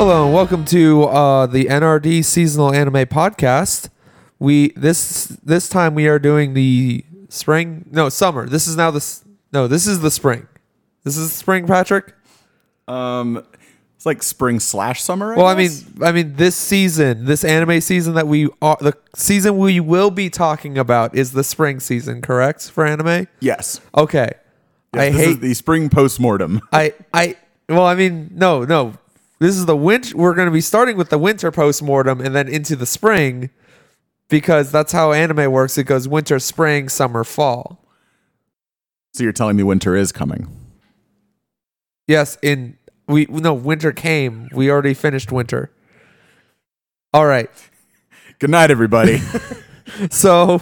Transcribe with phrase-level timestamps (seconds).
[0.00, 3.90] Hello and welcome to uh, the NRD seasonal anime podcast.
[4.38, 8.48] We this this time we are doing the spring no summer.
[8.48, 9.20] This is now the
[9.52, 10.48] no this is the spring.
[11.04, 12.14] This is spring, Patrick.
[12.88, 13.44] Um,
[13.94, 15.34] it's like spring slash summer.
[15.34, 15.70] I Well, I mean.
[16.00, 20.30] I mean this season, this anime season that we are the season we will be
[20.30, 23.28] talking about is the spring season, correct for anime?
[23.40, 23.82] yes.
[23.94, 24.30] Okay.
[24.94, 26.62] Yes, I this hate is the spring postmortem.
[26.72, 27.36] I I
[27.68, 28.94] well, I mean, no, no.
[29.40, 30.16] This is the winter.
[30.16, 33.50] We're going to be starting with the winter postmortem and then into the spring
[34.28, 35.76] because that's how anime works.
[35.78, 37.84] It goes winter, spring, summer, fall.
[39.14, 40.46] So you're telling me winter is coming?
[42.06, 42.76] Yes, in
[43.08, 44.48] we no winter came.
[44.52, 45.72] We already finished winter.
[47.12, 47.50] All right.
[48.38, 49.20] Good night, everybody.
[50.10, 50.60] So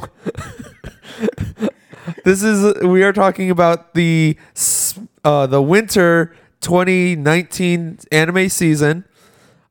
[2.25, 4.37] this is we are talking about the
[5.25, 9.05] uh the winter 2019 anime season.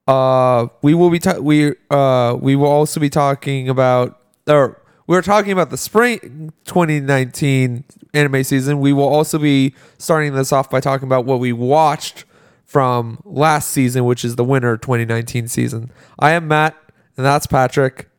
[0.07, 5.21] Uh we will be ta- we uh we will also be talking about or we're
[5.21, 8.79] talking about the spring 2019 anime season.
[8.79, 12.25] We will also be starting this off by talking about what we watched
[12.65, 15.91] from last season, which is the winter 2019 season.
[16.19, 16.75] I am Matt
[17.15, 18.09] and that's Patrick.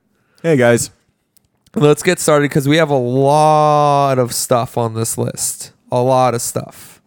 [0.43, 0.91] hey guys.
[1.75, 5.73] Let's get started because we have a lot of stuff on this list.
[5.93, 6.98] A lot of stuff.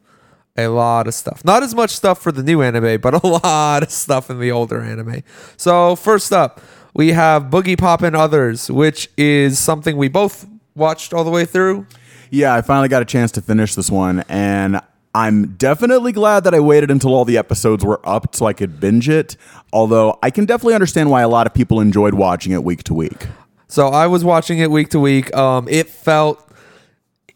[0.58, 1.46] A lot of stuff.
[1.46, 4.52] Not as much stuff for the new anime, but a lot of stuff in the
[4.52, 5.24] older anime.
[5.58, 6.60] So, first up,
[6.94, 11.86] we have Boogiepop and Others, which is something we both watched all the way through.
[12.30, 14.82] Yeah, I finally got a chance to finish this one, and
[15.14, 18.80] I'm definitely glad that I waited until all the episodes were up so I could
[18.80, 19.36] binge it.
[19.74, 22.94] Although I can definitely understand why a lot of people enjoyed watching it week to
[22.94, 23.28] week.
[23.68, 25.36] So I was watching it week to week.
[25.36, 26.46] Um, it felt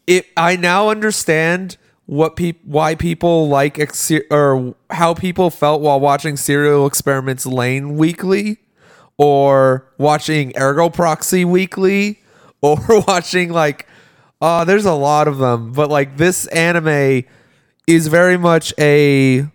[0.06, 0.26] it.
[0.36, 1.76] I now understand
[2.06, 7.96] what people why people like ex- or how people felt while watching Serial Experiments Lain
[7.96, 8.58] weekly,
[9.18, 12.20] or watching Ergo Proxy weekly,
[12.62, 13.86] or watching like.
[14.38, 17.24] Uh, there's a lot of them, but like this anime
[17.86, 19.48] is very much a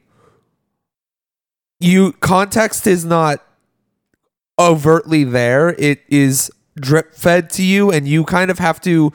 [1.79, 3.43] you context is not
[4.57, 5.69] overtly there.
[5.69, 9.13] It is drip fed to you, and you kind of have to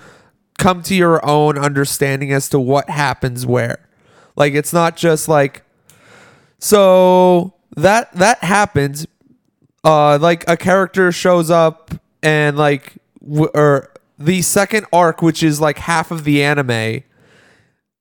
[0.58, 3.88] come to your own understanding as to what happens where.
[4.36, 5.62] Like it's not just like
[6.58, 9.06] so that that happens.
[9.84, 15.60] Uh, like a character shows up and like w- or the second arc, which is
[15.60, 17.02] like half of the anime,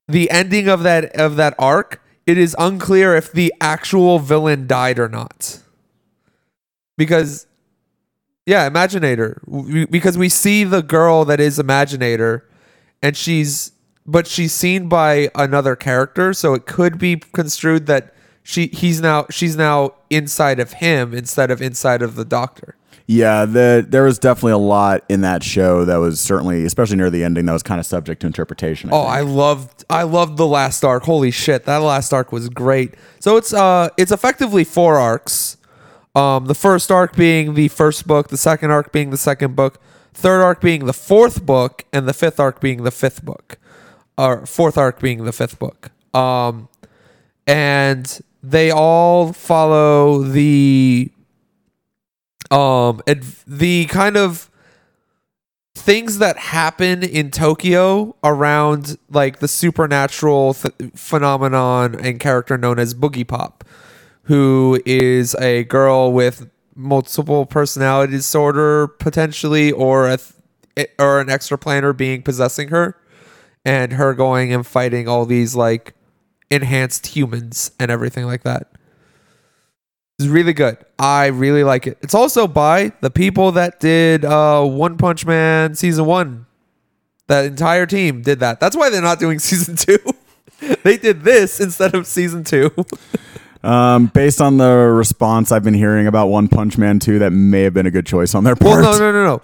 [0.07, 4.97] the ending of that of that arc, it is unclear if the actual villain died
[4.97, 5.59] or not.
[6.97, 7.45] Because
[8.45, 9.39] yeah, Imaginator.
[9.45, 12.41] We- Because we see the girl that is Imaginator,
[13.01, 13.71] and she's
[14.07, 18.13] but she's seen by another character, so it could be construed that
[18.43, 22.75] she he's now she's now inside of him instead of inside of the doctor.
[23.07, 27.11] Yeah, the, there was definitely a lot in that show that was certainly, especially near
[27.11, 28.89] the ending, that was kind of subject to interpretation.
[28.91, 29.11] Oh, think.
[29.13, 31.03] I loved I loved the last arc.
[31.03, 32.93] Holy shit, that last arc was great.
[33.19, 35.57] So it's uh it's effectively four arcs.
[36.15, 39.79] Um the first arc being the first book, the second arc being the second book,
[40.13, 43.57] third arc being the fourth book, and the fifth arc being the fifth book.
[44.17, 45.91] Or fourth arc being the fifth book.
[46.13, 46.69] Um
[47.47, 51.11] and they all follow the
[52.51, 54.49] um adv- the kind of
[55.75, 62.93] things that happen in Tokyo around like the supernatural th- phenomenon and character known as
[62.93, 63.61] Boogiepop,
[64.25, 71.57] who is a girl with multiple personality disorder potentially, or a th- or an extra
[71.57, 72.97] planar being possessing her,
[73.63, 75.93] and her going and fighting all these like
[76.51, 78.71] enhanced humans and everything like that.
[80.17, 80.77] It's really good.
[80.97, 81.97] I really like it.
[82.01, 86.45] It's also by the people that did uh, One Punch Man season one.
[87.27, 88.59] That entire team did that.
[88.59, 89.97] That's why they're not doing season two.
[90.83, 92.71] they did this instead of season two.
[93.65, 97.63] Um, based on the response I've been hearing about One Punch Man 2, that may
[97.63, 98.81] have been a good choice on their part.
[98.83, 99.41] well, no, no, no, no.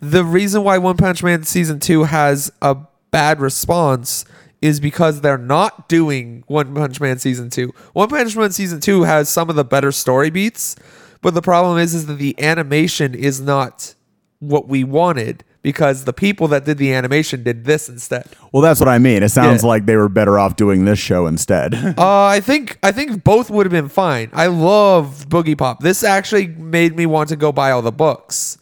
[0.00, 2.76] The reason why One Punch Man season two has a
[3.10, 4.24] bad response
[4.60, 7.72] is because they're not doing One Punch Man season two.
[7.94, 10.76] One Punch Man season two has some of the better story beats,
[11.22, 13.94] but the problem is, is that the animation is not
[14.40, 18.26] what we wanted because the people that did the animation did this instead.
[18.52, 19.24] Well, that's what I mean.
[19.24, 19.68] It sounds Yeah.
[19.70, 21.74] like they were better off doing this show instead.
[21.98, 24.30] Uh, I think I think both would have been fine.
[24.32, 25.80] I love Boogiepop.
[25.80, 28.58] This actually made me want to go buy all the books,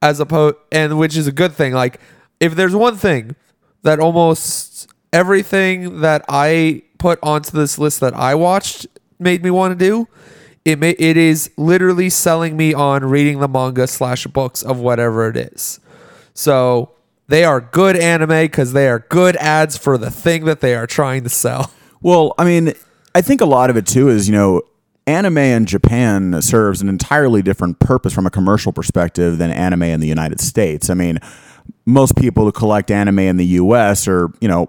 [0.00, 1.72] as opposed, and which is a good thing.
[1.74, 2.00] Like,
[2.40, 3.34] if there's one thing
[3.82, 8.86] that almost everything that I put onto this list that I watched
[9.18, 10.06] made me want to do,
[10.64, 15.28] it may, it is literally selling me on reading the manga slash books of whatever
[15.28, 15.80] it is.
[16.34, 16.90] So
[17.28, 20.86] they are good anime because they are good ads for the thing that they are
[20.86, 21.72] trying to sell.
[22.02, 22.74] Well, I mean,
[23.14, 24.60] I think a lot of it too is, you know,
[25.06, 30.00] anime in Japan serves an entirely different purpose from a commercial perspective than anime in
[30.00, 30.90] the United States.
[30.90, 31.18] I mean,
[31.86, 34.68] most people who collect anime in the US are, you know,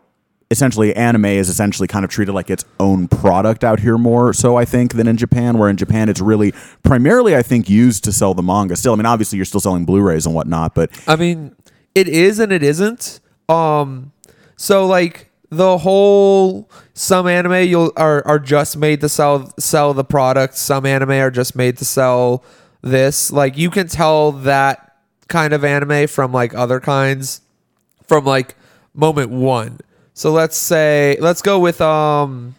[0.52, 4.56] essentially anime is essentially kind of treated like its own product out here more so
[4.56, 6.54] I think than in Japan where in Japan it's really
[6.84, 9.86] primarily I think used to sell the manga still I mean obviously you're still selling
[9.86, 11.56] Blu-rays and whatnot but I mean,
[11.96, 13.22] it is and it isn't.
[13.50, 14.12] Um,
[14.58, 20.04] so like the whole some anime you'll are are just made to sell sell the
[20.04, 20.56] product.
[20.56, 22.44] Some anime are just made to sell
[22.82, 23.32] this.
[23.32, 27.42] Like you can tell that kind of anime from like other kinds
[28.04, 28.56] from like
[28.94, 29.80] moment one.
[30.16, 32.56] So let's say let's go with um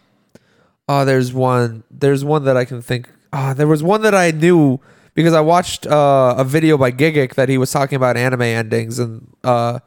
[0.90, 4.30] oh there's one there's one that I can think ah there was one that I
[4.30, 4.78] knew
[5.14, 8.98] because I watched uh, a video by Gigguk that he was talking about anime endings
[8.98, 9.78] and uh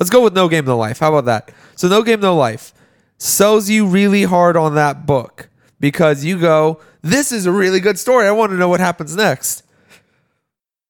[0.00, 1.00] let's go with No Game No Life.
[1.00, 1.54] How about that?
[1.76, 2.72] So No Game No Life
[3.18, 7.98] sells you really hard on that book because you go this is a really good
[7.98, 8.26] story.
[8.26, 9.64] I want to know what happens next.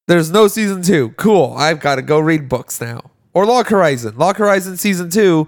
[0.06, 1.11] There's no season 2.
[1.17, 1.52] Cool.
[1.58, 3.11] I've got to go read books now.
[3.35, 4.17] Or Log Horizon.
[4.17, 5.46] Log Horizon season 2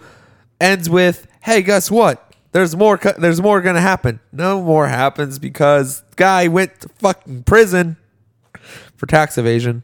[0.61, 2.31] ends with, "Hey, guess what?
[2.53, 2.99] There's more.
[3.19, 4.21] There's more gonna happen.
[4.33, 7.97] No more happens because guy went to fucking prison
[8.97, 9.83] for tax evasion.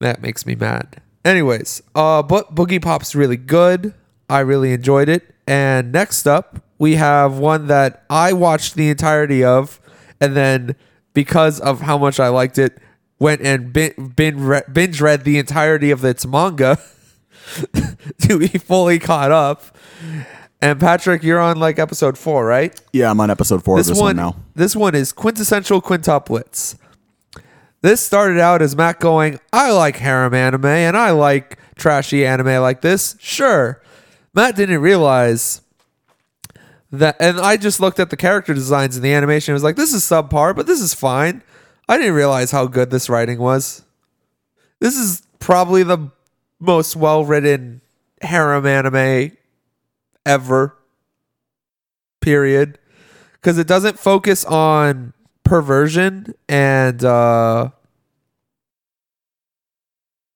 [0.00, 1.00] That makes me mad.
[1.24, 3.94] Anyways, uh, but Boogiepop's really good.
[4.28, 5.34] I really enjoyed it.
[5.46, 9.80] And next up, we have one that I watched the entirety of,
[10.20, 10.76] and then
[11.14, 12.78] because of how much I liked it,
[13.18, 16.78] went and binge read the entirety of its manga
[18.22, 19.76] to be fully caught up.
[20.60, 22.78] And Patrick, you're on like episode four, right?
[22.92, 25.80] yeah I'm on episode 4 This, of this one, one now this one is quintessential
[25.80, 26.76] quintuplets.
[27.80, 32.60] This started out as Matt going, I like harem anime and I like trashy anime
[32.60, 33.16] like this.
[33.20, 33.80] Sure.
[34.34, 35.62] Matt didn't realize
[36.90, 39.52] that, and I just looked at the character designs in the animation.
[39.52, 41.42] and was like, this is subpar, but this is fine.
[41.88, 43.84] I didn't realize how good this writing was.
[44.80, 46.10] This is probably the
[46.60, 47.80] most well written
[48.22, 49.32] harem anime
[50.26, 50.76] ever.
[52.20, 52.78] Period
[53.40, 55.12] because it doesn't focus on
[55.44, 57.70] perversion and uh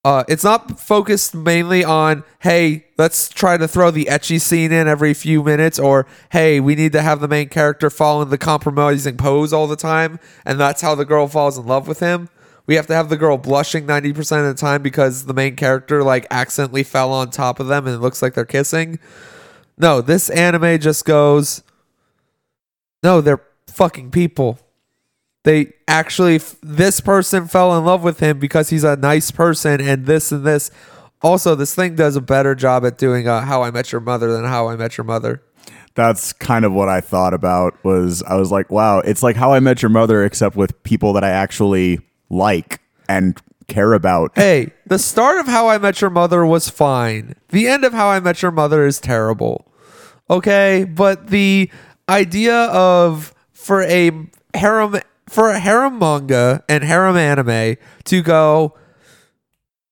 [0.05, 4.89] uh it's not focused mainly on hey let's try to throw the ecchi scene in
[4.89, 8.39] every few minutes or hey we need to have the main character fall in the
[8.39, 12.31] compromising pose all the time and that's how the girl falls in love with him
[12.73, 16.03] we have to have the girl blushing 90% of the time because the main character
[16.03, 18.99] like accidentally fell on top of them and it looks like they're kissing
[19.79, 21.63] no this anime just goes
[23.03, 24.59] no, they're fucking people.
[25.45, 30.07] They actually, this person fell in love with him because he's a nice person, and
[30.07, 30.71] this and this.
[31.21, 34.33] Also, this thing does a better job at doing uh, How I Met Your Mother
[34.33, 35.43] than How I Met Your Mother.
[35.95, 39.53] that's kind of what I thought about was I was like, wow, it's like how
[39.53, 42.01] I met your mother except with people that I actually
[42.33, 44.33] like and care about.
[44.35, 47.37] Hey, the start of How I Met Your Mother was fine.
[47.51, 49.71] The end of How I Met Your Mother is terrible.
[50.29, 51.71] Okay, but the
[52.09, 54.11] idea of for a
[54.55, 58.75] harem for a harem manga and harem anime to go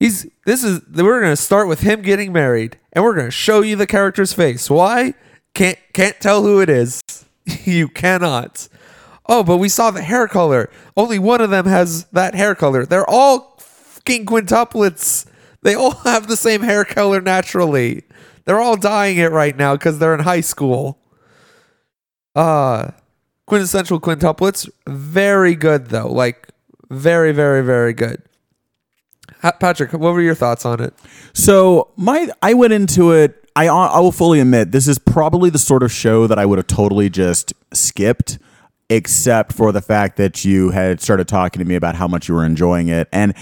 [0.00, 3.31] he's this is we're going to start with him getting married and we're going to
[3.31, 4.69] show you the character's face.
[4.69, 5.15] Why?
[5.55, 7.00] Can't can't tell who it is.
[7.65, 8.69] you cannot.
[9.33, 10.69] Oh, but we saw the hair color.
[10.97, 12.85] Only one of them has that hair color.
[12.85, 15.25] They're all fucking quintuplets.
[15.63, 18.03] They all have the same hair color naturally.
[18.45, 20.99] They're all dyeing it right now because they're in high school.
[22.35, 22.91] Uh
[23.47, 24.69] quintessential quintuplets.
[24.89, 26.11] Very good though.
[26.11, 26.49] Like
[26.91, 28.23] very, very, very good.
[29.61, 30.93] Patrick, what were your thoughts on it?
[31.35, 33.49] So my I went into it.
[33.55, 36.59] I I will fully admit this is probably the sort of show that I would
[36.59, 38.39] have totally just skipped,
[38.91, 42.35] except for the fact that you had started talking to me about how much you
[42.35, 43.35] were enjoying it, and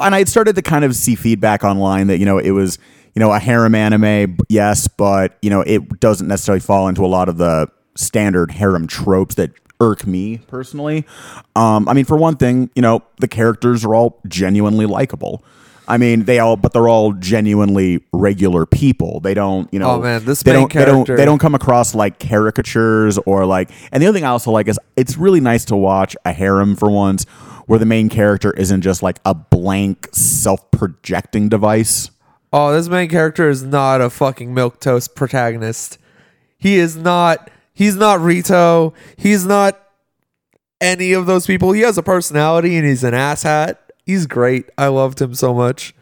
[0.00, 2.78] and I had started to kind of see feedback online that you know it was
[3.14, 7.08] you know a harem anime, yes, but you know it doesn't necessarily fall into a
[7.08, 11.04] lot of the standard harem tropes that irk me personally.
[11.56, 15.44] Um, I mean, for one thing, you know the characters are all genuinely likable.
[15.86, 19.20] I mean, they all, but they're all genuinely regular people.
[19.20, 19.90] They don't, you oh, know.
[19.96, 23.18] Oh, man, this they main don't, they don't, character- they don't come across like caricatures
[23.18, 23.70] or like.
[23.92, 26.74] And the other thing I also like is it's really nice to watch a harem
[26.74, 27.24] for once,
[27.66, 32.10] where the main character isn't just like a blank self-projecting device.
[32.52, 35.98] Oh, this main character is not a fucking milk toast protagonist.
[36.56, 37.50] He is not.
[37.74, 38.94] He's not Rito.
[39.16, 39.80] He's not
[40.80, 41.72] any of those people.
[41.72, 43.78] He has a personality and he's an asshat.
[44.04, 44.68] He's great.
[44.76, 45.94] I loved him so much.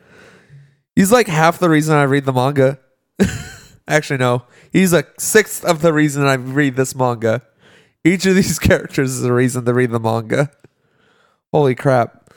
[0.95, 2.79] He's like half the reason I read the manga.
[3.89, 4.45] Actually, no.
[4.73, 7.43] He's a sixth of the reason I read this manga.
[8.05, 10.51] Each of these characters is a reason to read the manga.
[11.53, 12.31] Holy crap.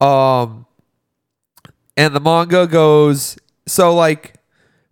[0.00, 0.66] Um
[1.96, 4.34] and the manga goes so like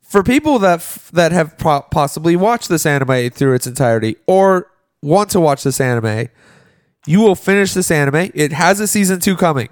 [0.01, 4.71] for people that f- that have po- possibly watched this anime through its entirety or
[5.03, 6.29] want to watch this anime,
[7.07, 8.31] you will finish this anime.
[8.35, 9.69] It has a season 2 coming.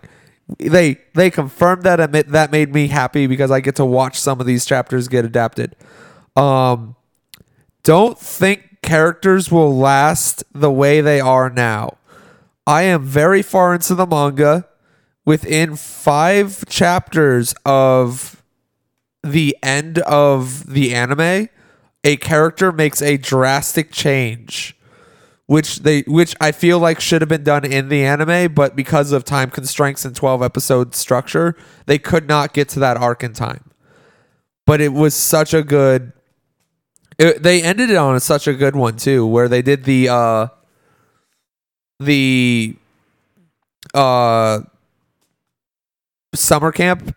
[0.58, 4.40] They they confirmed that and that made me happy because I get to watch some
[4.40, 5.76] of these chapters get adapted.
[6.36, 6.96] Um
[7.82, 11.98] don't think characters will last the way they are now.
[12.66, 14.68] I am very far into the manga.
[15.24, 18.42] Within five chapters of
[19.22, 21.48] the end of the anime,
[22.04, 24.76] a character makes a drastic change,
[25.52, 29.12] which they which I feel like should have been done in the anime, but because
[29.12, 31.54] of time constraints and twelve episode structure,
[31.84, 33.70] they could not get to that arc in time.
[34.64, 36.14] But it was such a good.
[37.18, 40.46] It, they ended it on such a good one too, where they did the uh
[42.00, 42.74] the
[43.92, 44.60] uh
[46.34, 47.14] summer camp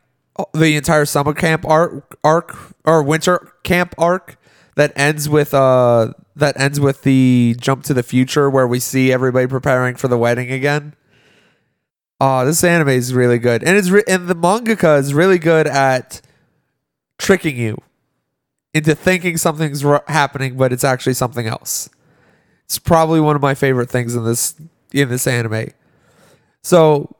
[0.53, 4.37] the entire summer camp arc arc or winter camp arc
[4.75, 9.11] that ends with uh that ends with the jump to the future where we see
[9.11, 10.95] everybody preparing for the wedding again.
[12.19, 15.67] Oh, this anime is really good, and it's re- and the mangaka is really good
[15.67, 16.21] at
[17.17, 17.81] tricking you
[18.73, 21.89] into thinking something's happening, but it's actually something else.
[22.65, 24.55] It's probably one of my favorite things in this
[24.91, 25.69] in this anime.
[26.63, 27.15] So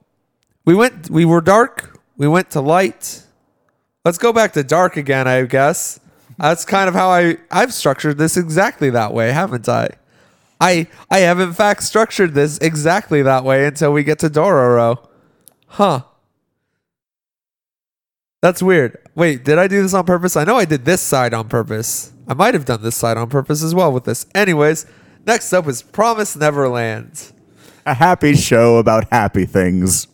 [0.66, 3.24] we went we were dark, we went to light.
[4.04, 6.00] Let's go back to dark again, I guess.
[6.38, 9.90] That's kind of how I I've structured this exactly that way, haven't I?
[10.60, 15.08] I I have in fact structured this exactly that way until we get to Dororo.
[15.68, 16.02] Huh.
[18.42, 18.98] That's weird.
[19.16, 20.36] Wait, did I do this on purpose?
[20.36, 22.12] I know I did this side on purpose.
[22.28, 24.26] I might have done this side on purpose as well with this.
[24.36, 24.86] Anyways,
[25.26, 27.32] next up is Promise Neverland.
[27.86, 30.08] A happy show about happy things.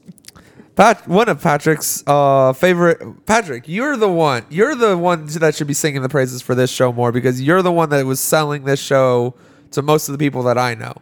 [0.76, 3.26] Pat, one of Patrick's uh, favorite.
[3.26, 4.46] Patrick, you're the one.
[4.50, 7.62] You're the one that should be singing the praises for this show more because you're
[7.62, 9.36] the one that was selling this show
[9.72, 10.94] to most of the people that I know.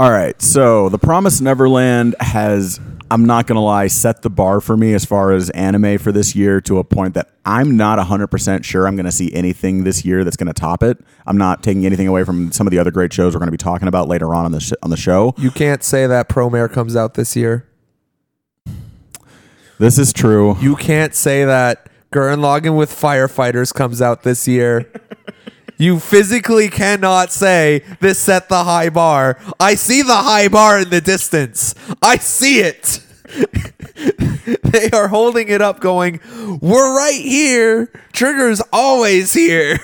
[0.00, 2.80] All right, so The Promised Neverland has,
[3.12, 6.10] I'm not going to lie, set the bar for me as far as anime for
[6.10, 9.84] this year to a point that I'm not 100% sure I'm going to see anything
[9.84, 10.98] this year that's going to top it.
[11.26, 13.52] I'm not taking anything away from some of the other great shows we're going to
[13.52, 15.32] be talking about later on on the, sh- on the show.
[15.38, 17.68] You can't say that Promare comes out this year.
[19.78, 20.56] This is true.
[20.60, 24.90] You can't say that Gurren Lagann with firefighters comes out this year.
[25.76, 29.38] you physically cannot say this set the high bar.
[29.58, 31.74] I see the high bar in the distance.
[32.00, 33.00] I see it.
[34.62, 36.20] they are holding it up, going,
[36.60, 37.86] We're right here.
[38.12, 39.78] Trigger's always here.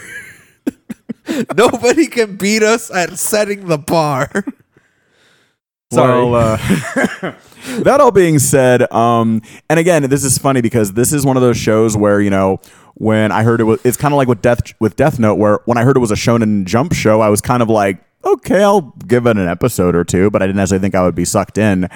[1.57, 4.31] Nobody can beat us at setting the bar.
[5.93, 6.25] Sorry.
[6.25, 7.35] Well, uh,
[7.83, 11.43] that all being said, um, and again, this is funny because this is one of
[11.43, 12.61] those shows where you know
[12.95, 15.61] when I heard it was, it's kind of like with Death with Death Note, where
[15.65, 18.63] when I heard it was a Shonen Jump show, I was kind of like, okay,
[18.63, 21.25] I'll give it an episode or two, but I didn't actually think I would be
[21.25, 21.89] sucked in.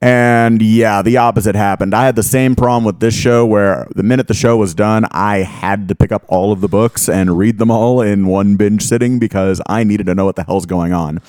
[0.00, 1.94] And yeah, the opposite happened.
[1.94, 5.06] I had the same problem with this show where the minute the show was done,
[5.12, 8.56] I had to pick up all of the books and read them all in one
[8.56, 11.22] binge sitting because I needed to know what the hell's going on.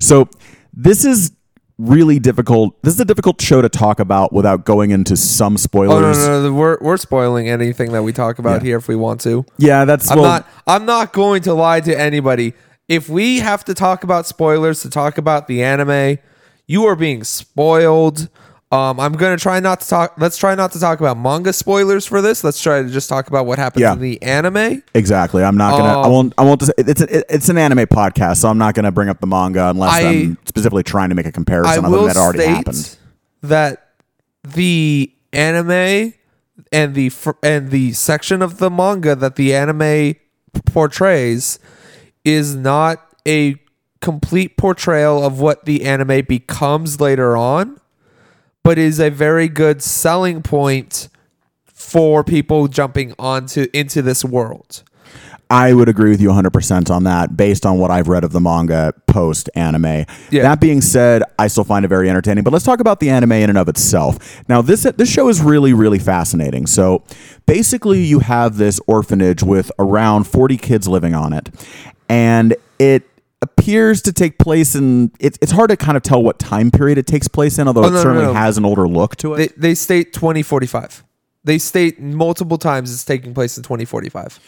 [0.00, 0.28] So
[0.72, 1.30] this is
[1.78, 2.80] really difficult.
[2.82, 6.16] This is a difficult show to talk about without going into some spoilers.
[6.18, 8.66] Oh no, no, no, we're we're spoiling anything that we talk about Yeah.
[8.66, 9.44] here if we want to.
[9.58, 12.54] Yeah, that's I'm well, not I'm not going to lie to anybody.
[12.88, 16.18] If we have to talk about spoilers to talk about the anime,
[16.66, 18.28] you are being spoiled.
[18.72, 20.14] Um, I'm gonna try not to talk.
[20.18, 22.42] Let's try not to talk about manga spoilers for this.
[22.42, 23.92] Let's try to just talk about what happens Yeah.
[23.92, 24.82] in the anime.
[24.92, 25.44] exactly.
[25.44, 26.00] I'm not gonna.
[26.00, 26.34] I Um, won't.
[26.36, 26.62] I won't.
[26.76, 29.92] It's a, it's an anime podcast, so I'm not gonna bring up the manga unless
[29.92, 32.40] I, I- am specifically trying to make a I comparison other will than that already
[32.40, 32.96] state happened.
[33.42, 33.88] that
[34.42, 36.12] the anime
[36.72, 40.16] and the fr- and the section of the manga that the anime
[40.64, 41.60] portrays
[42.24, 43.54] is not a
[44.00, 47.78] complete portrayal of what the anime becomes later on,
[48.66, 51.08] but is a very good selling point
[51.66, 54.82] for people jumping onto into this world.
[55.48, 58.40] I would agree with you 100% on that based on what I've read of the
[58.40, 60.04] manga post anime.
[60.32, 60.42] Yeah.
[60.42, 63.30] That being said, I still find it very entertaining, but let's talk about the anime
[63.30, 64.42] in and of itself.
[64.48, 66.66] Now, this this show is really really fascinating.
[66.66, 67.04] So,
[67.46, 71.50] basically you have this orphanage with around 40 kids living on it.
[72.08, 73.08] And it
[73.42, 76.98] appears to take place in it's it's hard to kind of tell what time period
[76.98, 78.32] it takes place in, although Oh, it no, no, certainly no.
[78.34, 79.52] has an older look to it.
[79.60, 81.04] they state 2045.
[81.44, 84.40] They state multiple times it's taking place in 2045.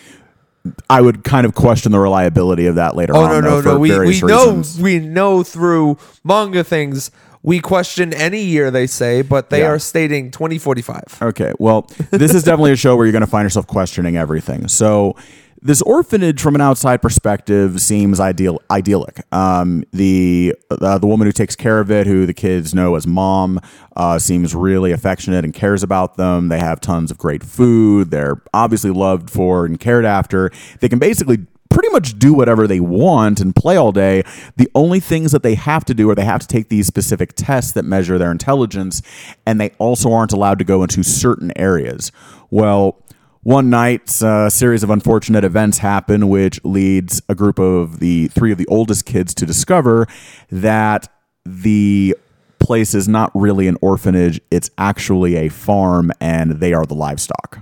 [0.90, 3.30] I would kind of question the reliability of that later Oh on.
[3.30, 3.78] no though, no for no!
[3.78, 7.10] We we know we know through manga things.
[7.42, 9.68] We question any year they say, but they Yeah.
[9.68, 11.18] are stating 2045.
[11.22, 14.66] Okay, well, this is definitely a show where you're going to find yourself questioning everything.
[14.66, 15.14] So,
[15.60, 19.20] this orphanage, from an outside perspective, seems ideal idyllic.
[19.32, 23.06] Um, the uh, the woman who takes care of it, who the kids know as
[23.06, 23.60] mom,
[23.96, 26.48] uh, seems really affectionate and cares about them.
[26.48, 28.10] They have tons of great food.
[28.10, 30.50] They're obviously loved for and cared after.
[30.80, 34.22] They can basically pretty much do whatever they want and play all day.
[34.56, 37.34] The only things that they have to do are they have to take these specific
[37.34, 39.02] tests that measure their intelligence,
[39.46, 42.10] and they also aren't allowed to go into certain areas.
[42.50, 43.02] Well,
[43.48, 48.28] one night, uh, a series of unfortunate events happen, which leads a group of the
[48.28, 50.06] three of the oldest kids to discover
[50.50, 51.10] that
[51.46, 52.14] the
[52.58, 57.60] place is not really an orphanage, it's actually a farm, and they are the livestock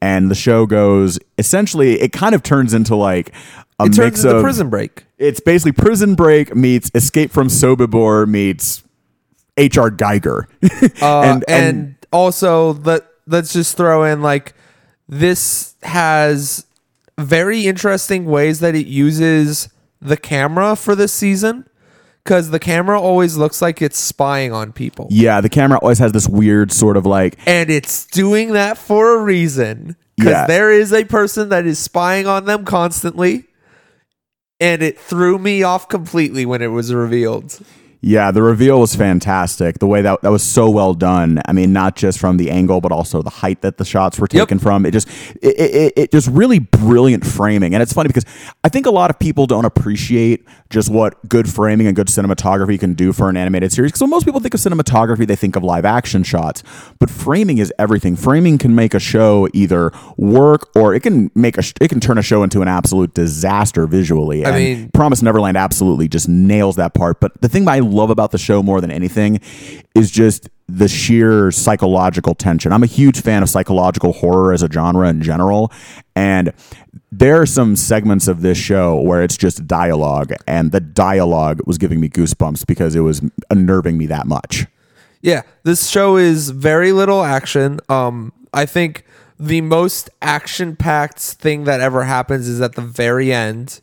[0.00, 3.32] and the show goes essentially it kind of turns into like
[3.78, 5.04] a It turns mix into of Prison Break.
[5.18, 8.82] it's basically prison break meets escape from sobibor meets
[9.56, 10.46] hr giger
[11.00, 14.54] Uh, and, and, and also let let's just throw in like
[15.12, 16.64] this has
[17.20, 19.68] very interesting ways that it uses
[20.00, 21.68] the camera for this season
[22.24, 26.12] because the camera always looks like it's spying on people yeah the camera always has
[26.12, 30.46] this weird sort of like and it's doing that for a reason because Yeah.
[30.46, 33.44] there is a person that is spying on them constantly
[34.60, 37.60] and it threw me off completely when it was revealed
[38.04, 39.78] Yeah, the reveal was fantastic.
[39.78, 41.40] The way that that was so well done.
[41.46, 44.26] I mean, not just from the angle, but also the height that the shots were
[44.32, 44.48] Yep.
[44.48, 44.84] taken from.
[44.84, 45.08] It just
[45.40, 47.74] it, it, it just really brilliant framing.
[47.74, 48.24] And it's funny because
[48.64, 52.80] I think a lot of people don't appreciate just what good framing and good cinematography
[52.80, 53.92] can do for an animated series.
[53.92, 56.64] Because when most people think of cinematography, they think of live action shots.
[56.98, 58.16] But framing is everything.
[58.16, 62.18] Framing can make a show either work or it can make a it can turn
[62.18, 64.44] a show into an absolute disaster visually.
[64.44, 67.20] And mean- Promise Neverland absolutely just nails that part.
[67.20, 69.40] But the thing I love about the show more than anything
[69.94, 72.72] is just the sheer psychological tension.
[72.72, 75.70] I'm a huge fan of psychological horror as a genre in general.
[76.16, 76.52] And
[77.10, 81.76] there are some segments of this show where it's just dialogue, and the dialogue was
[81.76, 84.66] giving me goosebumps because it was unnerving me that much.
[85.20, 87.80] Yeah, this show is very little action.
[87.90, 89.04] Um, I think
[89.38, 93.80] the most action-packed thing that ever happens is at the very end,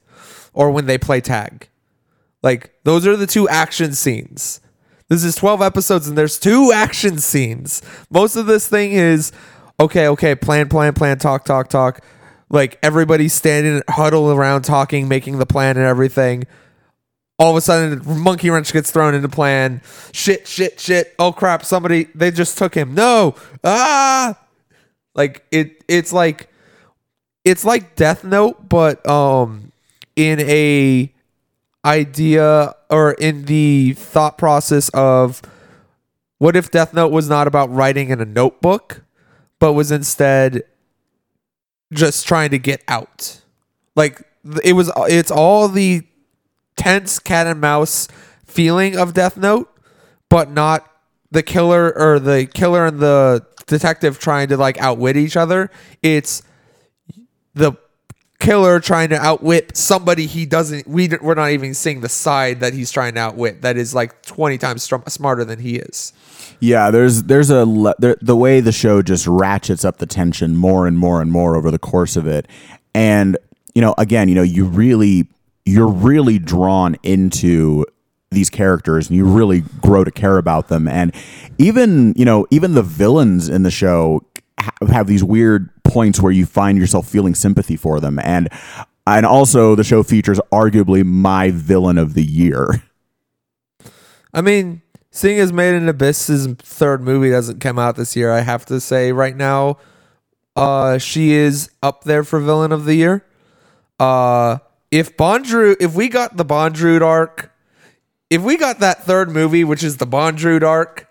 [0.54, 1.70] or when they play tag.
[2.42, 4.62] Like those are the two action scenes.
[5.08, 7.82] This is twelve episodes, and there's two action scenes.
[8.10, 9.32] Most of this thing is
[9.80, 12.04] okay, okay, plan, plan, plan, talk, talk, talk.
[12.50, 16.46] Like everybody's standing, huddle around, talking, making the plan and everything
[17.40, 21.64] all of a sudden monkey wrench gets thrown into plan shit shit shit oh crap
[21.64, 24.38] somebody they just took him no ah
[25.16, 26.50] like it it's like
[27.46, 29.72] it's like death note but um
[30.16, 31.12] in a
[31.86, 35.42] idea or in the thought process of
[36.38, 39.04] what if death note was not about writing in a notebook
[39.60, 40.64] but was instead
[41.94, 43.42] just trying to get out
[43.96, 44.22] like
[44.64, 46.04] it was it's all the
[46.76, 48.08] tense cat and mouse
[48.46, 49.70] feeling of Death Note,
[50.30, 50.90] but not
[51.32, 55.70] the killer or the killer and the detective trying to like outwit each other.
[56.02, 56.42] It's
[57.54, 57.74] the
[58.40, 60.88] killer trying to outwit somebody he doesn't.
[60.88, 63.62] We we're not even seeing the side that he's trying to outwit.
[63.62, 66.14] That is like twenty times str- smarter than he is.
[66.60, 70.56] Yeah, there's there's a le- there, the way the show just ratchets up the tension
[70.56, 72.48] more and more and more over the course of it,
[72.94, 73.38] and
[73.76, 75.28] you know, again, you know, you really
[75.66, 77.86] you're really drawn into
[78.32, 81.14] these characters and you really grow to care about them and
[81.58, 84.24] even you know even the villains in the show
[84.90, 88.50] have these weird points where you find yourself feeling sympathy for them and
[89.08, 92.84] and also the show features arguably my villain of the year
[94.34, 98.42] I mean, seeing as Made in Abyss's third movie doesn't come out this year, I
[98.42, 99.78] have to say right now,
[100.56, 103.26] uh, she is up there for villain of the year.
[104.00, 104.60] Uh,
[104.92, 107.52] if Bondru, if we got the Bondrewd arc,
[108.30, 111.09] if we got that third movie, which is the Bondrewd arc,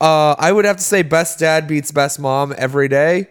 [0.00, 3.28] uh, I would have to say best dad beats best mom every day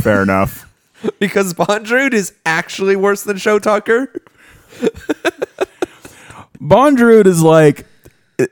[0.00, 0.70] fair enough
[1.18, 4.12] because Bondrewd is actually worse than Shou Tucker.
[7.26, 7.86] Is like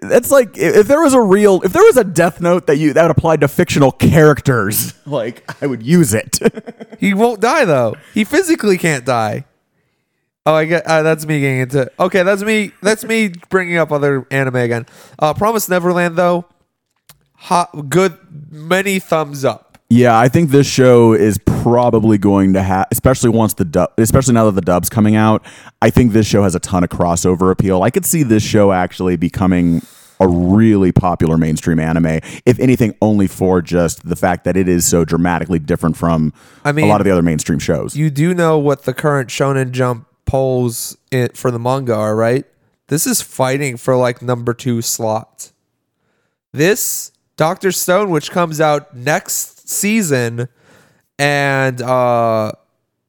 [0.01, 2.93] that's like if there was a real if there was a death note that you
[2.93, 6.38] that applied to fictional characters like i would use it
[6.99, 7.95] He won't die though.
[8.12, 9.45] He physically can't die.
[10.45, 11.91] Oh, I get uh, that's me getting into.
[11.99, 12.73] Okay, that's me.
[12.83, 14.87] That's me bringing up other anime again.
[15.19, 16.45] Uh, Promise Neverland though,
[17.38, 18.18] hot, good,
[18.51, 19.79] many thumbs up.
[19.90, 24.35] Yeah, I think this show is probably going to have, especially once the dub, especially
[24.35, 25.44] now that the dub's coming out.
[25.81, 27.83] I think this show has a ton of crossover appeal.
[27.83, 29.81] I could see this show actually becoming
[30.20, 34.87] a really popular mainstream anime, if anything, only for just the fact that it is
[34.87, 37.96] so dramatically different from I mean, a lot of the other mainstream shows.
[37.96, 42.44] You do know what the current Shonen Jump polls it for the manga are, right?
[42.88, 45.53] This is fighting for like number two slot.
[46.53, 50.48] This Doctor Stone, which comes out next season,
[51.18, 52.53] and uh,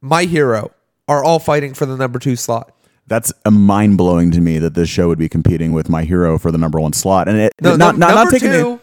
[0.02, 0.72] My Hero
[1.08, 2.72] are all fighting for the number two slot.
[3.08, 6.38] That's a mind blowing to me that this show would be competing with My Hero
[6.38, 8.80] for the number one slot, and it No, not num- not, not number taking two.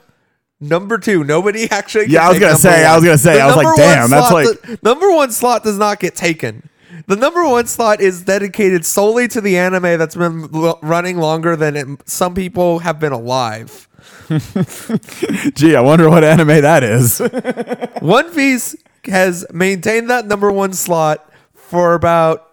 [0.59, 2.06] Number two, nobody actually.
[2.09, 4.11] Yeah, I was gonna say, I was gonna say, The I was like, one damn,
[4.11, 6.68] that's like- the number one slot does not get taken.
[7.06, 11.54] The number one slot is dedicated solely to the anime that's been l- running longer
[11.54, 13.87] than it, some people have been alive.
[15.54, 17.18] Gee, I wonder what anime that is.
[18.00, 22.46] One Piece has maintained that number one slot for about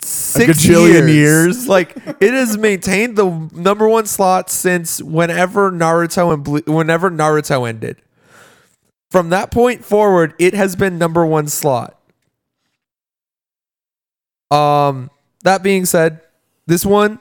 [0.00, 1.14] six gajillion years.
[1.14, 1.68] years.
[1.72, 7.68] Like it has maintained the number one slot since whenever Naruto and Blue, whenever Naruto
[7.68, 8.00] ended.
[9.10, 11.98] From that point forward, it has been number one slot.
[14.50, 15.10] Um,
[15.44, 16.20] that being said,
[16.66, 17.20] this one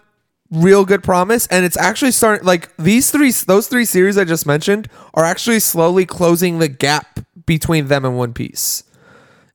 [0.52, 2.46] real good promise, and it's actually starting.
[2.46, 7.20] Like these three, those three series I just mentioned are actually slowly closing the gap
[7.46, 8.84] between them and One Piece.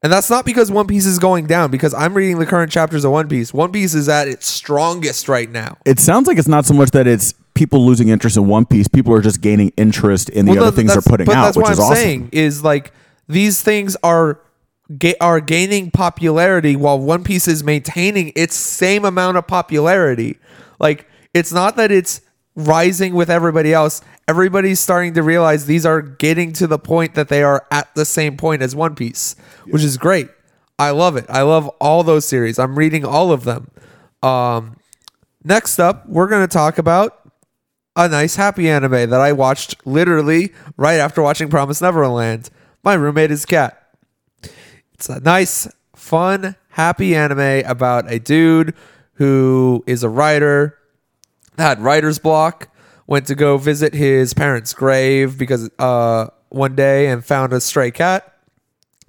[0.03, 3.05] And that's not because One Piece is going down, because I'm reading the current chapters
[3.05, 3.53] of One Piece.
[3.53, 5.79] One Piece is at its strongest right now.
[5.85, 8.87] it sounds like it's not so much that it's people losing interest in One Piece.
[8.89, 11.45] People are just gaining interest in the Well, other no, things they're putting but out,
[11.47, 11.97] that's which what is I'm awesome.
[11.97, 12.93] saying is like
[13.27, 14.39] these things are
[14.97, 20.39] ga- are gaining popularity while One Piece is maintaining its same amount of popularity.
[20.79, 22.21] Like it's not that it's
[22.55, 24.01] rising with everybody else.
[24.27, 28.05] Everybody's starting to realize these are getting to the point that they are at the
[28.05, 29.37] same point as One Piece,
[29.67, 30.29] which is great.
[30.79, 31.27] I love it.
[31.29, 32.59] I love all those series.
[32.59, 33.71] I'm reading all of them.
[34.23, 34.77] Um,
[35.45, 37.31] next up, we're going to talk about
[37.95, 42.51] a nice happy anime that I watched literally right after watching Promise Neverland.
[42.85, 43.83] My roommate is cat.
[44.93, 48.75] It's a nice, fun, happy anime about a dude
[49.17, 50.79] who is a writer,
[51.59, 52.69] had writer's block,
[53.07, 57.91] went to go visit his parents' grave because uh, one day and found a stray
[57.91, 58.33] cat,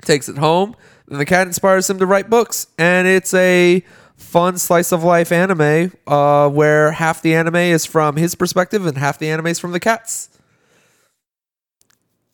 [0.02, 0.76] takes it home,
[1.10, 2.68] and the cat inspires him to write books.
[2.78, 3.84] And it's a
[4.16, 8.98] fun slice of life anime uh, where half the anime is from his perspective and
[8.98, 10.30] half the anime is from the cat's.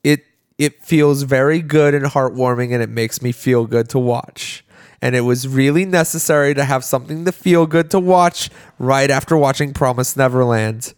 [0.04, 0.26] It
[0.58, 4.63] it feels very good and heartwarming and it makes me feel good to watch.
[5.04, 9.36] And it was really necessary to have something to feel good to watch right after
[9.36, 10.94] watching Promise Neverland.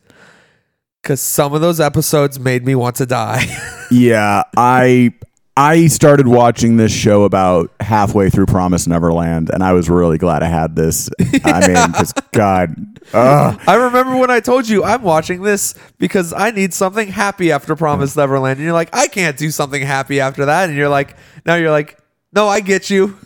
[1.01, 3.45] Cause some of those episodes made me want to die.
[3.91, 5.13] Yeah, I
[5.57, 10.41] I started watching this show about halfway through Promise Neverland, and I was really glad
[10.41, 11.07] I had this.
[11.43, 12.75] I mean, because God,
[13.13, 13.61] ugh.
[13.67, 17.75] I remember when I told you I'm watching this because I need something happy after
[17.75, 18.57] Promise Neverland.
[18.57, 20.67] And you're like, I can't do something happy after that.
[20.67, 21.15] And you're like,
[21.45, 21.99] now you're like,
[22.35, 23.17] no, I get you.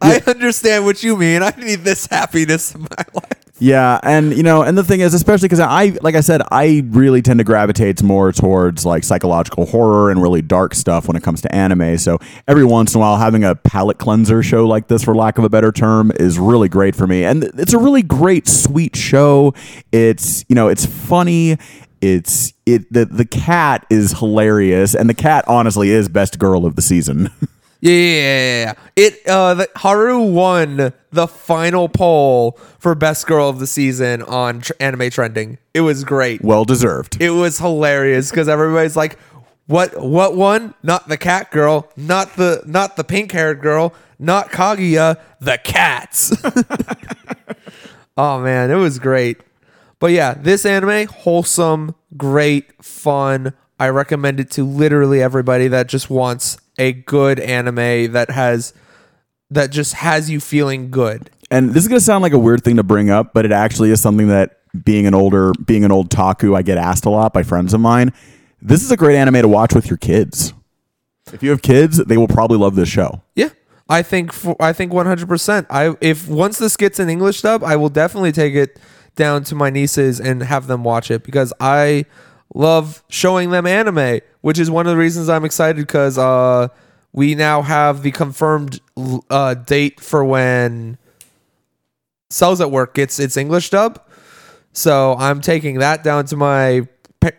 [0.00, 1.42] I understand what you mean.
[1.42, 3.44] I need this happiness in my life.
[3.58, 6.82] yeah, and you know, and the thing is, especially because I, like I said, I
[6.86, 11.22] really tend to gravitate more towards like psychological horror and really dark stuff when it
[11.22, 11.98] comes to anime.
[11.98, 15.36] So every once in a while, having a palate cleanser show like this, for lack
[15.36, 17.22] of a better term, is really great for me.
[17.24, 19.52] And it's a really great, sweet show.
[19.92, 21.58] It's you know, it's funny.
[22.00, 26.76] It's it the the cat is hilarious, and the cat honestly is best girl of
[26.76, 27.30] the season.
[27.84, 28.72] Yeah, yeah, yeah, yeah.
[28.96, 34.62] It uh the, Haru won the final poll for best girl of the season on
[34.62, 35.58] tr- anime trending.
[35.74, 36.42] It was great.
[36.42, 37.20] well deserved.
[37.20, 39.18] It was hilarious because everybody's like,
[39.66, 40.00] "What?
[40.02, 40.72] What one?
[40.82, 46.32] Not the cat girl, not the not the pink haired girl, not Kaguya, the cats."
[48.16, 49.42] oh man, it was great.
[49.98, 53.52] But yeah, this anime wholesome, great, fun.
[53.78, 58.74] I recommend it to literally everybody that just wants a good anime that has
[59.50, 61.30] that just has you feeling good.
[61.50, 63.52] and this is going to sound like a weird thing to bring up, but it
[63.52, 67.10] actually is something that being an older, being an old taku, I get asked a
[67.10, 68.12] lot by friends of mine.
[68.60, 70.52] This is a great anime to watch with your kids.
[71.32, 73.22] If you have kids, they will probably love this show.
[73.36, 73.50] Yeah.
[73.88, 75.66] I think for, I think 100%.
[75.70, 78.80] I if once this gets an English dub, I will definitely take it
[79.14, 82.06] down to my nieces and have them watch it because I
[82.54, 86.68] love showing them anime, which is one of the reasons I'm excited cuz uh
[87.12, 88.80] we now have the confirmed
[89.30, 90.98] uh date for when
[92.30, 94.00] Cells at Work gets its English dub.
[94.72, 96.88] So I'm taking that down to my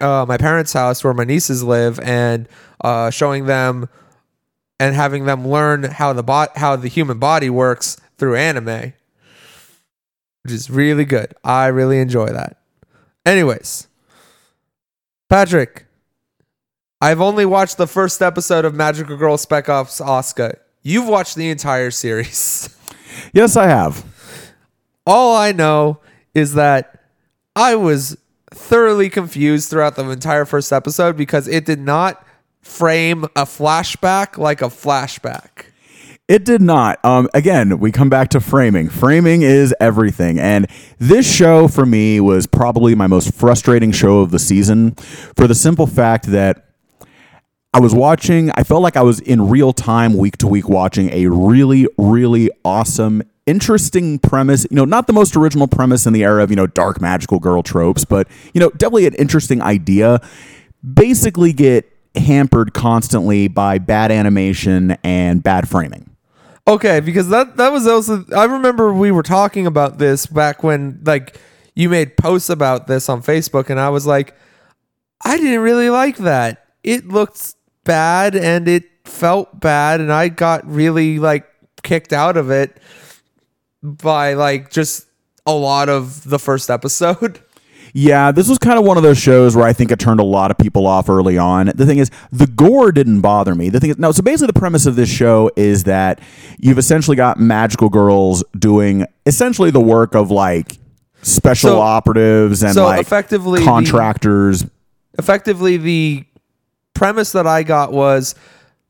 [0.02, 2.48] uh, my parents' house where my nieces live and
[2.82, 3.90] uh, showing them
[4.80, 8.94] and having them learn how the bot how the human body works through anime,
[10.44, 11.34] which is really good.
[11.44, 12.58] I really enjoy that.
[13.26, 13.88] Anyways,
[15.30, 15.86] Patrick,
[17.02, 20.58] I've only watched the first episode of Magical Girl Spec Ops Asuka.
[20.84, 22.70] You've watched the entire series.
[23.32, 24.04] Yes, I have.
[25.08, 26.02] All I know
[26.34, 27.02] is that
[27.56, 28.18] I was
[28.52, 32.28] thoroughly confused throughout the entire first episode because it did not
[32.62, 35.68] frame a flashback like a flashback.
[36.28, 37.04] It did not.
[37.06, 38.90] Um, again, we come back to framing.
[38.90, 40.40] Framing is everything.
[40.40, 44.94] And this show for me was probably my most frustrating show of the season
[45.38, 46.66] for the simple fact that
[47.76, 51.12] I was watching, I felt like I was in real time, week to week, watching
[51.12, 54.66] a really, really awesome, interesting premise.
[54.72, 57.38] You know, not the most original premise in the era of, you know, dark magical
[57.38, 60.22] girl tropes, but, you know, definitely an interesting idea.
[60.82, 66.15] Basically, get hampered constantly by bad animation and bad framing.
[66.68, 71.00] Okay, because that that was also I remember we were talking about this back when
[71.06, 71.40] like
[71.76, 74.36] you made posts about this on Facebook and I was like
[75.24, 76.66] I didn't really like that.
[76.84, 81.46] It looked bad and it felt bad and I got really like
[81.84, 82.78] kicked out of it
[83.84, 85.06] by like just
[85.46, 87.40] a lot of the first episode.
[87.98, 90.24] Yeah, this was kind of one of those shows where I think it turned a
[90.26, 91.72] lot of people off early on.
[91.76, 93.70] The thing is, the gore didn't bother me.
[93.70, 96.20] The thing is, no, so basically the premise of this show is that
[96.60, 100.78] you've essentially got magical girls doing essentially the work of like
[101.22, 104.66] special So- operatives and so like effectively the- contractors.
[105.18, 106.26] effectively the
[106.94, 108.36] premise that I got was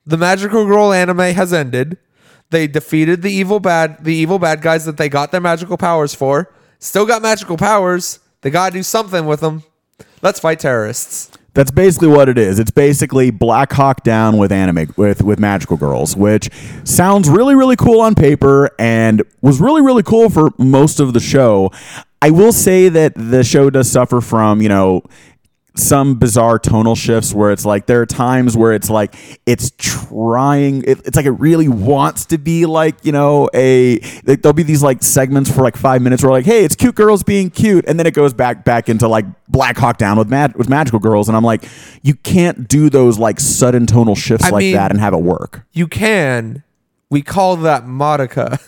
[0.07, 1.97] the magical girl anime has ended.
[2.49, 6.15] They defeated the evil bad the evil bad guys that they got their magical powers
[6.15, 6.51] for.
[6.79, 8.17] Still got magical powers.
[8.45, 9.63] They got to do something with them.
[10.21, 11.31] Let's fight terrorists.
[11.55, 12.59] That's basically what it is.
[12.59, 16.51] It's basically Black Hawk Down with anime with with magical girls, which
[16.83, 21.19] sounds really really cool on paper and was really really cool for most of the
[21.19, 21.71] show.
[22.21, 25.01] I will say that the show does suffer from, you know,
[25.77, 29.13] some bizarre tonal shifts where it's like there are times where it's like
[29.45, 34.41] it's trying it, it's like it really wants to be like you know a like,
[34.41, 37.23] there'll be these like segments for like five minutes where like hey it's cute girls
[37.23, 40.55] being cute and then it goes back back into like black hawk down with mad
[40.55, 41.67] with magical girls and i'm like
[42.03, 45.21] you can't do those like sudden tonal shifts I like mean- that and have it
[45.21, 46.63] work You can.
[47.09, 48.61] We call that Madoka.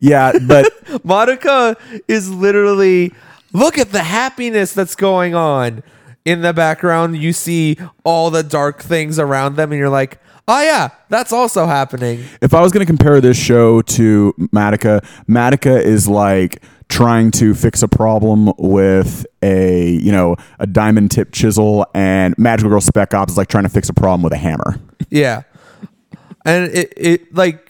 [0.00, 0.66] yeah but
[1.02, 3.12] Madoka is literally
[3.52, 5.82] look at the happiness that's going on.
[6.24, 10.62] In the background, you see all the dark things around them, and you're like, oh,
[10.62, 12.22] yeah, that's also happening.
[12.42, 17.54] if I was going to compare this show to Madoka, Madoka is like trying to
[17.54, 23.14] fix a problem with a you know a diamond tip chisel, and Magical Girl Spec
[23.14, 24.78] Ops is like trying to fix a problem with a hammer.
[25.08, 25.42] Yeah.
[26.44, 27.67] And it, it like,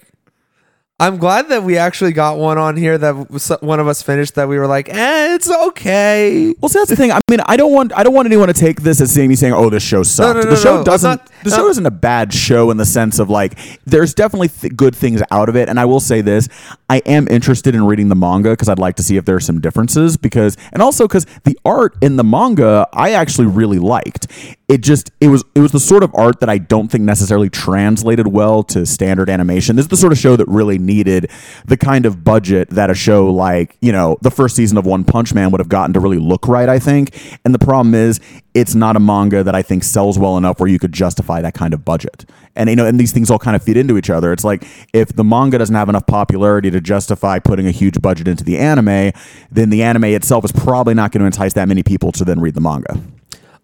[1.00, 4.48] I'm glad that we actually got one on here that one of us finished that
[4.48, 6.52] we were like, eh, it's okay.
[6.60, 7.12] Well, see, that's the thing.
[7.12, 9.36] I mean, I don't want I don't want anyone to take this as saying me
[9.36, 10.84] saying, "Oh, this show sucked." no, no, the show no.
[10.84, 11.08] Doesn't.
[11.08, 11.56] not- the no.
[11.56, 15.22] show isn't a bad show in the sense of like there's definitely th- good things
[15.30, 15.68] out of it.
[15.68, 16.48] And I will say this:
[16.90, 19.40] I am interested in reading the manga because I'd like to see if there are
[19.40, 20.16] some differences.
[20.16, 24.26] Because and also because the art in the manga I actually really liked.
[24.66, 27.48] It just it was it was the sort of art that I don't think necessarily
[27.48, 29.76] translated well to standard animation.
[29.76, 31.30] This is the sort of show that really needed
[31.66, 35.04] the kind of budget that a show like you know the first season of One
[35.04, 36.68] Punch Man would have gotten to really look right.
[36.68, 37.16] I think.
[37.44, 38.20] And the problem is
[38.54, 41.54] it's not a manga that I think sells well enough where you could justify that
[41.54, 42.24] kind of budget.
[42.56, 44.32] And you know, and these things all kind of feed into each other.
[44.32, 48.26] It's like if the manga doesn't have enough popularity to justify putting a huge budget
[48.26, 49.12] into the anime,
[49.52, 52.40] then the anime itself is probably not going to entice that many people to then
[52.40, 53.00] read the manga.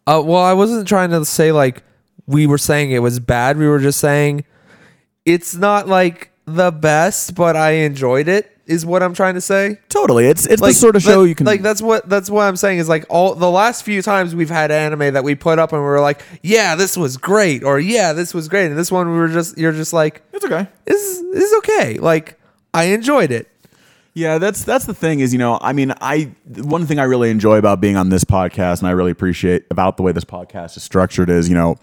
[0.07, 1.83] Uh, well, I wasn't trying to say like
[2.27, 3.57] we were saying it was bad.
[3.57, 4.45] We were just saying
[5.25, 8.51] it's not like the best, but I enjoyed it.
[8.67, 9.79] Is what I'm trying to say.
[9.91, 11.61] Totally, it's it's Like the sort of that- show you can like.
[11.61, 14.71] That's what that's what I'm saying is like all the last few times we've had
[14.71, 18.15] anime that we put up and we are like, yeah, this was great, or yeah,
[18.15, 20.67] this was great, and this one we were just you're just like, It's okay.
[20.87, 21.99] this is this is okay.
[21.99, 22.41] Like
[22.73, 23.49] I enjoyed it.
[24.17, 27.31] Yeah, that's that's the thing is, you know, I mean, I one thing I really
[27.31, 30.77] enjoy about being on this podcast and I really appreciate about the way this podcast
[30.77, 31.75] is structured is, you know,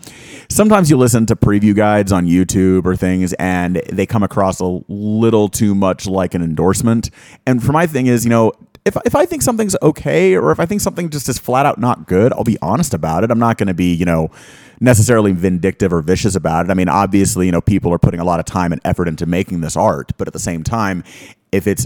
[0.48, 4.80] sometimes you listen to preview guides on YouTube or things and they come across a
[4.88, 7.10] little too much like an endorsement.
[7.46, 8.54] And for my thing is, you know,
[8.86, 11.80] if, if I think something's okay or if I think something just is flat out
[11.80, 13.30] not good, I'll be honest about it.
[13.30, 14.30] I'm not going to be, you know,
[14.80, 16.72] necessarily vindictive or vicious about it.
[16.72, 19.26] I mean, obviously, you know, people are putting a lot of time and effort into
[19.26, 21.04] making this art, but at the same time,
[21.52, 21.86] if it's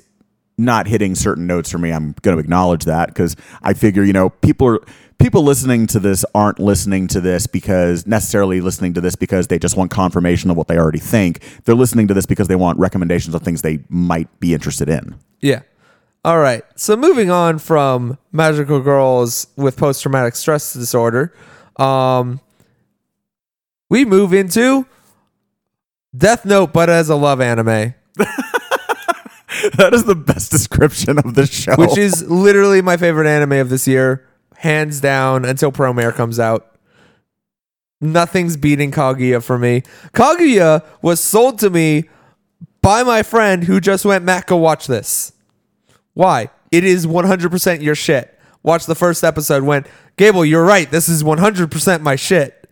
[0.57, 4.13] not hitting certain notes for me, I'm going to acknowledge that because I figure, you
[4.13, 4.79] know, people are
[5.17, 9.59] people listening to this aren't listening to this because necessarily listening to this because they
[9.59, 11.41] just want confirmation of what they already think.
[11.63, 15.15] They're listening to this because they want recommendations of things they might be interested in.
[15.41, 15.61] Yeah.
[16.23, 16.63] All right.
[16.75, 21.33] So moving on from magical girls with post traumatic stress disorder,
[21.77, 22.39] um,
[23.89, 24.87] we move into
[26.17, 27.93] Death Note, but as a love anime,
[29.78, 31.75] that is the best description of the show.
[31.75, 35.45] which is literally my favorite anime of this year, hands down.
[35.45, 36.78] Until Promare comes out,
[38.01, 39.84] nothing's beating Kaguya for me.
[40.13, 42.10] Kaguya was sold to me
[42.82, 45.34] by my friend who just went, Matt, go watch this.
[46.13, 46.49] Why?
[46.71, 48.38] It is 100% your shit.
[48.63, 49.63] Watch the first episode.
[49.63, 50.89] Went, Gable, you're right.
[50.89, 52.64] This is 100% my shit.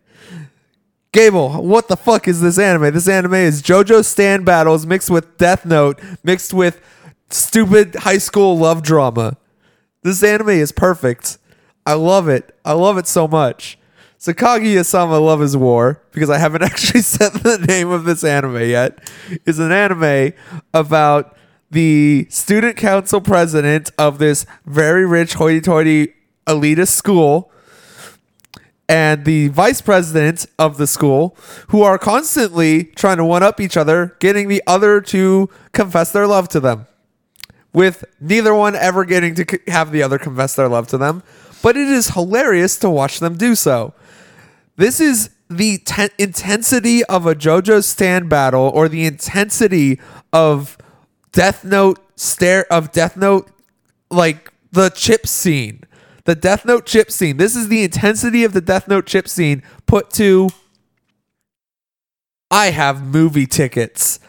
[1.13, 2.91] Gable, what the fuck is this anime?
[2.91, 6.81] This anime is JoJo Stand battles mixed with Death Note, mixed with
[7.29, 9.37] stupid high school love drama.
[10.01, 11.37] This anime is perfect.
[11.85, 12.57] I love it.
[12.65, 13.77] I love it so much.
[14.19, 18.67] Sakagi Kaguya-sama Love is War, because I haven't actually said the name of this anime
[18.67, 19.07] yet,
[19.45, 20.33] is an anime
[20.73, 21.37] about
[21.69, 26.11] the student council president of this very rich hoity-toity
[26.47, 27.51] elitist school
[28.89, 31.37] and the vice president of the school
[31.69, 36.27] who are constantly trying to one up each other, getting the other to confess their
[36.27, 36.85] love to them,
[37.71, 41.23] with neither one ever getting to have the other confess their love to them.
[41.61, 43.93] But it is hilarious to watch them do so.
[44.75, 49.99] This is the ten- intensity of a JoJo stand battle or the intensity
[50.31, 50.77] of
[51.31, 53.49] Death Note stare of Death Note
[54.09, 55.83] like the chip scene.
[56.25, 57.37] The Death Note chip scene.
[57.37, 60.49] This is the intensity of the Death Note chip scene put to
[62.49, 64.19] I have movie tickets.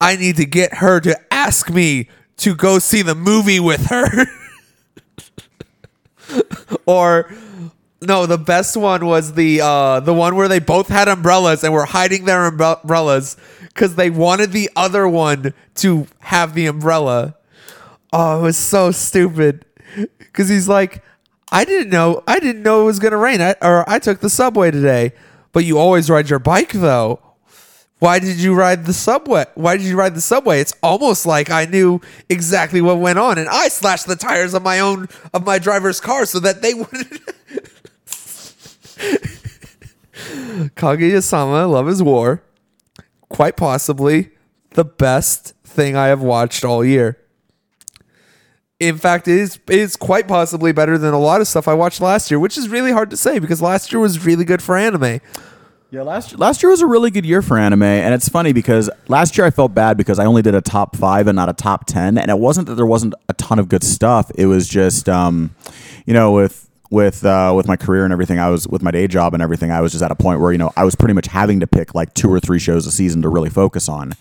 [0.00, 2.08] I need to get her to ask me
[2.38, 4.26] to go see the movie with her.
[6.86, 7.32] or
[8.02, 11.72] no, the best one was the uh the one where they both had umbrellas and
[11.72, 13.36] were hiding their umbrellas
[13.74, 17.36] cuz they wanted the other one to have the umbrella.
[18.12, 19.64] Oh, it was so stupid.
[20.32, 21.02] Cuz he's like,
[21.50, 22.22] "I didn't know.
[22.26, 23.40] I didn't know it was to rain.
[23.40, 25.12] I, or I took the subway today.
[25.52, 27.20] But you always ride your bike though."
[28.00, 29.44] Why did you ride the subway?
[29.54, 30.60] Why did you ride the subway?
[30.60, 34.62] It's almost like I knew exactly what went on, and I slashed the tires of
[34.62, 37.20] my own of my driver's car so that they wouldn't.
[40.76, 42.42] Kaguya-sama, Love is War,
[43.28, 44.30] quite possibly
[44.70, 47.18] the best thing I have watched all year.
[48.80, 51.74] In fact, it is, it is quite possibly better than a lot of stuff I
[51.74, 54.62] watched last year, which is really hard to say because last year was really good
[54.62, 55.20] for anime.
[55.90, 58.88] Yeah, last last year was a really good year for anime, and it's funny because
[59.08, 61.52] last year I felt bad because I only did a top five and not a
[61.52, 64.30] top ten, and it wasn't that there wasn't a ton of good stuff.
[64.36, 65.52] It was just, um,
[66.06, 69.06] you know, with with uh, with my career and everything, I was with my day
[69.06, 69.70] job and everything.
[69.70, 71.66] I was just at a point where you know I was pretty much having to
[71.66, 74.14] pick like two or three shows a season to really focus on,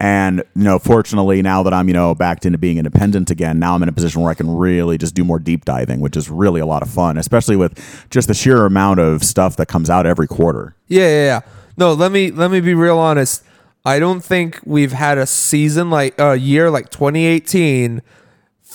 [0.00, 3.74] and you know, fortunately now that I'm you know backed into being independent again, now
[3.74, 6.28] I'm in a position where I can really just do more deep diving, which is
[6.28, 9.88] really a lot of fun, especially with just the sheer amount of stuff that comes
[9.88, 10.74] out every quarter.
[10.88, 11.40] Yeah, yeah, yeah.
[11.76, 13.44] No, let me let me be real honest.
[13.84, 18.02] I don't think we've had a season like a year like 2018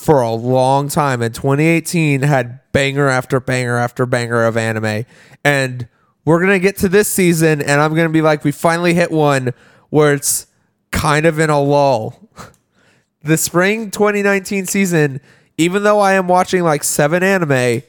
[0.03, 5.05] for a long time, and 2018 had banger after banger after banger of anime.
[5.45, 5.87] And
[6.25, 9.53] we're gonna get to this season, and I'm gonna be like, we finally hit one
[9.91, 10.47] where it's
[10.91, 12.29] kind of in a lull.
[13.25, 15.21] The spring 2019 season,
[15.57, 17.81] even though I am watching like seven anime,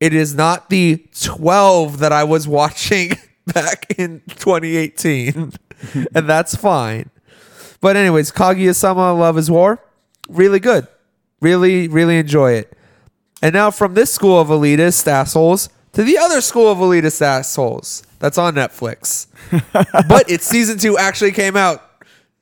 [0.00, 3.10] it is not the 12 that I was watching
[3.52, 5.52] back in 2018.
[6.14, 7.10] and that's fine.
[7.82, 9.78] But anyways, Kaguya-sama Love is War,
[10.30, 10.88] really good.
[11.40, 12.76] Really, really enjoy it.
[13.42, 18.02] And now from this school of elitist assholes to the other school of elitist assholes
[18.18, 19.26] that's on Netflix.
[20.08, 21.82] but its season two actually came out,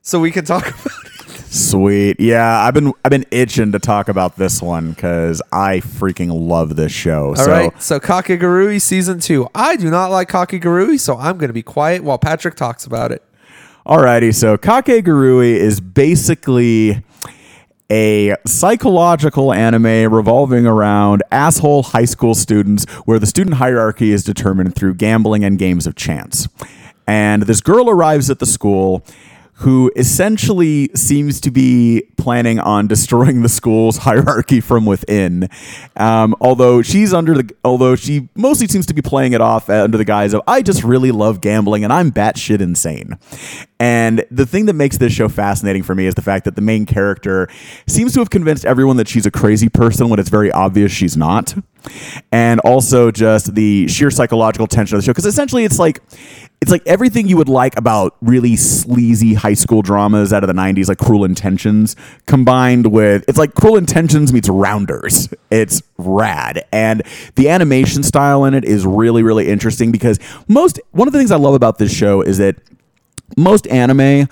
[0.01, 1.15] so we can talk about it.
[1.55, 2.19] Sweet.
[2.19, 6.75] Yeah, I've been I've been itching to talk about this one because I freaking love
[6.75, 7.29] this show.
[7.29, 9.47] All so right, so Kakegurui season two.
[9.55, 13.13] I do not like Kakegurui, so I'm going to be quiet while Patrick talks about
[13.13, 13.23] it.
[13.85, 17.03] Alrighty, so Kakegurui is basically
[17.91, 24.75] a psychological anime revolving around asshole high school students where the student hierarchy is determined
[24.75, 26.47] through gambling and games of chance.
[27.07, 29.05] And this girl arrives at the school
[29.59, 35.47] who essentially seems to be planning on destroying the school's hierarchy from within.
[35.95, 39.95] Um, although she's under the, although she mostly seems to be playing it off under
[39.95, 43.19] the guise of I just really love gambling and I'm batshit insane.
[43.79, 46.61] And the thing that makes this show fascinating for me is the fact that the
[46.63, 47.47] main character
[47.85, 51.15] seems to have convinced everyone that she's a crazy person when it's very obvious she's
[51.15, 51.53] not.
[52.31, 55.11] And also just the sheer psychological tension of the show.
[55.11, 56.01] Because essentially it's like
[56.61, 60.53] it's like everything you would like about really sleazy high school dramas out of the
[60.53, 61.95] 90s like cruel intentions
[62.25, 67.03] combined with it's like cruel intentions meets rounders it's rad and
[67.35, 71.31] the animation style in it is really really interesting because most one of the things
[71.31, 72.55] i love about this show is that
[73.37, 74.27] most anime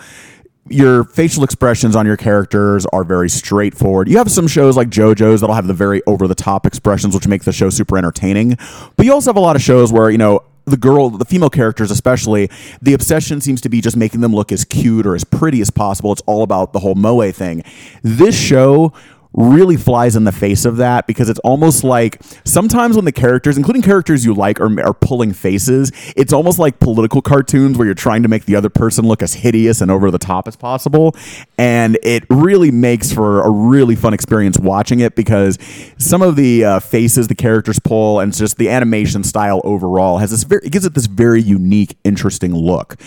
[0.70, 4.08] your facial expressions on your characters are very straightforward.
[4.08, 7.28] You have some shows like JoJo's that'll have the very over the top expressions, which
[7.28, 8.58] make the show super entertaining.
[8.96, 11.50] But you also have a lot of shows where, you know, the girl, the female
[11.50, 12.50] characters especially,
[12.82, 15.70] the obsession seems to be just making them look as cute or as pretty as
[15.70, 16.12] possible.
[16.12, 17.64] It's all about the whole moe thing.
[18.02, 18.94] This show
[19.34, 23.58] really flies in the face of that because it's almost like sometimes when the characters,
[23.58, 27.96] including characters you like, are, are pulling faces, it's almost like political cartoons where you're
[27.96, 31.16] trying to make the other person look as hideous and over the top as possible.
[31.58, 35.58] And it really makes for a really fun experience watching it because
[35.98, 40.32] some of the uh, faces the characters pull and just the animation style overall has
[40.32, 43.00] this very, it gives it this very unique, interesting look.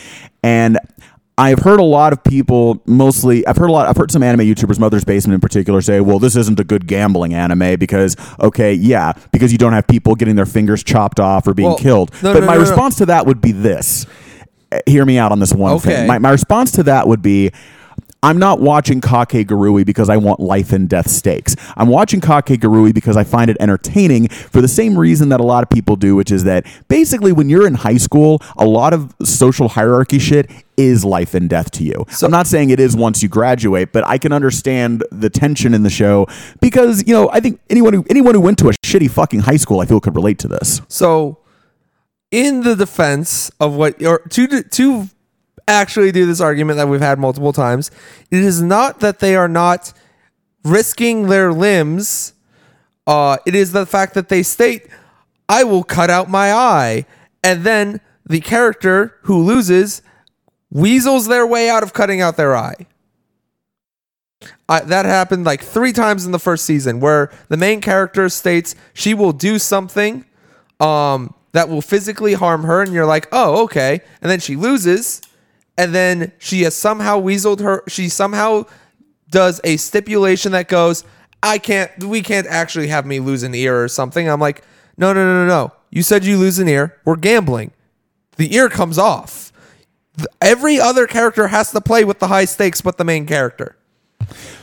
[0.43, 0.79] And
[1.39, 4.41] I've heard a lot of people, mostly, I've heard a lot, I've heard some anime
[4.47, 8.72] YouTubers, Mother's Basement in particular, say, well, this isn't a good gambling anime because, okay,
[8.72, 12.11] yeah, because you don't have people getting their fingers chopped off or being Well, killed.
[12.22, 14.07] no, but no, my no, response to that would be this.
[14.87, 15.91] Hear me out on this one Okay.
[15.95, 16.07] thing.
[16.07, 17.51] My, my response to that would be,
[18.27, 21.55] I'm not watching Kakegurui because I want life and death stakes.
[21.77, 25.62] I'm watching Kakegurui because I find it entertaining for the same reason that a lot
[25.62, 29.14] of people do, which is that basically when you're in high school, a lot of
[29.22, 32.05] social hierarchy shit is life and death to you.
[32.11, 35.72] So, I'm not saying it is once you graduate, but I can understand the tension
[35.72, 36.27] in the show
[36.61, 39.57] because, you know, I think anyone who anyone who went to a shitty fucking high
[39.57, 40.81] school I feel could relate to this.
[40.89, 41.39] So,
[42.33, 45.09] in the defense of what, or to to
[45.69, 47.91] actually do this argument that we've had multiple times,
[48.31, 49.93] it is not that they are not
[50.64, 52.33] risking their limbs.
[53.07, 54.89] Uh, it is the fact that they state,
[55.49, 57.07] "I will cut out my eye,"
[57.43, 60.03] and then the character who loses
[60.71, 62.87] weasels their way out of cutting out their eye.
[64.69, 69.14] That happened like three times in the first season where the main character states she
[69.14, 70.25] will do something
[70.81, 74.01] um, that will physically harm her, and you're like, oh, okay.
[74.21, 75.23] And then she loses,
[75.79, 77.83] and then she has somehow weaseled her.
[77.89, 78.64] She somehow
[79.31, 81.05] does a stipulation that goes,
[81.43, 84.29] I can't, we can't actually have me lose an ear or something.
[84.29, 84.64] I'm like,
[84.97, 85.72] no, no, no, no, no.
[85.91, 86.99] You said you lose an ear.
[87.05, 87.72] We're gambling.
[88.37, 89.53] The ear comes off.
[90.41, 93.77] Every other character has to play with the high stakes, but the main character.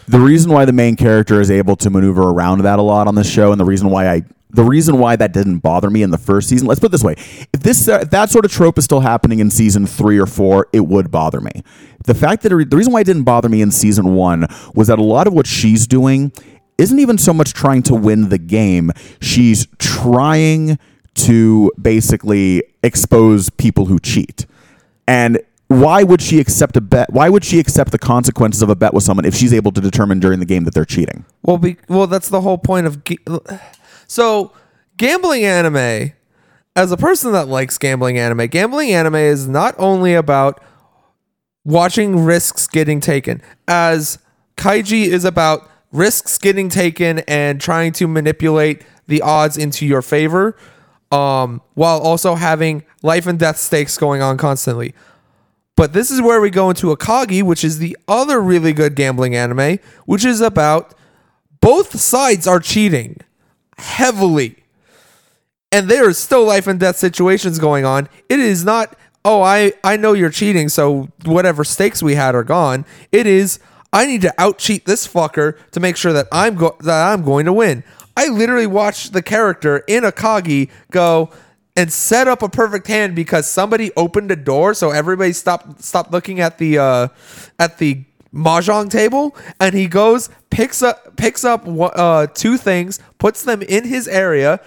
[0.07, 3.16] the reason why the main character is able to maneuver around that a lot on
[3.16, 4.24] the show, and the reason why I
[4.54, 6.68] the reason why that didn't bother me in the first season.
[6.68, 7.16] Let's put it this way:
[7.54, 10.68] if this uh, that sort of trope is still happening in season three or four,
[10.74, 11.64] it would bother me.
[12.06, 14.99] The fact that the reason why it didn't bother me in season one was that
[14.99, 16.32] a lot of what she's doing
[16.78, 18.91] isn't even so much trying to win the game;
[19.22, 20.78] she's trying
[21.16, 24.47] to basically expose people who cheat
[25.08, 27.12] and why would she accept a bet?
[27.12, 29.82] Why would she accept the consequences of a bet with someone if she's able to
[29.82, 31.26] determine during the game that they're cheating?
[31.41, 33.04] Well, be, well, that's the whole point of.
[33.04, 33.18] Ga-
[34.14, 34.51] so,
[34.95, 36.14] gambling anime,
[36.76, 40.61] as a person that likes gambling anime, gambling anime is not only about
[41.66, 44.20] watching risks getting taken, as
[44.55, 50.55] Kaiji is about risks getting taken and trying to manipulate the odds into your favor,
[51.11, 54.93] um, while also having life and death stakes going on constantly.
[55.76, 59.36] But this is where we go into Akagi, which is the other really good gambling
[59.36, 60.93] anime, which is about
[61.61, 63.20] both sides are cheating
[63.78, 64.57] heavily.
[65.71, 68.07] And there is still life and death situations going on.
[68.30, 68.95] It is not,
[69.26, 72.86] oh, I, I know you're cheating, so whatever stakes we had are gone.
[73.11, 73.59] It is,
[73.91, 77.24] I need to out cheat this fucker to make sure that I'm go- that I'm
[77.24, 77.84] going to win.
[78.15, 81.32] I literally watched the character in Akagi go
[81.76, 86.11] and set up a perfect hand because somebody opened a door, so everybody stopped stopped
[86.11, 87.07] looking at the uh,
[87.57, 88.03] at the
[88.34, 93.86] mahjong table, and he goes picks up picks up uh, two things, puts them in
[93.86, 94.59] his area,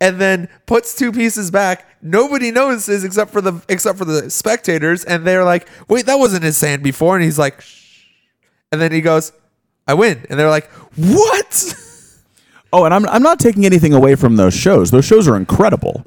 [0.00, 1.86] and then puts two pieces back.
[2.02, 6.44] Nobody notices except for the except for the spectators, and they're like, "Wait, that wasn't
[6.44, 8.04] his hand before." And he's like, Shh.
[8.70, 9.32] and then he goes,
[9.86, 11.74] "I win," and they're like, "What?"
[12.74, 14.90] Oh, and I'm, I'm not taking anything away from those shows.
[14.90, 16.04] Those shows are incredible.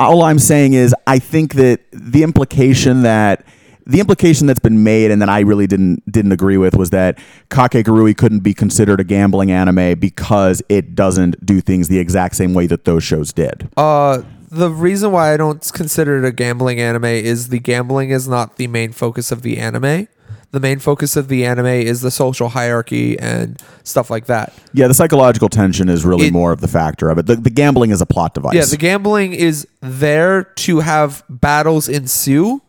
[0.00, 3.46] All I'm saying is, I think that the implication that
[3.86, 7.18] the implication that's been made and that I really didn't didn't agree with was that
[7.50, 12.52] Kakegurui couldn't be considered a gambling anime because it doesn't do things the exact same
[12.54, 13.68] way that those shows did.
[13.76, 18.28] Uh, the reason why I don't consider it a gambling anime is the gambling is
[18.28, 20.08] not the main focus of the anime.
[20.52, 24.52] The main focus of the anime is the social hierarchy and stuff like that.
[24.72, 27.26] Yeah, the psychological tension is really It- more of the factor of it.
[27.26, 28.54] The, the gambling is a plot device.
[28.54, 32.62] Yeah, the gambling is there to have battles ensue.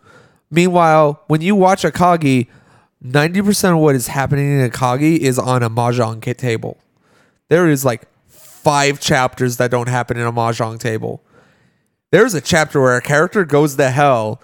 [0.49, 2.47] Meanwhile, when you watch Akagi,
[3.03, 6.77] 90% of what is happening in Akagi is on a mahjong table.
[7.49, 11.21] There is like five chapters that don't happen in a mahjong table.
[12.11, 14.41] There's a chapter where a character goes to hell,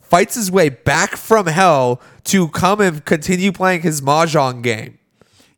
[0.00, 4.98] fights his way back from hell to come and continue playing his mahjong game.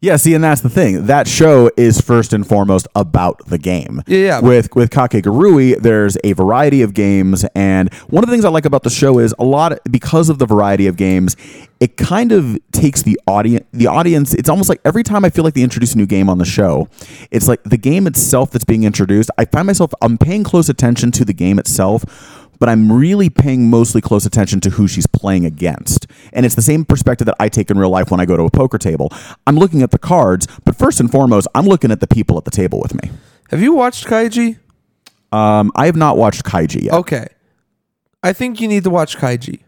[0.04, 1.06] Yeah, see, and that's the thing.
[1.06, 4.02] That show is first and foremost about the game.
[4.06, 4.40] Yeah, yeah.
[4.40, 8.66] With with Kakegurui, there's a variety of games, and one of the things I like
[8.66, 11.36] about the show is a lot because of the variety of games.
[11.80, 13.64] It kind of takes the audience.
[13.72, 14.34] The audience.
[14.34, 16.44] It's almost like every time I feel like they introduce a new game on the
[16.44, 16.86] show,
[17.30, 19.30] it's like the game itself that's being introduced.
[19.38, 22.04] I find myself I'm paying close attention to the game itself
[22.58, 26.06] but I'm really paying mostly close attention to who she's playing against.
[26.32, 28.44] And it's the same perspective that I take in real life when I go to
[28.44, 29.12] a poker table.
[29.46, 32.44] I'm looking at the cards, but first and foremost, I'm looking at the people at
[32.44, 33.10] the table with me.
[33.50, 34.58] Have you watched Kaiji?
[35.32, 36.94] Um, I have not watched Kaiji yet.
[36.94, 37.26] Okay.
[38.22, 39.60] I think you need to watch Kaiji.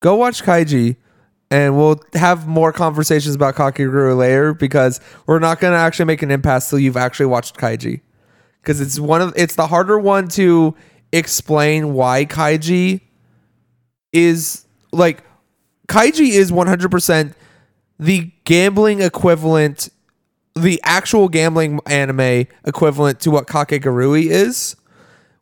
[0.00, 0.96] Go watch Kaiji
[1.50, 6.22] and we'll have more conversations about Kakegurui later because we're not going to actually make
[6.22, 8.00] an impasse till you've actually watched Kaiji.
[8.64, 10.74] Cuz it's one of it's the harder one to
[11.12, 13.00] explain why Kaiji
[14.12, 15.24] is like
[15.88, 17.34] Kaiji is 100%
[17.98, 19.88] the gambling equivalent
[20.54, 24.76] the actual gambling anime equivalent to what Kakegurui is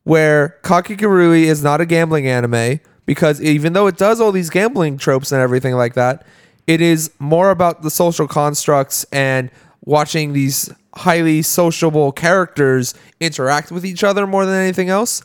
[0.05, 4.97] where Kakegurui is not a gambling anime because even though it does all these gambling
[4.97, 6.27] tropes and everything like that,
[6.67, 9.51] it is more about the social constructs and
[9.85, 15.23] watching these highly sociable characters interact with each other more than anything else.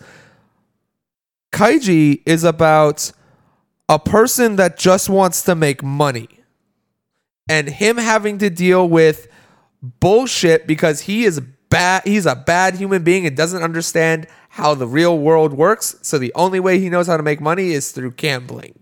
[1.52, 3.12] Kaiji is about
[3.88, 6.30] a person that just wants to make money
[7.50, 9.28] and him having to deal with
[9.82, 14.88] bullshit because he is bad he's a bad human being and doesn't understand how the
[14.88, 15.96] real world works.
[16.02, 18.76] So the only way he knows how to make money is through gambling.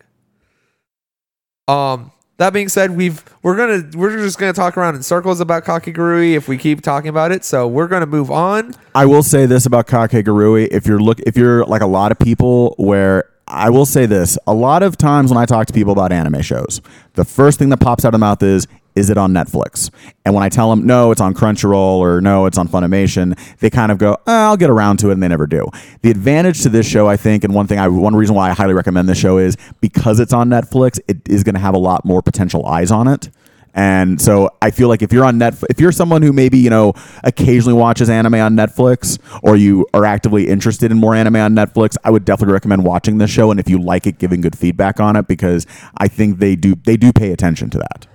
[1.68, 5.66] Um that being said we've we're gonna we're just gonna talk around in circles about
[5.66, 7.44] Kakegurui if we keep talking about it.
[7.44, 8.74] So we're gonna move on.
[8.96, 10.70] I will say this about Kakegurui.
[10.72, 14.38] If you're look if you're like a lot of people where I will say this,
[14.46, 16.82] a lot of times when I talk to people about anime shows,
[17.14, 18.68] the first thing that pops out of the mouth is
[18.98, 19.90] is it on Netflix?
[20.26, 23.70] And when I tell them no, it's on Crunchyroll or no, it's on Funimation, they
[23.70, 25.68] kind of go, oh, "I'll get around to it," and they never do.
[26.02, 28.54] The advantage to this show, I think, and one thing I one reason why I
[28.54, 31.80] highly recommend this show is because it's on Netflix, it is going to have a
[31.80, 33.30] lot more potential eyes on it.
[33.78, 36.72] And so I feel like if you're on Netflix, if you're someone who maybe, you
[36.72, 36.94] know,
[37.24, 41.96] occasionally watches anime on Netflix or you are actively interested in more anime on Netflix,
[42.04, 45.00] I would definitely recommend watching this show and if you like it, giving good feedback
[45.00, 48.08] on it because I think they do they do pay attention to that.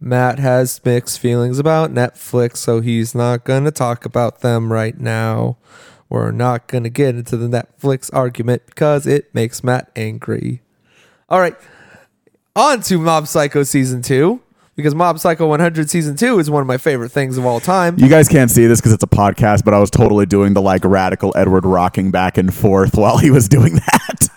[0.00, 5.56] Matt has mixed feelings about netflix so he's not gonna talk about them right now
[6.08, 10.62] we're not gonna get into the netflix argument because it makes matt angry
[11.28, 11.54] all right
[12.56, 14.40] on to mob psycho season 2
[14.76, 17.98] because mob psycho 100 season 2 is one of my favorite things of all time
[17.98, 20.62] You guys can't see this because it's a podcast, but I was totally doing the
[20.62, 24.28] like radical Edward rocking back and forth while he was doing that.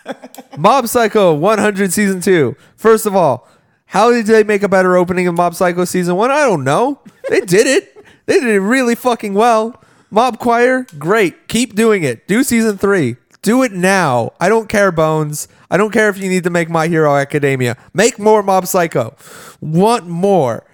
[0.57, 2.55] Mob Psycho 100 season 2.
[2.76, 3.47] First of all,
[3.93, 6.31] how did they make a better opening of Mob Psycho season 1?
[6.31, 6.99] I don't know.
[7.29, 7.95] They did it.
[8.25, 9.79] They did it really fucking well.
[10.09, 11.47] Mob Choir, great.
[11.47, 12.27] Keep doing it.
[12.27, 13.17] Do season 3.
[13.43, 14.31] Do it now.
[14.39, 15.47] I don't care, Bones.
[15.69, 17.77] I don't care if you need to make My Hero Academia.
[17.93, 19.15] Make more Mob Psycho.
[19.61, 20.65] Want more.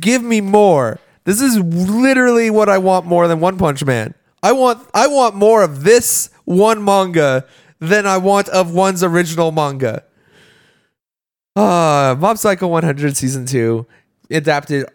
[0.00, 0.98] Give me more.
[1.24, 4.14] This is literally what I want more than One Punch Man.
[4.42, 7.44] I want I want more of this one manga
[7.78, 10.02] than I want of one's original manga.
[11.56, 13.86] Uh, Mob Psycho 100 season 2
[14.30, 14.86] adapted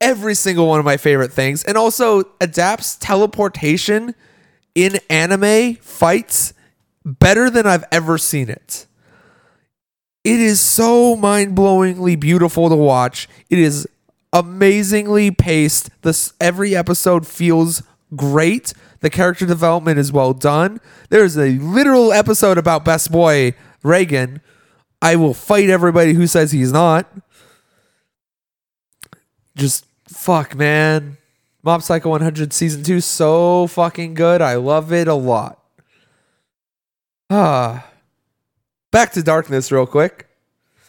[0.00, 4.14] every single one of my favorite things and also adapts teleportation
[4.74, 6.52] in anime fights
[7.04, 8.86] better than I've ever seen it.
[10.24, 13.28] It is so mind-blowingly beautiful to watch.
[13.50, 13.86] It is
[14.32, 15.90] amazingly paced.
[16.02, 17.82] This every episode feels
[18.16, 18.72] great.
[19.00, 20.80] The character development is well done.
[21.10, 24.40] There's a literal episode about best boy Reigen.
[25.04, 27.06] I will fight everybody who says he's not.
[29.54, 31.18] Just fuck, man.
[31.62, 34.40] Mob Psycho 100 season 2 so fucking good.
[34.40, 35.60] I love it a lot.
[37.28, 37.86] Ah.
[38.92, 40.26] back to darkness real quick.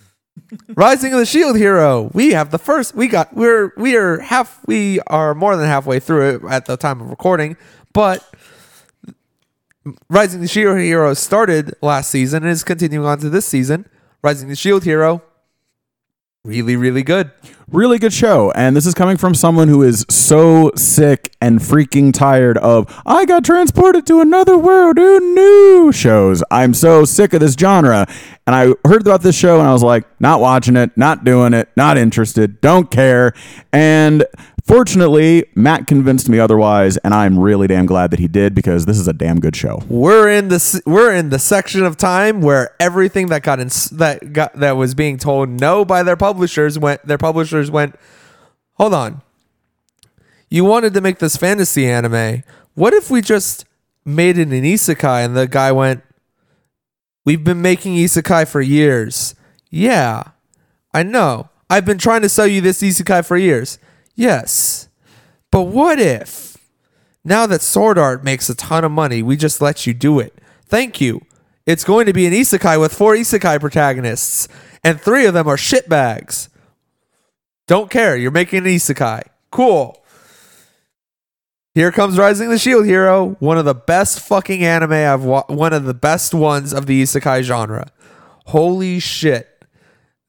[0.76, 2.10] Rising of the Shield Hero.
[2.14, 2.96] We have the first.
[2.96, 3.34] We got.
[3.36, 4.62] We're we are half.
[4.66, 7.58] We are more than halfway through it at the time of recording.
[7.92, 8.24] But
[10.10, 13.90] Rising of the Shield Hero started last season and is continuing on to this season.
[14.26, 15.22] Rising the Shield Hero.
[16.44, 17.30] Really, really good.
[17.68, 18.52] Really good show.
[18.56, 23.26] And this is coming from someone who is so sick and freaking tired of, I
[23.26, 26.44] got transported to another world, ooh, new shows.
[26.50, 28.08] I'm so sick of this genre.
[28.48, 31.54] And I heard about this show and I was like, not watching it, not doing
[31.54, 33.32] it, not interested, don't care.
[33.72, 34.26] And
[34.66, 36.98] fortunately, Matt convinced me otherwise.
[36.98, 39.82] And I'm really damn glad that he did because this is a damn good show.
[39.88, 44.34] We're in the we're in the section of time where everything that got in, that
[44.34, 47.96] got that was being told no by their publishers went their publishers went
[48.74, 49.22] hold on.
[50.50, 52.44] You wanted to make this fantasy anime.
[52.76, 53.66] What if we just
[54.06, 55.26] made it an isekai?
[55.26, 56.04] And the guy went
[57.26, 59.36] we've been making isekai for years.
[59.70, 60.24] Yeah
[60.96, 61.50] i know.
[61.70, 63.80] I've been trying to sell you this isekai for years
[64.16, 64.90] yes
[65.52, 66.56] but what if
[67.26, 70.38] now that Sword Art makes a ton of money, we just let you do it.
[70.68, 71.26] Thank you.
[71.66, 74.48] It's going to be an isekai with four isekai protagonists,
[74.84, 76.50] and three of them are shitbags.
[77.68, 78.16] Don't care.
[78.16, 79.24] You're making an isekai.
[79.50, 80.00] Cool.
[81.74, 85.74] Here comes Rising the Shield Hero, one of the best fucking anime I've wa- one
[85.74, 87.88] of the best ones of the isekai genre.
[88.46, 89.66] Holy shit.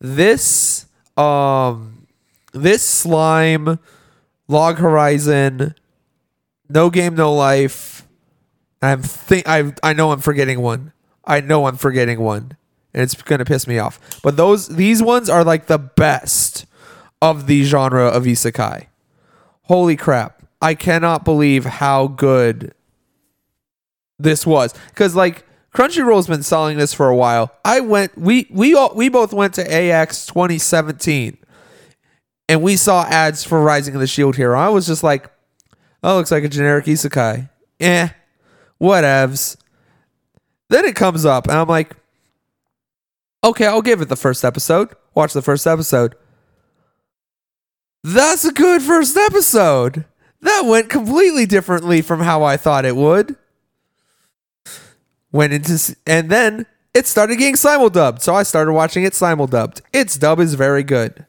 [0.00, 0.86] This
[1.18, 1.95] um
[2.56, 3.78] this slime
[4.48, 5.74] Log Horizon
[6.68, 8.06] no game, no life.
[8.82, 10.92] I'm think I I know I'm forgetting one.
[11.24, 12.56] I know I'm forgetting one,
[12.94, 13.98] and it's gonna piss me off.
[14.22, 16.66] But those these ones are like the best
[17.22, 18.86] of the genre of isekai.
[19.62, 20.42] Holy crap!
[20.60, 22.74] I cannot believe how good
[24.18, 24.74] this was.
[24.88, 25.44] Because like
[25.74, 27.52] Crunchyroll's been selling this for a while.
[27.64, 31.38] I went we we all we both went to AX 2017,
[32.48, 34.58] and we saw ads for Rising of the Shield Hero.
[34.58, 35.30] I was just like.
[36.02, 37.48] Oh, looks like a generic isekai.
[37.80, 38.08] Eh,
[38.80, 39.56] whatevs.
[40.68, 41.96] Then it comes up, and I'm like,
[43.42, 44.94] okay, I'll give it the first episode.
[45.14, 46.14] Watch the first episode.
[48.04, 50.04] That's a good first episode.
[50.42, 53.36] That went completely differently from how I thought it would.
[55.32, 59.80] Went into, and then it started getting simuldubbed, so I started watching it simuldubbed.
[59.92, 61.26] Its dub is very good.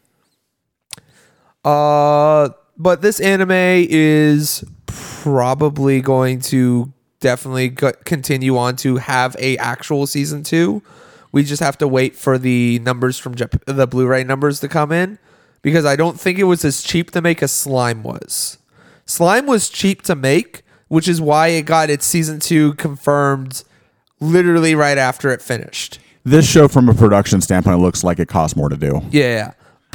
[1.68, 7.70] Uh, but this anime is probably going to definitely
[8.06, 10.82] continue on to have a actual season two.
[11.34, 14.94] We just have to wait for the numbers from Jap- the Blu-ray numbers to come
[14.94, 15.20] in
[15.62, 18.60] because I don't think it was as cheap to make as Slime was.
[19.06, 23.66] Slime was cheap to make, which is why it got its season two confirmed
[24.22, 26.00] literally right after it finished.
[26.24, 29.02] This show, from a production standpoint, looks like it costs more to do.
[29.12, 29.54] Yeah,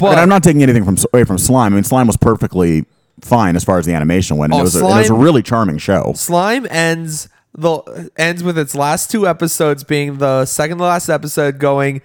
[0.09, 1.73] but and I'm not taking anything from away from Slime.
[1.73, 2.85] I mean, Slime was perfectly
[3.21, 4.53] fine as far as the animation went.
[4.53, 6.13] And Oh, it, was a, it was a really charming show.
[6.15, 11.59] Slime ends the ends with its last two episodes being the second to last episode
[11.59, 12.01] going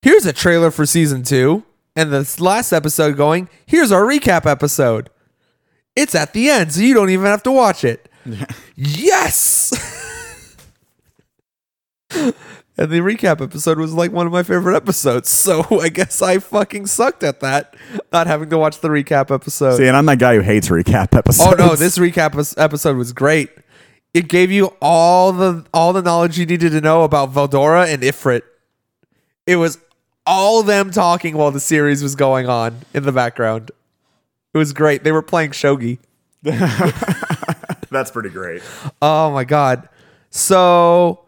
[0.00, 1.64] here's a trailer for season 2
[1.96, 5.10] and the last episode going here's our recap episode.
[5.96, 8.08] It's at the end so you don't even have to watch it.
[8.76, 9.72] yes.
[12.78, 15.30] and the recap episode was like one of my favorite episodes.
[15.42, 17.74] So I guess I fucking sucked at that
[18.12, 19.76] not having to watch the recap episode.
[19.76, 21.52] See, and I'm that guy who hates recap episodes.
[21.60, 23.50] Oh no, this recap episode was great.
[24.14, 28.02] It gave you all the all the knowledge you needed to know about Veldora and
[28.02, 28.42] Ifrit.
[29.46, 29.78] It was
[30.26, 33.70] all them talking while the series was going on in the background.
[34.54, 35.02] It was great.
[35.02, 35.98] They were playing shogi.
[37.90, 38.62] That's pretty great.
[39.00, 39.88] Oh my god.
[40.30, 41.21] So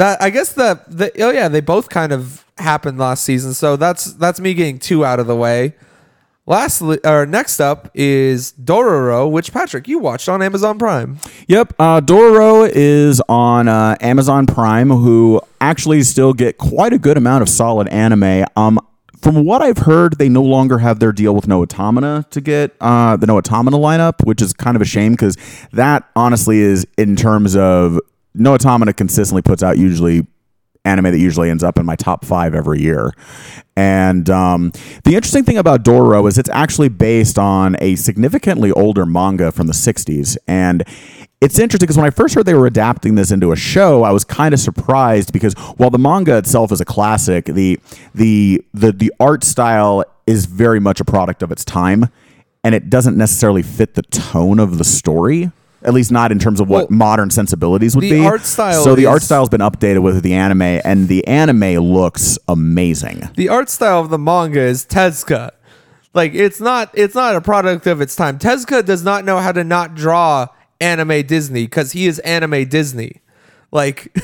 [0.00, 3.52] that I guess the, the oh yeah, they both kind of happened last season.
[3.52, 5.74] So that's that's me getting two out of the way.
[6.46, 11.18] Lastly, or next up is Dororo, which Patrick you watched on Amazon Prime.
[11.48, 17.18] Yep, uh, Dororo is on uh, Amazon Prime, who actually still get quite a good
[17.18, 18.46] amount of solid anime.
[18.56, 18.80] Um,
[19.20, 23.16] from what I've heard, they no longer have their deal with Noitamina to get uh,
[23.16, 25.36] the Noitamina lineup, which is kind of a shame because
[25.72, 28.00] that honestly is in terms of
[28.36, 30.26] Noitamina consistently puts out usually
[30.84, 33.12] anime that usually ends up in my top five every year.
[33.76, 34.72] And um,
[35.04, 39.66] the interesting thing about Doro is it's actually based on a significantly older manga from
[39.66, 40.36] the 60s.
[40.46, 40.84] And
[41.40, 44.10] it's interesting because when I first heard they were adapting this into a show, I
[44.10, 47.78] was kind of surprised because while the manga itself is a classic, the
[48.14, 52.10] the the the art style is very much a product of its time,
[52.62, 55.50] and it doesn't necessarily fit the tone of the story.
[55.82, 58.26] At least not in terms of what Well, modern sensibilities would the be.
[58.26, 62.38] art style So the art style's been updated with the anime, and the anime looks
[62.48, 63.30] amazing.
[63.36, 65.50] the art style of the manga is Tezuka.
[66.12, 68.38] Like it's not it's not a product of its time.
[68.38, 70.48] Tezuka does not know how to not draw
[70.80, 73.20] anime Disney because he is anime Disney.
[73.70, 74.14] Like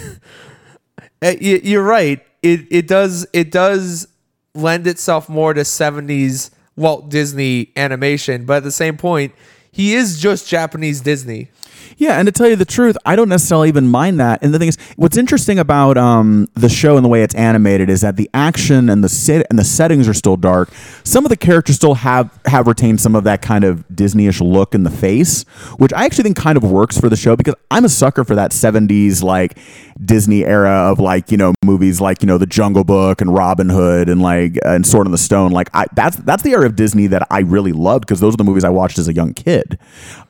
[1.22, 2.20] eh, you're right.
[2.42, 4.08] It it does it does
[4.54, 9.32] lend itself more to 70s Walt Disney animation, but at the same point,
[9.76, 11.48] he is just Japanese Disney.
[11.96, 14.42] Yeah, and to tell you the truth, I don't necessarily even mind that.
[14.42, 17.88] And the thing is, what's interesting about um, the show and the way it's animated
[17.88, 20.70] is that the action and the set and the settings are still dark.
[21.04, 24.74] Some of the characters still have have retained some of that kind of Disneyish look
[24.74, 25.42] in the face,
[25.78, 28.34] which I actually think kind of works for the show because I'm a sucker for
[28.34, 29.58] that '70s like
[30.04, 33.68] Disney era of like you know movies like you know The Jungle Book and Robin
[33.68, 35.52] Hood and like and Sword in the Stone.
[35.52, 38.38] Like I, that's that's the era of Disney that I really loved because those are
[38.38, 39.78] the movies I watched as a young kid.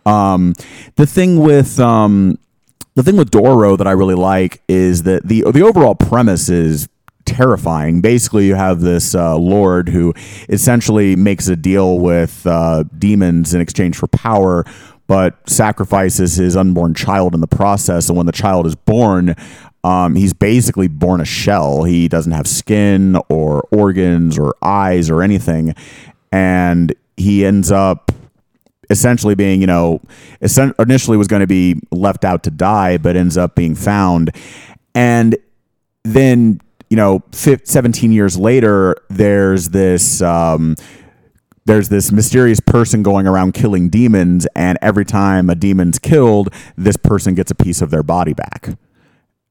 [0.06, 0.54] Um,
[0.94, 2.38] the thing with um,
[2.96, 6.88] the thing with Doro that I really like is that the the overall premise is
[7.24, 8.00] terrifying.
[8.00, 10.12] Basically, you have this uh, lord who
[10.48, 14.64] essentially makes a deal with uh, demons in exchange for power,
[15.06, 18.08] but sacrifices his unborn child in the process.
[18.08, 19.36] And when the child is born,
[19.84, 21.84] um, he's basically born a shell.
[21.84, 25.76] He doesn't have skin or organs or eyes or anything,
[26.32, 28.10] and he ends up
[28.90, 30.00] essentially being, you know,
[30.78, 34.34] initially was going to be left out to die, but ends up being found.
[34.94, 35.36] And
[36.04, 36.60] then,
[36.90, 40.22] you know, fif 17 years later, there's this.
[40.22, 40.76] Um,
[41.66, 46.96] there's this mysterious person going around killing demons, and every time a demon's killed, this
[46.96, 48.78] person gets a piece of their body back.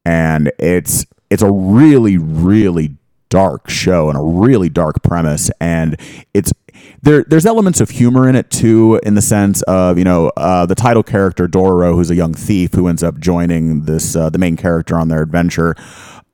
[0.06, 2.96] And it's it's a really, really
[3.30, 5.52] dark show and a really dark premise.
[5.60, 6.00] And
[6.34, 6.54] it's
[7.06, 10.66] there there's elements of humor in it too, in the sense of, you know, uh,
[10.66, 14.38] the title character Doro, who's a young thief who ends up joining this uh, the
[14.38, 15.76] main character on their adventure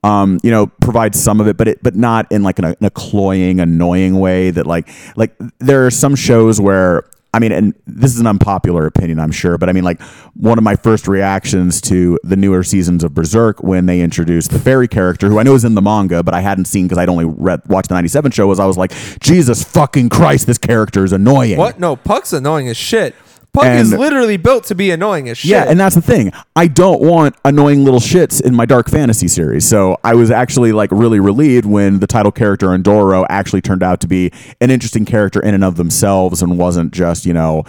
[0.04, 2.90] um, you know, provides some of it, but it, but not in like an, a
[2.90, 8.12] cloying, annoying way that like, like there are some shows where, I mean, and this
[8.12, 10.02] is an unpopular opinion, I'm sure, but I mean, like
[10.34, 14.58] one of my first reactions to the newer seasons of Berserk when they introduced the
[14.58, 17.08] fairy character, who I know is in the manga, but I hadn't seen because I'd
[17.08, 21.04] only read, watched the 97 show, was I was like, Jesus fucking Christ, this character
[21.04, 21.56] is annoying.
[21.56, 21.80] What?
[21.80, 23.14] No, Puck's annoying as shit.
[23.52, 25.50] Puck is literally built to be annoying as shit.
[25.50, 26.32] Yeah, and that's the thing.
[26.56, 29.68] I don't want annoying little shits in my dark fantasy series.
[29.68, 34.00] So I was actually like really relieved when the title character Endoro actually turned out
[34.00, 34.32] to be
[34.62, 37.64] an interesting character in and of themselves and wasn't just, you know,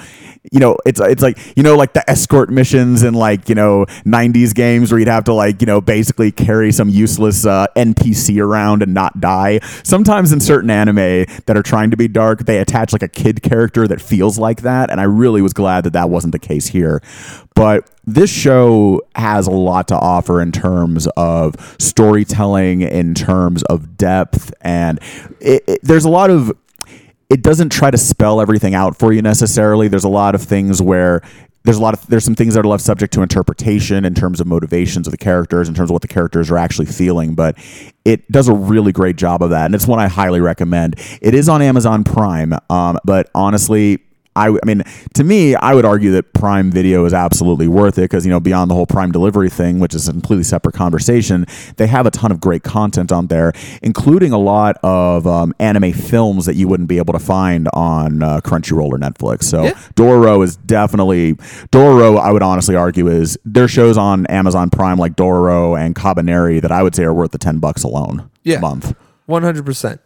[0.54, 3.86] you know, it's it's like, you know, like the escort missions in like, you know,
[4.06, 8.42] 90s games where you'd have to like, you know, basically carry some useless uh, NPC
[8.42, 9.60] around and not die.
[9.84, 13.42] Sometimes in certain anime that are trying to be dark, they attach like a kid
[13.42, 16.68] character that feels like that, and I really was glad that that wasn't the case
[16.68, 17.02] here.
[17.56, 23.98] But this show has a lot to offer in terms of storytelling, in terms of
[23.98, 25.00] depth, and
[25.40, 26.52] it, it, there's a lot of
[27.30, 29.88] it doesn't try to spell everything out for you necessarily.
[29.88, 31.22] There's a lot of things where
[31.64, 34.42] there's a lot of there's some things that are left subject to interpretation in terms
[34.42, 37.36] of motivations of the characters, in terms of what the characters are actually feeling.
[37.36, 37.58] But
[38.06, 40.96] it does a really great job of that, and it's one I highly recommend.
[41.22, 44.00] It is on Amazon Prime, um, but honestly.
[44.36, 44.82] I, I mean,
[45.14, 48.40] to me, I would argue that Prime Video is absolutely worth it because, you know,
[48.40, 51.46] beyond the whole Prime delivery thing, which is a completely separate conversation,
[51.78, 55.94] they have a ton of great content on there, including a lot of um, anime
[55.94, 59.44] films that you wouldn't be able to find on uh, Crunchyroll or Netflix.
[59.44, 59.80] So Yeah.
[59.96, 61.36] Doro is definitely,
[61.72, 65.96] Doro, I would honestly argue, is there are shows on Amazon Prime like Doro and
[65.96, 68.58] Kabaneri that I would say are worth the 10 bucks alone Yeah.
[68.58, 68.96] a month.
[69.26, 70.02] One hundred percent.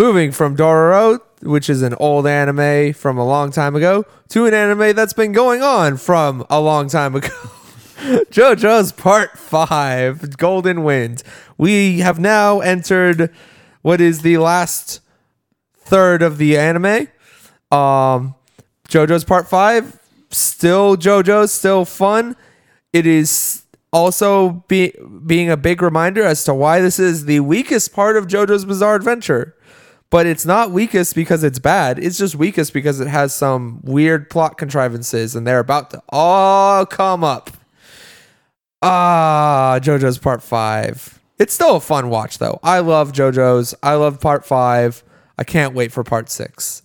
[0.00, 4.54] Moving from Dororo, which is an old anime from a long time ago, to an
[4.54, 7.28] anime that's been going on from a long time ago.
[8.32, 11.22] JoJo's Part Five, Golden Wind.
[11.58, 13.30] We have now entered
[13.82, 15.00] what is the last
[15.76, 17.08] third of the anime.
[17.70, 18.36] Um,
[18.88, 22.36] JoJo's Part Five, still JoJo's, still fun.
[22.94, 24.94] It is also be,
[25.26, 28.94] being a big reminder as to why this is the weakest part of JoJo's Bizarre
[28.94, 29.56] Adventure.
[30.10, 31.98] But it's not weakest because it's bad.
[31.98, 36.84] It's just weakest because it has some weird plot contrivances and they're about to all
[36.84, 37.50] come up.
[38.82, 41.20] Ah, JoJo's Part 5.
[41.38, 42.58] It's still a fun watch though.
[42.62, 43.74] I love JoJo's.
[43.82, 45.04] I love Part 5.
[45.38, 46.82] I can't wait for Part 6.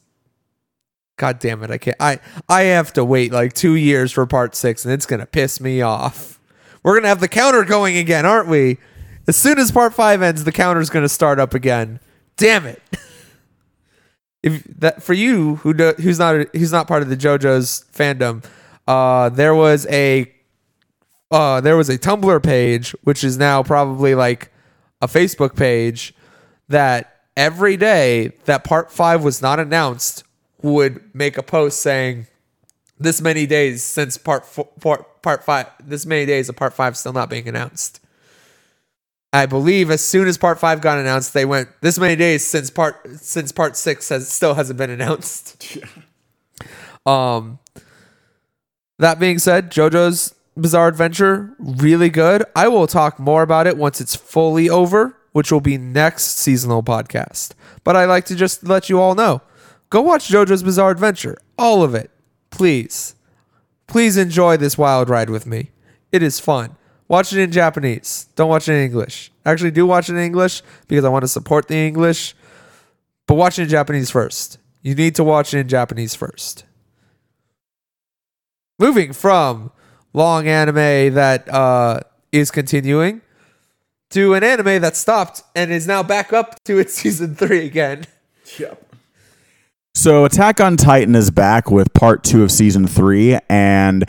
[1.17, 1.71] God damn it.
[1.71, 5.05] I can't I I have to wait like 2 years for Part 6 and it's
[5.07, 6.39] going to piss me off.
[6.83, 8.77] We're going to have the counter going again, aren't we?
[9.27, 11.99] As soon as Part 5 ends, the counter's going to start up again.
[12.37, 12.83] Damn it.
[14.45, 18.45] if that for you who do, who's not who's not part of the JoJo's fandom,
[18.87, 20.31] uh, there was a
[21.31, 24.51] uh, there was a Tumblr page, which is now probably like
[25.01, 26.13] a Facebook page,
[26.69, 30.23] that every day that part five was not announced
[30.61, 32.27] would make a post saying
[32.99, 36.95] this many days since part four, part, part five this many days of part five
[36.95, 37.99] still not being announced.
[39.35, 42.69] I believe as soon as part five got announced, they went this many days since
[42.69, 45.77] part since part six has still hasn't been announced.
[45.81, 45.87] Yeah.
[47.05, 47.59] um
[48.97, 52.45] that being said, JoJo's Bizarre Adventure, really good.
[52.55, 56.81] I will talk more about it once it's fully over, which will be next seasonal
[56.81, 57.51] podcast.
[57.83, 59.41] But I like to just let you all know.
[59.89, 61.37] Go watch JoJo's Bizarre Adventure.
[61.57, 62.09] All of it.
[62.51, 63.15] Please.
[63.85, 65.71] Please enjoy this wild ride with me.
[66.13, 66.77] It is fun.
[67.07, 68.27] Watch it in Japanese.
[68.35, 69.31] Don't watch it in English.
[69.45, 72.35] Actually, do watch it in English because I want to support the English.
[73.27, 74.57] But watch it in Japanese first.
[74.81, 76.65] You need to watch it in Japanese first.
[78.79, 79.71] Moving from
[80.13, 82.01] long anime that uh,
[82.31, 83.21] is continuing
[84.11, 88.05] to an anime that stopped and is now back up to its season three again.
[88.59, 88.93] Yep.
[89.95, 94.05] So Attack on Titan is back with part two of season three, and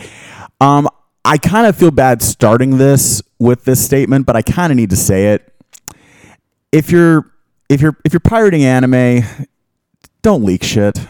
[0.60, 0.90] um,
[1.26, 4.90] I kind of feel bad starting this with this statement, but I kind of need
[4.90, 5.52] to say it.
[6.70, 7.32] If you're
[7.68, 9.24] if you're if you're pirating anime,
[10.22, 11.04] don't leak shit.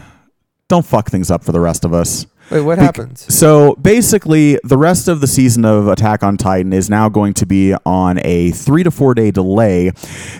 [0.69, 2.25] Don't fuck things up for the rest of us.
[2.49, 3.31] Wait, what Bec- happens?
[3.31, 7.45] So basically, the rest of the season of Attack on Titan is now going to
[7.45, 9.91] be on a three to four day delay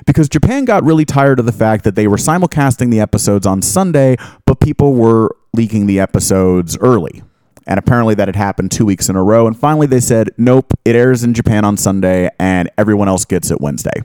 [0.07, 3.61] because Japan got really tired of the fact that they were simulcasting the episodes on
[3.61, 4.15] Sunday,
[4.45, 7.21] but people were leaking the episodes early.
[7.67, 9.45] And apparently that had happened two weeks in a row.
[9.45, 13.51] And finally they said, nope, it airs in Japan on Sunday and everyone else gets
[13.51, 14.03] it Wednesday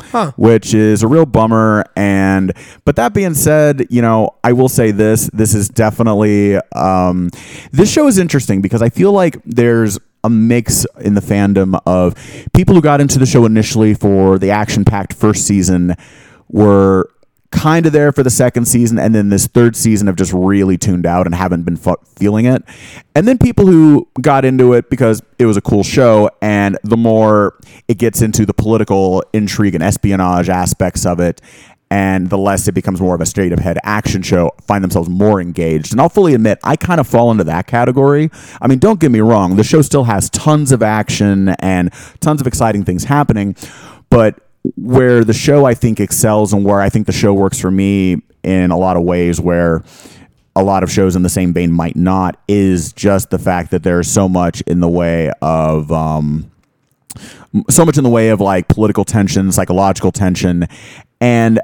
[0.00, 0.32] Huh.
[0.36, 1.84] which is a real bummer.
[1.94, 2.52] And
[2.84, 7.30] but that being said, you know, I will say this: this is definitely um,
[7.70, 12.14] this show is interesting because I feel like there's a mix in the fandom of
[12.52, 15.94] people who got into the show initially for the action-packed first season
[16.48, 17.08] were
[17.54, 20.76] kind of there for the second season and then this third season have just really
[20.76, 22.62] tuned out and haven't been fu- feeling it.
[23.14, 26.96] And then people who got into it because it was a cool show and the
[26.96, 31.40] more it gets into the political intrigue and espionage aspects of it
[31.90, 35.40] and the less it becomes more of a straight ahead action show find themselves more
[35.40, 35.92] engaged.
[35.92, 38.30] And i'll fully admit i kind of fall into that category.
[38.60, 42.40] I mean don't get me wrong the show still has tons of action and tons
[42.40, 43.54] of exciting things happening
[44.10, 44.43] but
[44.76, 48.22] where the show I think excels and where I think the show works for me
[48.42, 49.82] in a lot of ways where
[50.56, 53.82] a lot of shows in the same vein might not is just the fact that
[53.82, 56.50] there's so much in the way of um,
[57.68, 60.66] so much in the way of like political tension, psychological tension,
[61.20, 61.60] and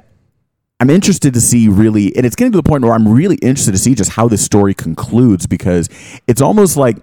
[0.81, 3.73] I'm interested to see really, and it's getting to the point where I'm really interested
[3.73, 5.91] to see just how this story concludes because
[6.27, 6.97] it's almost like,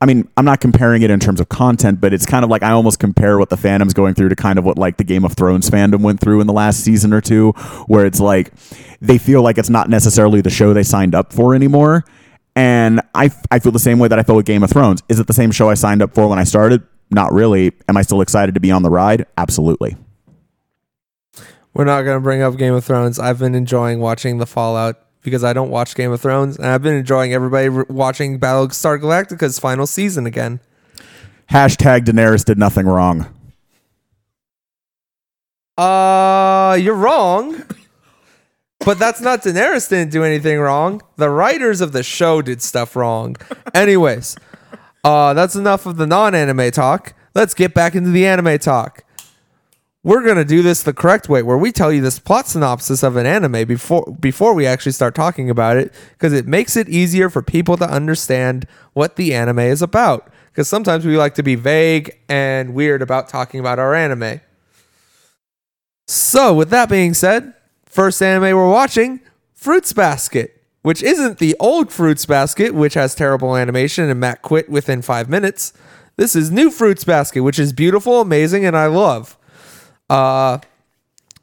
[0.00, 2.62] I mean, I'm not comparing it in terms of content, but it's kind of like
[2.62, 5.24] I almost compare what the fandom's going through to kind of what like the Game
[5.24, 7.52] of Thrones fandom went through in the last season or two,
[7.86, 8.52] where it's like
[9.00, 12.04] they feel like it's not necessarily the show they signed up for anymore.
[12.56, 15.02] And I, I feel the same way that I felt with Game of Thrones.
[15.08, 16.82] Is it the same show I signed up for when I started?
[17.10, 17.72] Not really.
[17.88, 19.26] Am I still excited to be on the ride?
[19.36, 19.96] Absolutely.
[21.72, 23.20] We're not going to bring up Game of Thrones.
[23.20, 26.82] I've been enjoying watching the Fallout because I don't watch Game of Thrones, and I've
[26.82, 30.60] been enjoying everybody re- watching Battlestar Galactica's final season again.
[31.50, 33.26] Hashtag Daenerys did nothing wrong.
[35.76, 37.62] Uh, you're wrong.
[38.80, 41.02] But that's not Daenerys didn't do anything wrong.
[41.16, 43.36] The writers of the show did stuff wrong.
[43.74, 44.36] Anyways,
[45.04, 47.12] uh, that's enough of the non-anime talk.
[47.34, 49.04] Let's get back into the anime talk.
[50.04, 53.16] We're gonna do this the correct way, where we tell you this plot synopsis of
[53.16, 57.28] an anime before before we actually start talking about it, because it makes it easier
[57.28, 60.30] for people to understand what the anime is about.
[60.50, 64.40] Because sometimes we like to be vague and weird about talking about our anime.
[66.06, 67.54] So, with that being said,
[67.86, 69.20] first anime we're watching,
[69.54, 74.68] Fruits Basket, which isn't the old Fruits Basket, which has terrible animation and Matt quit
[74.68, 75.72] within five minutes.
[76.16, 79.37] This is new Fruits Basket, which is beautiful, amazing, and I love.
[80.08, 80.58] Uh,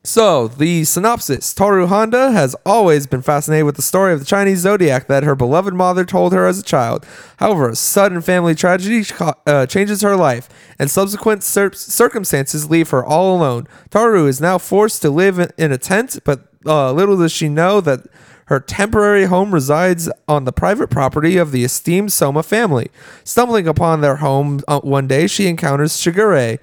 [0.06, 4.60] so, the synopsis Toru Honda has always been fascinated with the story of the Chinese
[4.60, 7.04] zodiac that her beloved mother told her as a child.
[7.38, 9.04] However, a sudden family tragedy
[9.48, 10.48] uh, changes her life,
[10.78, 13.68] and subsequent cir- circumstances leave her all alone.
[13.90, 17.50] Toru is now forced to live in, in a tent, but uh, little does she
[17.50, 18.02] know that
[18.46, 22.92] her temporary home resides on the private property of the esteemed Soma family.
[23.24, 26.60] Stumbling upon their home uh, one day, she encounters Shigure,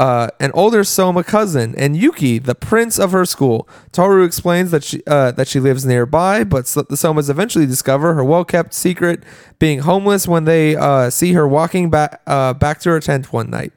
[0.00, 3.68] uh, an older Soma cousin, and Yuki, the prince of her school.
[3.92, 8.24] Toru explains that she uh, that she lives nearby, but the Somas eventually discover her
[8.24, 9.22] well kept secret,
[9.58, 13.50] being homeless when they uh, see her walking back uh, back to her tent one
[13.50, 13.74] night.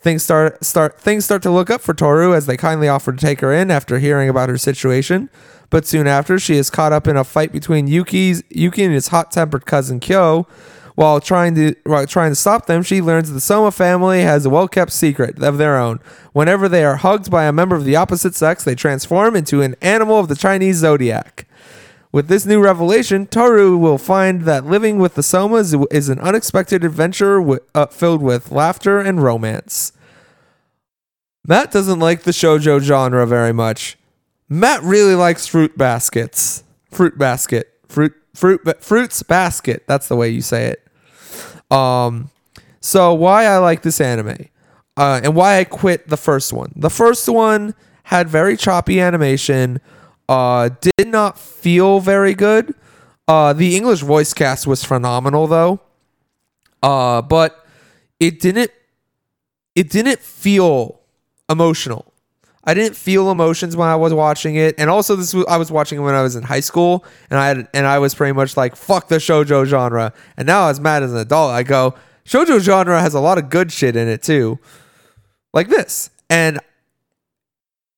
[0.00, 3.18] Things start start things start to look up for Toru as they kindly offer to
[3.18, 5.30] take her in after hearing about her situation.
[5.68, 9.08] But soon after, she is caught up in a fight between Yuki's Yuki and his
[9.08, 10.48] hot-tempered cousin Kyo.
[10.94, 14.50] While trying to while trying to stop them, she learns the Soma family has a
[14.50, 16.00] well-kept secret of their own.
[16.32, 19.76] Whenever they are hugged by a member of the opposite sex, they transform into an
[19.80, 21.46] animal of the Chinese zodiac.
[22.12, 26.84] With this new revelation, Toru will find that living with the Somas is an unexpected
[26.84, 29.92] adventure wi- uh, filled with laughter and romance.
[31.46, 33.96] Matt doesn't like the shojo genre very much.
[34.48, 36.64] Matt really likes fruit baskets.
[36.90, 37.78] Fruit basket.
[37.88, 39.84] Fruit fruit fruits basket.
[39.86, 40.86] That's the way you say it.
[41.74, 42.30] Um
[42.80, 44.48] so why I like this anime
[44.96, 46.72] uh, and why I quit the first one.
[46.76, 47.74] The first one
[48.04, 49.80] had very choppy animation,
[50.28, 52.74] uh, did not feel very good.
[53.26, 55.80] Uh, the English voice cast was phenomenal though,
[56.82, 57.64] uh, but
[58.18, 58.70] it didn't.
[59.74, 61.00] It didn't feel
[61.48, 62.09] emotional.
[62.70, 65.72] I didn't feel emotions when I was watching it, and also this was, I was
[65.72, 68.32] watching it when I was in high school, and I had and I was pretty
[68.32, 70.12] much like fuck the shojo genre.
[70.36, 73.50] And now as mad as an adult, I go shojo genre has a lot of
[73.50, 74.60] good shit in it too,
[75.52, 76.10] like this.
[76.28, 76.60] And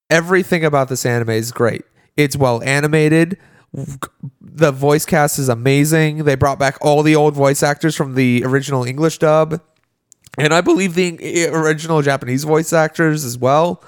[0.08, 1.82] everything about this anime is great.
[2.16, 3.36] It's well animated.
[4.40, 6.24] The voice cast is amazing.
[6.24, 9.60] They brought back all the old voice actors from the original English dub,
[10.38, 13.82] and I believe the eh, original Japanese voice actors as well.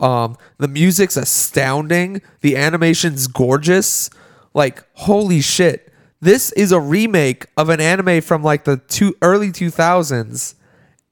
[0.00, 2.22] Um, the music's astounding.
[2.40, 4.10] The animation's gorgeous.
[4.54, 9.52] Like holy shit, this is a remake of an anime from like the two early
[9.52, 10.54] two thousands,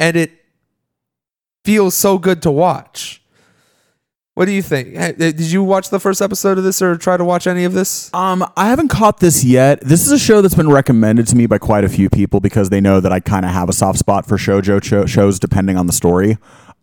[0.00, 0.32] and it
[1.64, 3.22] feels so good to watch.
[4.34, 4.94] What do you think?
[5.16, 8.12] Did you watch the first episode of this or try to watch any of this?
[8.12, 9.80] Um, I haven't caught this yet.
[9.80, 12.68] This is a show that's been recommended to me by quite a few people because
[12.68, 15.78] they know that I kind of have a soft spot for shojo cho- shows, depending
[15.78, 16.36] on the story.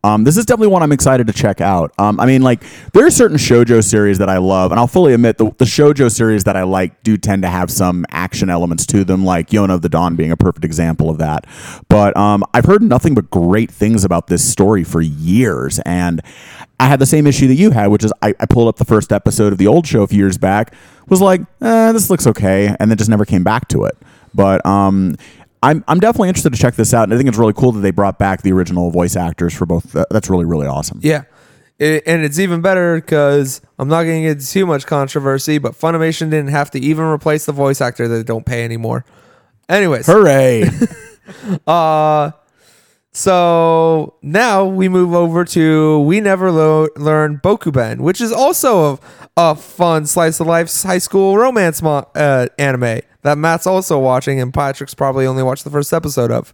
[0.06, 1.94] Um, this is definitely one I'm excited to check out.
[1.98, 5.14] Um, I mean, like there are certain shojo series that I love, and I'll fully
[5.14, 8.86] admit the, the shojo series that I like do tend to have some action elements
[8.88, 11.46] to them, like Yona of the Dawn being a perfect example of that.
[11.88, 16.22] But um, I've heard nothing but great things about this story for years, and
[16.82, 18.86] I had the same issue that you had, which is I, I pulled up the
[18.86, 20.74] first episode of the old show a few years back,
[21.08, 23.98] was like, eh, this looks okay, and then just never came back to it.
[24.34, 25.16] But um,
[25.64, 27.80] I'm I'm definitely interested to check this out, and I think it's really cool that
[27.82, 29.92] they brought back the original voice actors for both.
[29.94, 31.00] That- That's really really awesome.
[31.02, 31.24] Yeah.
[31.80, 35.58] It, and it's even better because I'm not going to get into too much controversy,
[35.58, 39.04] but Funimation didn't have to even replace the voice actor that they don't pay anymore.
[39.68, 40.70] Anyways, Hooray!
[41.68, 42.32] uh,
[43.12, 49.00] so now we move over to We Never Lo- Learn Bokuben, which is also a,
[49.52, 54.40] a fun slice of life high school romance mo- uh, anime that Matt's also watching,
[54.40, 56.54] and Patrick's probably only watched the first episode of.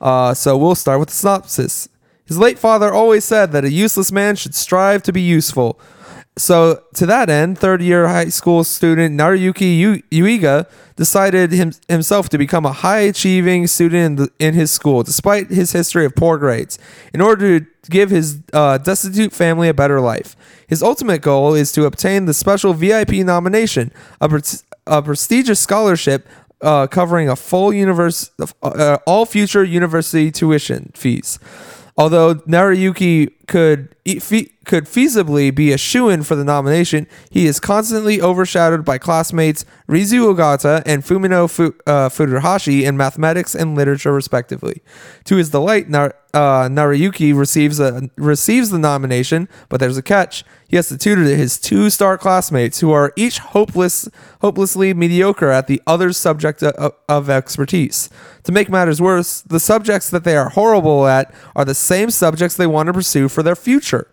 [0.00, 1.88] Uh, so we'll start with the synopsis.
[2.26, 5.78] His late father always said that a useless man should strive to be useful.
[6.38, 12.28] So, to that end, third year high school student Naruyuki Yu- Yuiga decided him, himself
[12.28, 16.14] to become a high achieving student in, the, in his school, despite his history of
[16.14, 16.78] poor grades,
[17.14, 20.36] in order to give his uh, destitute family a better life.
[20.66, 23.90] His ultimate goal is to obtain the special VIP nomination,
[24.20, 24.28] a,
[24.86, 26.28] a prestigious scholarship
[26.60, 28.30] uh, covering a full universe,
[28.62, 31.38] uh, all future university tuition fees.
[31.98, 33.94] Although Naruyuki could
[34.66, 40.34] could feasibly be a shoe-in for the nomination, he is constantly overshadowed by classmates Rizu
[40.34, 44.82] Ogata and Fumino Fu- uh, Furuhashi in mathematics and literature, respectively.
[45.24, 50.44] To his delight, Nar- uh, Naruyuki receives a receives the nomination, but there's a catch.
[50.68, 54.08] He has to tutor his two star classmates, who are each hopeless,
[54.40, 58.10] hopelessly mediocre at the other's subject of, of expertise.
[58.42, 62.56] To make matters worse, the subjects that they are horrible at are the same subjects
[62.56, 64.10] they want to pursue for their future.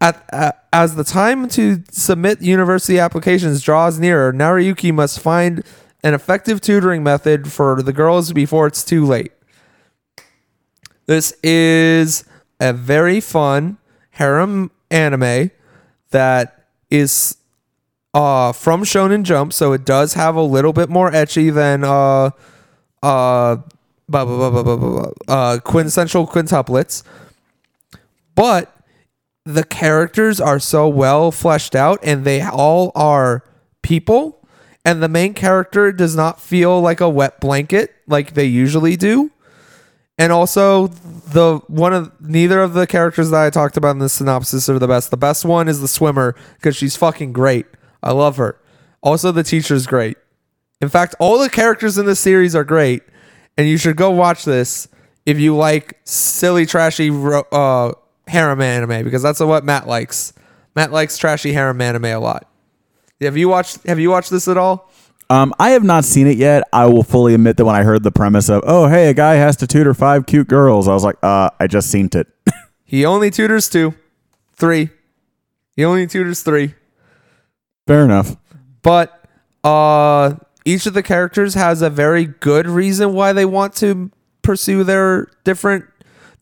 [0.00, 5.64] At, uh, as the time to submit university applications draws nearer, Naruyuki must find
[6.04, 9.32] an effective tutoring method for the girls before it's too late.
[11.06, 12.24] This is
[12.60, 13.78] a very fun
[14.10, 15.50] harem anime
[16.10, 17.36] that is
[18.12, 22.30] uh from Shonen Jump, so it does have a little bit more ecchi than uh
[23.02, 23.56] uh
[24.08, 27.02] blah, blah, blah, blah, blah, blah, blah, uh quintessential quintuplets.
[28.34, 28.74] But
[29.44, 33.44] the characters are so well fleshed out and they all are
[33.82, 34.46] people
[34.84, 39.30] and the main character does not feel like a wet blanket like they usually do
[40.18, 44.08] and also the one of neither of the characters that I talked about in the
[44.08, 45.10] synopsis are the best.
[45.10, 47.66] The best one is the swimmer because she's fucking great.
[48.02, 48.60] I love her.
[49.02, 50.16] Also, the teacher's great.
[50.80, 53.02] In fact, all the characters in this series are great,
[53.56, 54.88] and you should go watch this
[55.26, 57.92] if you like silly, trashy uh,
[58.26, 60.32] harem anime because that's what Matt likes.
[60.74, 62.48] Matt likes trashy harem anime a lot.
[63.20, 64.90] Have you watched Have you watched this at all?
[65.30, 66.64] Um, I have not seen it yet.
[66.72, 69.34] I will fully admit that when I heard the premise of, oh, hey, a guy
[69.36, 72.26] has to tutor five cute girls, I was like, uh, I just seen it.
[72.86, 73.94] He only tutors two,
[74.54, 74.90] three.
[75.74, 76.74] He only tutors three.
[77.86, 78.36] Fair enough.
[78.82, 79.24] but
[79.64, 80.34] uh
[80.66, 84.10] each of the characters has a very good reason why they want to
[84.42, 85.84] pursue their different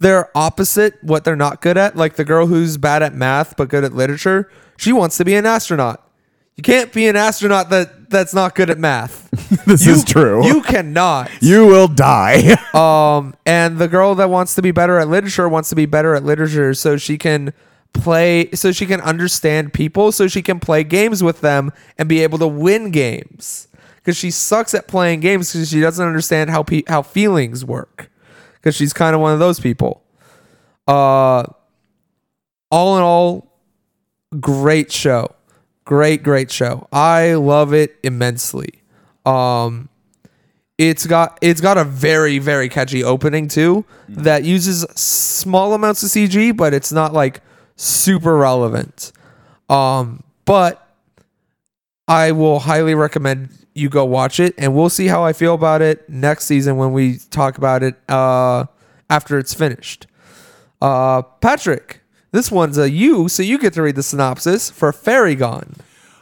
[0.03, 1.97] their opposite what they're not good at.
[1.97, 5.35] Like the girl who's bad at math but good at literature she wants to be
[5.35, 6.09] an astronaut.
[6.57, 9.29] You can't be an astronaut that that's not good at math.
[9.67, 10.45] This you, is true.
[10.45, 11.31] you cannot.
[11.41, 12.57] You will die.
[12.75, 16.15] um and the girl that wants to be better at literature wants to be better
[16.15, 17.53] at literature so she can
[17.93, 22.23] play so she can understand people so she can play games with them and be
[22.23, 23.69] able to win games.
[23.97, 28.11] Because she sucks at playing games because she doesn't understand how pe- how feelings work
[28.63, 30.03] because she's kind of one of those people.
[30.89, 31.43] Uh
[32.71, 33.59] all in all
[34.41, 35.35] great show.
[35.85, 36.89] Great great show.
[36.93, 38.83] I love it immensely.
[39.27, 39.89] Um
[40.79, 46.09] it's got it's got a very very catchy opening too that uses small amounts of
[46.09, 47.41] CG, but it's not like
[47.77, 49.13] super relevant.
[49.69, 50.87] Um, but
[52.09, 55.83] I will highly recommend you go watch it, and we'll see how I feel about
[55.83, 58.67] it next season when we talk about it uh,
[59.09, 60.07] after it's finished.
[60.81, 62.01] Uh, Patrick,
[62.33, 65.77] this one's a you, so you get to read the synopsis for Fairy Gone.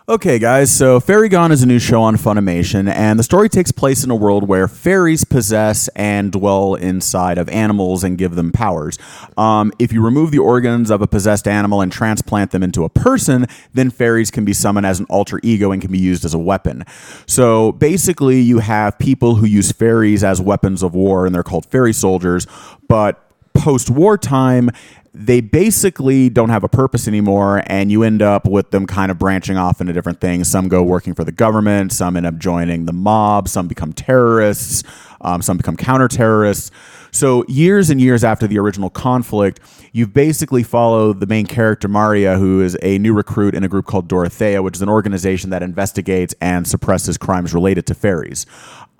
[0.08, 3.70] Okay, guys, so Fairy Gone is a new show on Funimation, and the story takes
[3.70, 8.50] place in a world where fairies possess and dwell inside of animals and give them
[8.50, 8.98] powers.
[9.36, 12.88] Um, if you remove the organs of a possessed animal and transplant them into a
[12.88, 16.32] person, then fairies can be summoned as an alter ego and can be used as
[16.32, 16.82] a weapon.
[17.26, 21.66] So basically, you have people who use fairies as weapons of war, and they're called
[21.66, 22.46] fairy soldiers,
[22.88, 23.22] but
[23.52, 24.70] post wartime,
[25.12, 29.18] they basically don't have a purpose anymore, and you end up with them kind of
[29.18, 30.48] branching off into different things.
[30.48, 34.84] Some go working for the government, some end up joining the mob, some become terrorists,
[35.20, 36.70] um, some become counter terrorists.
[37.12, 39.60] So, years and years after the original conflict,
[39.92, 43.86] you've basically followed the main character, Maria, who is a new recruit in a group
[43.86, 48.46] called Dorothea, which is an organization that investigates and suppresses crimes related to fairies.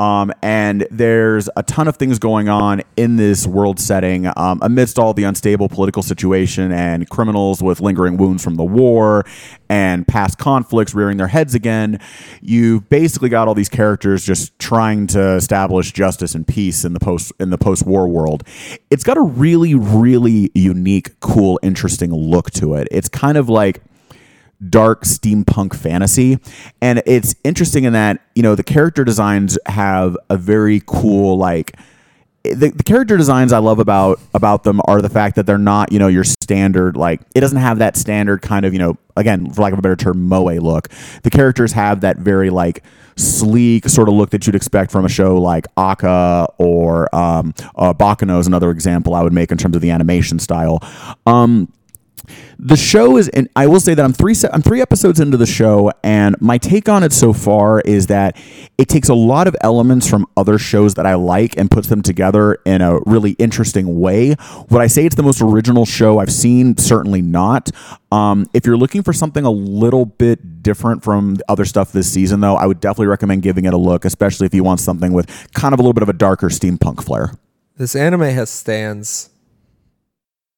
[0.00, 4.98] Um, and there's a ton of things going on in this world setting um, amidst
[4.98, 9.26] all the unstable political situation and criminals with lingering wounds from the war
[9.68, 12.00] and past conflicts rearing their heads again.
[12.40, 17.00] You've basically got all these characters just trying to establish justice and peace in the
[17.00, 18.44] post in the post-war world.
[18.90, 22.88] It's got a really, really unique, cool, interesting look to it.
[22.90, 23.82] It's kind of like
[24.68, 26.38] dark steampunk fantasy
[26.82, 31.74] and it's interesting in that you know the character designs have a very cool like
[32.42, 35.92] the, the character designs I love about about them are the fact that they're not
[35.92, 39.50] you know your standard like it doesn't have that standard kind of you know again
[39.50, 40.88] for lack of a better term moe look
[41.22, 42.82] the characters have that very like
[43.16, 47.92] sleek sort of look that you'd expect from a show like Aka or um, uh,
[47.92, 50.78] Baccano is another example I would make in terms of the animation style.
[51.26, 51.70] Um,
[52.62, 55.38] the show is and i will say that i'm three se- i'm three episodes into
[55.38, 58.36] the show and my take on it so far is that
[58.76, 62.02] it takes a lot of elements from other shows that i like and puts them
[62.02, 64.36] together in a really interesting way.
[64.68, 66.76] Would i say it's the most original show i've seen?
[66.76, 67.70] Certainly not.
[68.12, 72.12] Um, if you're looking for something a little bit different from the other stuff this
[72.12, 75.12] season though i would definitely recommend giving it a look especially if you want something
[75.12, 77.32] with kind of a little bit of a darker steampunk flair.
[77.76, 79.30] This anime has stands.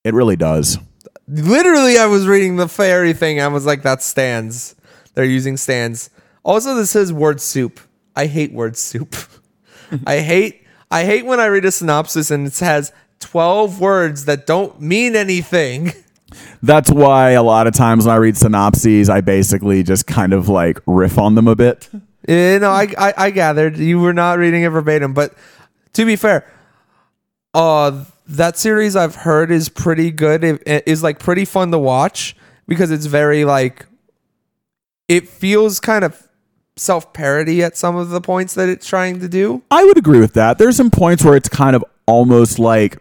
[0.02, 0.78] it really does
[1.28, 3.40] literally I was reading the fairy thing.
[3.40, 4.74] I was like, that stands.
[5.14, 6.10] They're using stands.
[6.42, 7.80] Also, this says word soup.
[8.16, 9.14] I hate word soup.
[10.06, 14.46] I hate I hate when I read a synopsis and it has 12 words that
[14.46, 15.92] don't mean anything.
[16.62, 20.48] That's why a lot of times when I read synopses, I basically just kind of
[20.48, 21.88] like riff on them a bit.
[22.28, 25.34] You know, I, I I gathered you were not reading it verbatim, but
[25.94, 26.50] to be fair,
[27.54, 30.44] uh that series I've heard is pretty good.
[30.44, 32.36] It, it is like pretty fun to watch
[32.66, 33.86] because it's very like
[35.08, 36.28] it feels kind of
[36.76, 39.62] self-parody at some of the points that it's trying to do.
[39.70, 40.58] I would agree with that.
[40.58, 42.98] There's some points where it's kind of almost like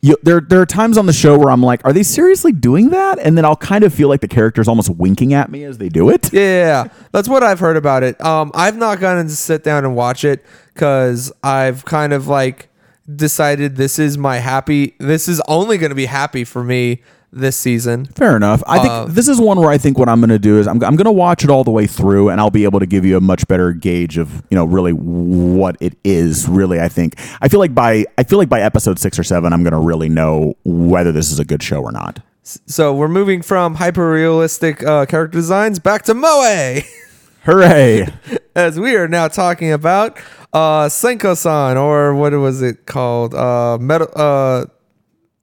[0.00, 2.90] you, there, there are times on the show where I'm like, are they seriously doing
[2.90, 3.18] that?
[3.18, 5.88] And then I'll kind of feel like the character's almost winking at me as they
[5.88, 6.32] do it.
[6.32, 8.20] Yeah, that's what I've heard about it.
[8.24, 12.68] Um, I've not gotten to sit down and watch it because I've kind of like
[13.16, 14.94] decided this is my happy.
[14.98, 17.02] This is only going to be happy for me
[17.34, 18.04] this season.
[18.06, 18.62] Fair enough.
[18.66, 20.66] I think Uh, this is one where I think what I'm going to do is
[20.68, 22.84] I'm, I'm going to watch it all the way through, and I'll be able to
[22.86, 26.46] give you a much better gauge of you know really what it is.
[26.46, 29.52] Really, I think I feel like by I feel like by episode six or seven,
[29.52, 32.20] I'm going to really know whether this is a good show or not.
[32.42, 36.80] So we're moving from hyper realistic uh, character designs back to Moe,
[37.44, 38.06] Hooray!
[38.54, 40.16] as we are now talking about
[40.52, 43.34] uh, Senko-san, or what was it called?
[43.34, 44.08] Uh, metal.
[44.14, 44.66] Uh,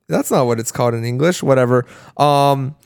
[0.07, 1.43] that's not what it's called in English.
[1.43, 1.85] Whatever.
[2.15, 2.77] Um,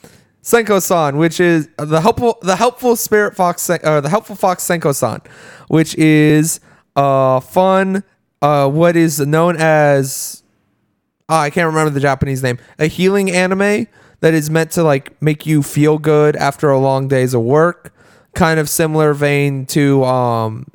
[0.41, 5.21] Senko-san, which is the helpful, the helpful spirit fox, uh, the helpful fox Senko-san,
[5.67, 6.59] which is
[6.95, 8.03] uh fun.
[8.41, 10.43] Uh, what is known as
[11.29, 12.57] uh, I can't remember the Japanese name.
[12.79, 13.87] A healing anime
[14.21, 17.92] that is meant to like make you feel good after a long days of work.
[18.33, 20.65] Kind of similar vein to um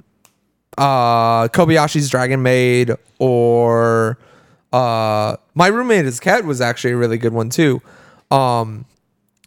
[0.76, 4.18] uh Kobayashi's Dragon Maid or
[4.72, 7.82] uh My Roommate Cat was actually a really good one too.
[8.30, 8.84] Um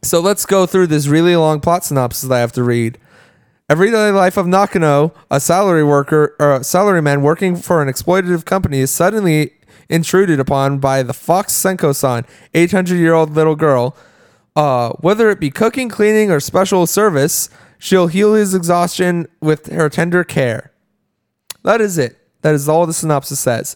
[0.03, 2.97] so let's go through this really long plot synopsis that I have to read.
[3.69, 8.91] Everyday life of Nakano, a salary worker or salaryman working for an exploitative company, is
[8.91, 9.53] suddenly
[9.87, 13.95] intruded upon by the Fox Senko-san, 800-year-old little girl.
[14.57, 17.49] Uh, whether it be cooking, cleaning, or special service,
[17.81, 20.71] she'll heal his exhaustion with her tender care.
[21.63, 22.17] That is it.
[22.43, 23.75] That is all the synopsis says.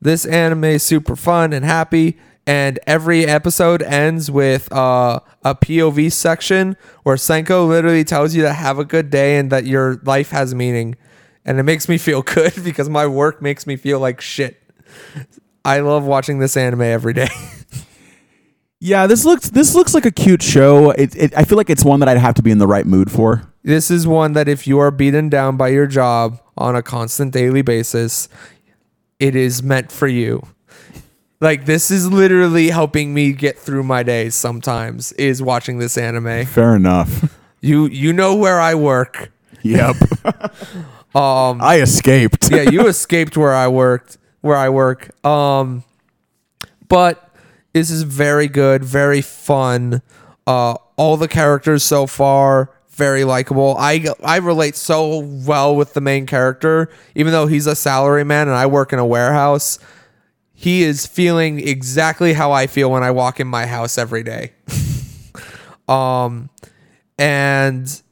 [0.00, 2.16] This anime is super fun and happy,
[2.46, 8.52] and every episode ends with uh, a POV section where Senko literally tells you to
[8.52, 10.96] have a good day and that your life has meaning.
[11.44, 14.62] And it makes me feel good because my work makes me feel like shit.
[15.64, 17.28] I love watching this anime every day.
[18.80, 20.90] Yeah, this looks this looks like a cute show.
[20.90, 22.86] It, it I feel like it's one that I'd have to be in the right
[22.86, 23.42] mood for.
[23.62, 27.32] this is one that if you are beaten down by your job on a constant
[27.32, 28.28] daily basis,
[29.18, 30.46] it is meant for you.
[31.42, 36.46] Like this is literally helping me get through my days sometimes is watching this anime.
[36.46, 37.36] Fair enough.
[37.62, 39.30] You you know where I work.
[39.60, 39.96] Yep.
[41.14, 42.50] um, I escaped.
[42.50, 45.10] Yeah, you escaped where I worked, where I work.
[45.26, 45.84] Um
[46.88, 47.29] but
[47.72, 50.02] this is very good, very fun.
[50.46, 53.76] Uh all the characters so far very likable.
[53.78, 58.50] I I relate so well with the main character even though he's a salaryman and
[58.50, 59.78] I work in a warehouse.
[60.52, 64.52] He is feeling exactly how I feel when I walk in my house every day.
[65.88, 66.50] um
[67.18, 68.02] and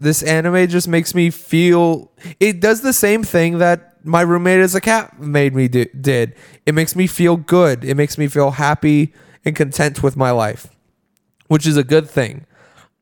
[0.00, 4.74] this anime just makes me feel it does the same thing that my roommate as
[4.74, 6.34] a cat made me do, did
[6.66, 9.12] it makes me feel good it makes me feel happy
[9.44, 10.68] and content with my life
[11.48, 12.46] which is a good thing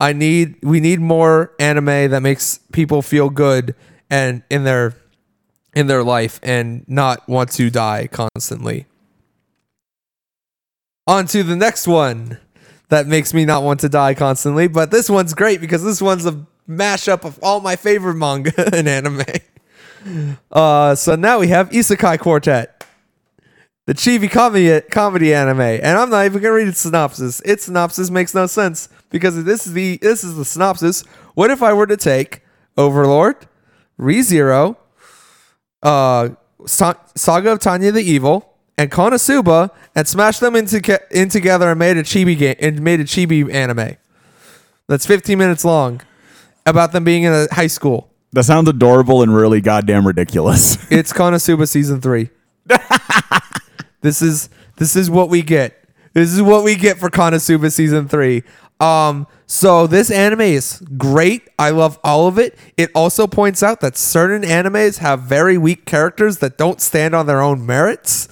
[0.00, 3.74] i need we need more anime that makes people feel good
[4.10, 4.94] and in their
[5.74, 8.86] in their life and not want to die constantly
[11.06, 12.38] on to the next one
[12.88, 14.68] that makes me not want to die constantly.
[14.68, 18.88] But this one's great because this one's a mashup of all my favorite manga and
[18.88, 19.22] anime.
[20.52, 22.84] Uh, so now we have Isekai Quartet,
[23.86, 27.40] the chibi comedy comedy anime, and I'm not even gonna read its synopsis.
[27.40, 31.02] Its synopsis makes no sense because this is the this is the synopsis.
[31.34, 32.42] What if I were to take
[32.76, 33.46] Overlord,
[33.98, 34.76] ReZero,
[35.82, 36.30] uh,
[36.66, 41.70] Sa- Saga of Tanya the Evil, and Konosuba and smashed them into ca- in together
[41.70, 43.96] and made a chibi game and made a chibi anime.
[44.88, 46.02] That's 15 minutes long
[46.64, 48.10] about them being in a high school.
[48.36, 50.76] That sounds adorable and really goddamn ridiculous.
[50.90, 52.28] It's Konosuba season 3.
[54.02, 55.82] this is this is what we get.
[56.12, 58.42] This is what we get for Konosuba season 3.
[58.78, 61.48] Um so this anime is great.
[61.58, 62.58] I love all of it.
[62.76, 67.24] It also points out that certain animes have very weak characters that don't stand on
[67.24, 68.28] their own merits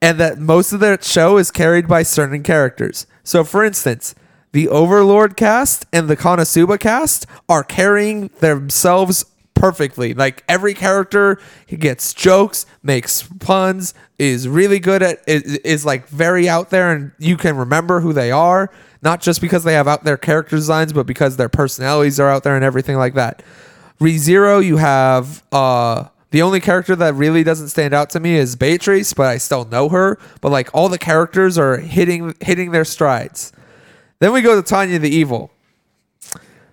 [0.00, 3.06] and that most of their show is carried by certain characters.
[3.24, 4.14] So, for instance,
[4.52, 9.24] the Overlord cast and the Konosuba cast are carrying themselves
[9.54, 10.12] perfectly.
[10.12, 16.48] Like every character gets jokes, makes puns, is really good at is, is like very
[16.48, 18.70] out there, and you can remember who they are.
[19.02, 22.44] Not just because they have out there character designs, but because their personalities are out
[22.44, 23.42] there and everything like that.
[24.00, 28.56] ReZero, you have uh the only character that really doesn't stand out to me is
[28.56, 30.18] Beatrice, but I still know her.
[30.40, 33.52] But like all the characters are hitting hitting their strides.
[34.22, 35.50] Then we go to Tanya the Evil.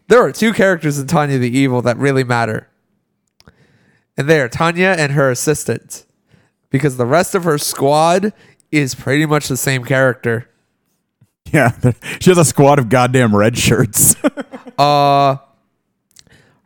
[0.08, 2.68] There are two characters in Tanya the Evil that really matter.
[4.16, 6.06] And they are Tanya and her assistant.
[6.70, 8.34] Because the rest of her squad
[8.72, 10.48] is pretty much the same character.
[11.52, 11.72] yeah,
[12.20, 14.16] she has a squad of goddamn red shirts.
[14.78, 15.36] Uh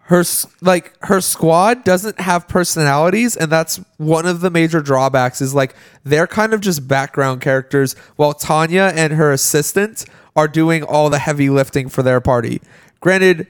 [0.04, 0.24] her
[0.62, 5.74] like her squad doesn't have personalities and that's one of the major drawbacks is like
[6.04, 10.06] they're kind of just background characters while Tanya and her assistant
[10.36, 12.62] are doing all the heavy lifting for their party.
[13.00, 13.48] Granted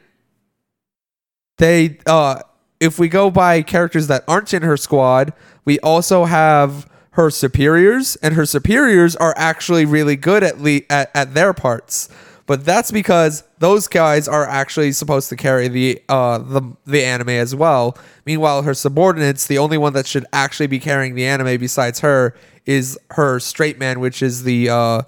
[1.58, 2.42] they uh
[2.80, 5.32] if we go by characters that aren't in her squad,
[5.64, 11.10] we also have her superiors and her superiors are actually really good at le- at,
[11.16, 12.10] at their parts.
[12.46, 17.30] But that's because those guys are actually supposed to carry the uh the the anime
[17.30, 17.98] as well.
[18.26, 22.36] Meanwhile, her subordinates, the only one that should actually be carrying the anime besides her
[22.66, 25.04] is her straight man, which is the uh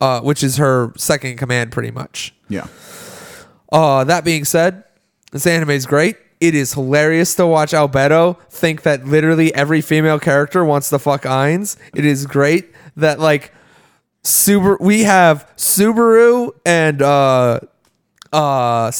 [0.00, 2.34] uh which is her second command pretty much.
[2.48, 2.66] Yeah.
[3.70, 4.84] Uh, that being said,
[5.32, 6.16] this anime is great.
[6.40, 11.22] It is hilarious to watch Albedo think that literally every female character wants to fuck
[11.24, 11.76] Ainz.
[11.94, 13.52] It is great that like
[14.24, 17.60] Subaru we have Subaru and uh
[18.32, 18.90] uh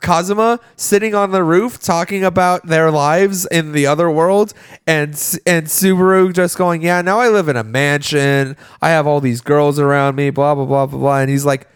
[0.00, 4.52] Kazuma sitting on the roof talking about their lives in the other world
[4.86, 5.10] and
[5.46, 8.56] and Subaru just going, "Yeah, now I live in a mansion.
[8.82, 11.66] I have all these girls around me, blah blah blah blah blah." And he's like,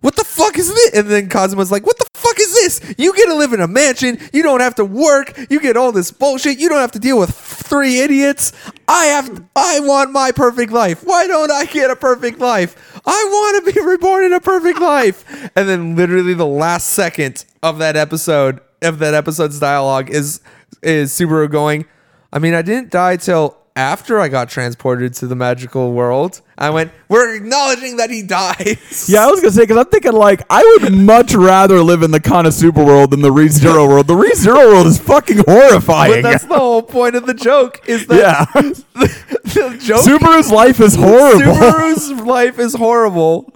[0.00, 0.94] what the fuck is this?
[0.94, 2.94] And then Kazuma's like, what the fuck is this?
[2.96, 4.18] You get to live in a mansion.
[4.32, 5.38] You don't have to work.
[5.50, 6.58] You get all this bullshit.
[6.58, 8.52] You don't have to deal with three idiots.
[8.88, 11.04] I have, I want my perfect life.
[11.04, 13.00] Why don't I get a perfect life?
[13.04, 15.50] I want to be reborn in a perfect life.
[15.54, 20.40] And then literally the last second of that episode, of that episode's dialogue is,
[20.82, 21.84] is Subaru going,
[22.32, 26.42] I mean, I didn't die till after I got transported to the magical world.
[26.58, 29.06] I went, we're acknowledging that he dies.
[29.08, 32.10] Yeah, I was gonna say because I'm thinking like I would much rather live in
[32.10, 34.06] the Konosuba world than the Re Zero world.
[34.06, 36.22] The Re Zero world is fucking horrifying.
[36.22, 38.44] But that's the whole point of the joke is that yeah,
[38.94, 41.40] the joke Subaru's life is horrible.
[41.40, 43.52] Subaru's life is horrible.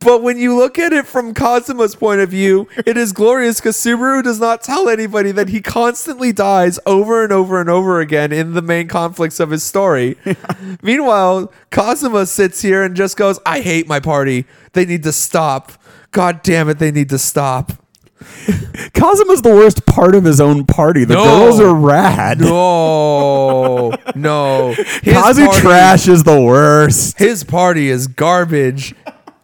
[0.00, 3.76] But when you look at it from Kazuma's point of view, it is glorious because
[3.76, 8.32] Subaru does not tell anybody that he constantly dies over and over and over again
[8.32, 10.16] in the main conflicts of his story.
[10.82, 14.46] Meanwhile, Kazuma sits here and just goes, I hate my party.
[14.72, 15.72] They need to stop.
[16.12, 17.72] God damn it, they need to stop.
[18.20, 21.04] Kazuma's the worst part of his own party.
[21.04, 21.24] The No.
[21.24, 22.40] girls are rad.
[22.40, 24.72] No, no.
[25.02, 27.18] His Kazu party- trash is the worst.
[27.18, 28.94] His party is garbage.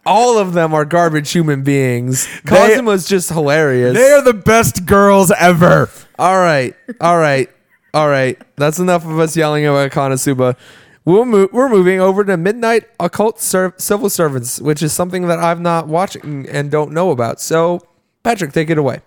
[0.07, 2.25] All of them are garbage human beings.
[2.45, 3.95] Kazuma's just hilarious.
[3.95, 5.89] They are the best girls ever.
[6.17, 7.49] all right, all right,
[7.93, 8.41] all right.
[8.55, 10.55] That's enough of us yelling about Konosuba.
[11.03, 15.61] We'll move, we're moving over to Midnight Occult Civil Servants, which is something that I'm
[15.61, 17.39] not watching and don't know about.
[17.39, 17.81] So,
[18.23, 19.01] Patrick, take it away.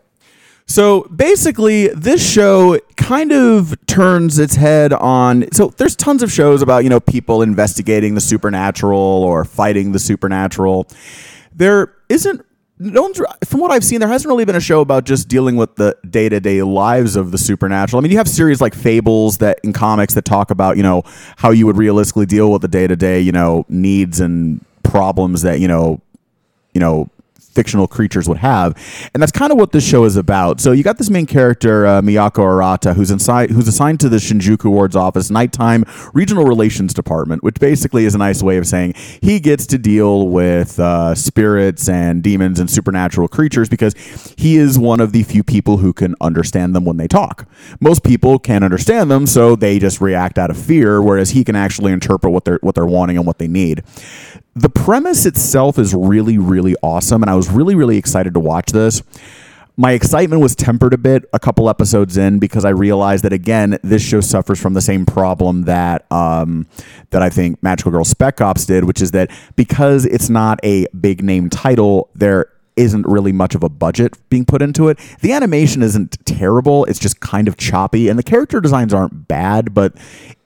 [0.67, 2.79] So basically, this show
[3.11, 5.51] kind of turns its head on.
[5.51, 9.99] So there's tons of shows about, you know, people investigating the supernatural or fighting the
[9.99, 10.87] supernatural.
[11.53, 12.47] There isn't.
[12.79, 15.57] No one's, from what I've seen, there hasn't really been a show about just dealing
[15.57, 18.01] with the day to day lives of the supernatural.
[18.01, 21.03] I mean, you have series like Fables that in comics that talk about, you know,
[21.37, 25.43] how you would realistically deal with the day to day, you know, needs and problems
[25.43, 26.01] that, you know,
[26.73, 27.11] you know,
[27.53, 28.77] fictional creatures would have,
[29.15, 30.61] and that's kind of what this show is about.
[30.61, 34.17] So you got this main character uh, Miyako Arata, who's inside, who's assigned to the
[34.17, 38.95] Shinjuku Ward's office, nighttime regional relations department, which basically is a nice way of saying
[39.21, 43.95] he gets to deal with uh, spirits and demons and supernatural creatures because
[44.37, 47.49] he is one of the few people who can understand them when they talk.
[47.81, 51.57] Most people can't understand them, so they just react out of fear, whereas he can
[51.57, 53.83] actually interpret what they're what they're wanting and what they need
[54.55, 58.67] the premise itself is really really awesome and i was really really excited to watch
[58.73, 59.03] this.
[59.77, 63.79] My excitement was tempered a bit a couple episodes in because i realized that again
[63.83, 66.67] this show suffers from the same problem that um,
[67.11, 70.87] that i think magical girl spec ops did which is that because it's not a
[71.01, 74.99] big name title there isn't really much of a budget being put into it.
[75.21, 79.75] The animation isn't terrible, it's just kind of choppy and the character designs aren't bad,
[79.75, 79.95] but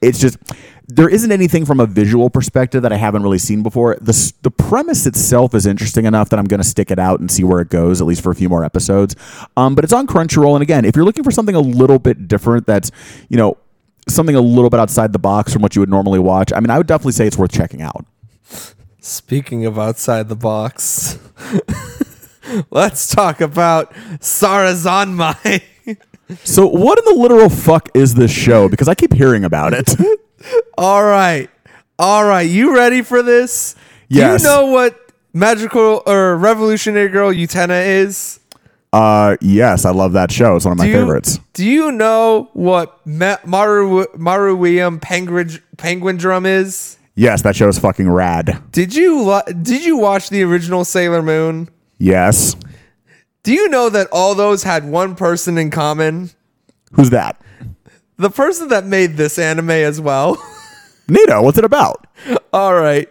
[0.00, 0.38] it's just
[0.86, 3.96] there isn't anything from a visual perspective that I haven't really seen before.
[4.00, 7.30] The the premise itself is interesting enough that I'm going to stick it out and
[7.30, 9.16] see where it goes at least for a few more episodes.
[9.56, 12.28] Um, but it's on Crunchyroll and again, if you're looking for something a little bit
[12.28, 12.90] different that's,
[13.28, 13.56] you know,
[14.08, 16.70] something a little bit outside the box from what you would normally watch, I mean,
[16.70, 18.04] I would definitely say it's worth checking out.
[19.00, 21.18] Speaking of outside the box,
[22.70, 25.62] let's talk about Sarazanmai.
[26.42, 28.68] So, what in the literal fuck is this show?
[28.68, 29.94] Because I keep hearing about it.
[30.78, 31.50] All right.
[31.98, 32.48] All right.
[32.48, 33.76] You ready for this?
[34.08, 34.42] Yes.
[34.42, 34.98] Do you know what
[35.32, 38.40] magical or revolutionary girl Utena is?
[38.94, 40.54] uh, yes, I love that show.
[40.56, 41.40] It's one of my Do you, favorites.
[41.52, 46.96] Do you know what Ma- Maru Maruium penguin penguin drum is?
[47.16, 48.62] Yes, that show is fucking rad.
[48.72, 51.68] Did you lo- did you watch the original Sailor Moon?
[52.04, 52.54] Yes.
[53.44, 56.28] Do you know that all those had one person in common?
[56.92, 57.40] Who's that?
[58.18, 60.36] The person that made this anime as well.
[61.08, 62.06] Nito, what's it about?
[62.52, 63.08] all right.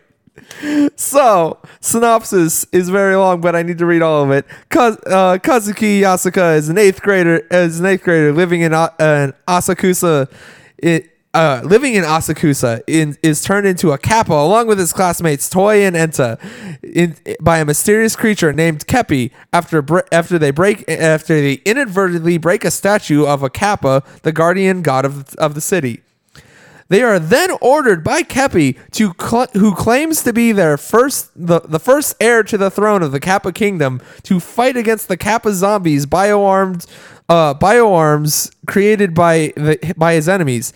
[0.96, 4.46] So, synopsis is very long, but I need to read all of it.
[4.70, 7.48] Kaz- uh, Kazuki Yasaka is an eighth grader.
[7.50, 10.32] Is an eighth grader living in uh, an Asakusa.
[10.78, 15.50] It, uh, living in Asakusa in, is turned into a kappa along with his classmates
[15.50, 16.40] Toi and Enta
[16.84, 22.64] in, by a mysterious creature named Keppi after after they break after they inadvertently break
[22.64, 26.02] a statue of a kappa, the guardian god of, of the city.
[26.90, 31.62] They are then ordered by Keppi to cl- who claims to be their first the,
[31.62, 35.54] the first heir to the throne of the Kappa kingdom to fight against the Kappa
[35.54, 36.86] zombies bioarmed
[37.28, 40.74] uh, bioarms created by the, by his enemies.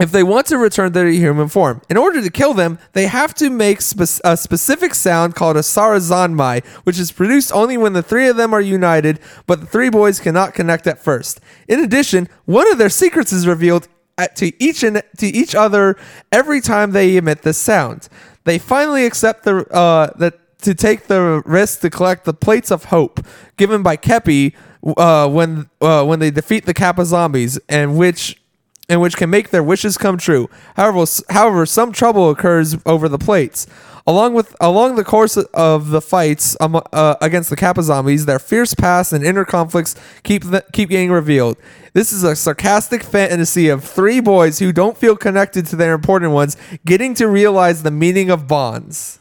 [0.00, 3.06] If they want to return to their human form, in order to kill them, they
[3.06, 7.92] have to make spe- a specific sound called a sarazanmai, which is produced only when
[7.92, 11.40] the three of them are united, but the three boys cannot connect at first.
[11.68, 13.86] In addition, one of their secrets is revealed
[14.18, 15.96] at, to each and to each other
[16.32, 18.08] every time they emit this sound.
[18.44, 22.86] They finally accept the uh, that to take the risk to collect the plates of
[22.86, 23.24] hope
[23.56, 24.54] given by Keppi
[24.96, 28.40] uh, when uh, when they defeat the Kappa zombies, and which
[28.88, 30.48] and which can make their wishes come true.
[30.76, 33.66] However, however, some trouble occurs over the plates.
[34.06, 38.38] Along with along the course of the fights um, uh, against the Kappa zombies, their
[38.38, 39.94] fierce past and inner conflicts
[40.24, 41.56] keep the, keep getting revealed.
[41.94, 46.32] This is a sarcastic fantasy of three boys who don't feel connected to their important
[46.32, 49.20] ones, getting to realize the meaning of bonds.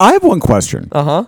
[0.00, 0.88] I have one question.
[0.92, 1.24] Uh huh.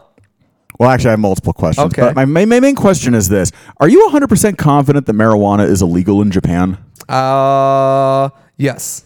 [0.79, 1.93] Well, actually, I have multiple questions.
[1.93, 2.01] Okay.
[2.01, 5.83] But my, my, my main question is this Are you 100% confident that marijuana is
[5.83, 6.79] illegal in Japan?
[7.09, 9.05] Uh, yes.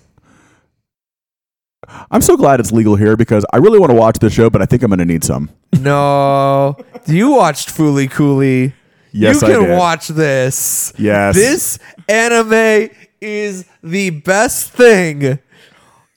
[2.10, 4.62] I'm so glad it's legal here because I really want to watch this show, but
[4.62, 5.50] I think I'm going to need some.
[5.80, 6.76] No.
[7.06, 8.74] you watched Fooly Cooley.
[9.12, 9.78] Yes, you I can did.
[9.78, 10.92] watch this.
[10.96, 11.34] Yes.
[11.34, 12.88] This anime
[13.20, 15.38] is the best thing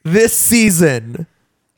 [0.03, 1.27] this season.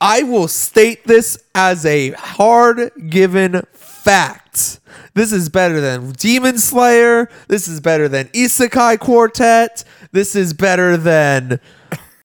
[0.00, 4.78] I will state this as a hard given fact.
[5.14, 7.28] This is better than Demon Slayer.
[7.48, 9.82] This is better than Isekai Quartet.
[10.18, 11.60] This is better than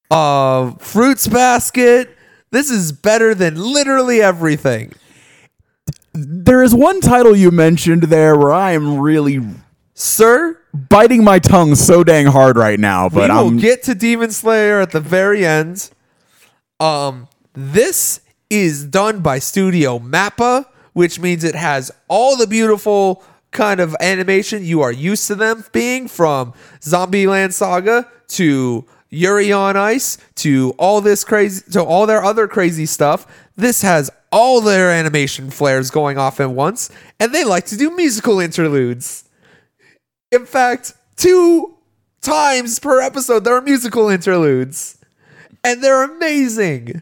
[0.10, 2.10] uh, Fruits Basket.
[2.50, 4.94] This is better than literally everything.
[6.12, 9.42] There is one title you mentioned there where I am really
[9.94, 13.94] Sir, biting my tongue so dang hard right now, but we will I'm get to
[13.94, 15.92] Demon Slayer at the very end.
[16.80, 23.24] Um, this is done by Studio Mappa, which means it has all the beautiful
[23.54, 29.78] kind of animation you are used to them being from Zombieland Saga to Yuri on
[29.78, 33.26] Ice to all this crazy to all their other crazy stuff.
[33.56, 36.90] This has all their animation flares going off at once,
[37.20, 39.30] and they like to do musical interludes.
[40.32, 41.78] In fact, two
[42.22, 44.98] times per episode there are musical interludes.
[45.64, 47.02] And they're amazing.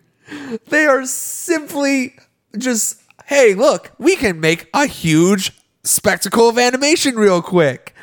[0.67, 2.15] They are simply
[2.57, 5.51] just, hey, look, we can make a huge
[5.83, 7.93] spectacle of animation real quick.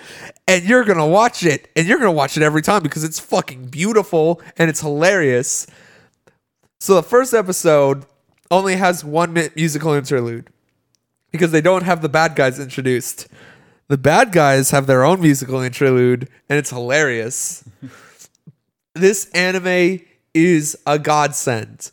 [0.46, 1.68] And you're going to watch it.
[1.76, 5.66] And you're going to watch it every time because it's fucking beautiful and it's hilarious.
[6.80, 8.06] So the first episode
[8.50, 10.48] only has one minute musical interlude
[11.30, 13.28] because they don't have the bad guys introduced.
[13.88, 17.64] The bad guys have their own musical interlude, and it's hilarious.
[18.94, 20.00] this anime
[20.34, 21.90] is a godsend.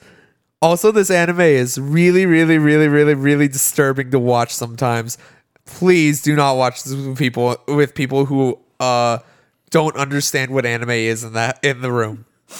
[0.61, 5.17] Also, this anime is really, really, really, really, really disturbing to watch sometimes.
[5.65, 9.19] Please do not watch this with people with people who uh,
[9.71, 12.25] don't understand what anime is in that in the room.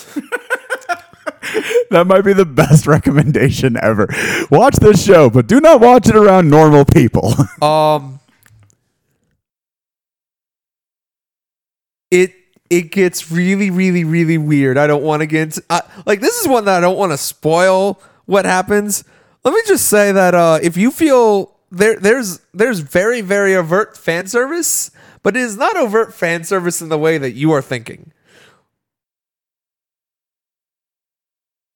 [1.90, 4.08] that might be the best recommendation ever.
[4.50, 7.34] Watch this show, but do not watch it around normal people.
[7.62, 8.20] Um,
[12.12, 12.34] it
[12.70, 14.78] it gets really, really, really weird.
[14.78, 17.12] I don't want to get into uh, like this is one that I don't want
[17.12, 19.04] to spoil what happens.
[19.44, 23.98] Let me just say that uh, if you feel there, there's there's very, very overt
[23.98, 24.92] fan service,
[25.24, 28.12] but it is not overt fan service in the way that you are thinking.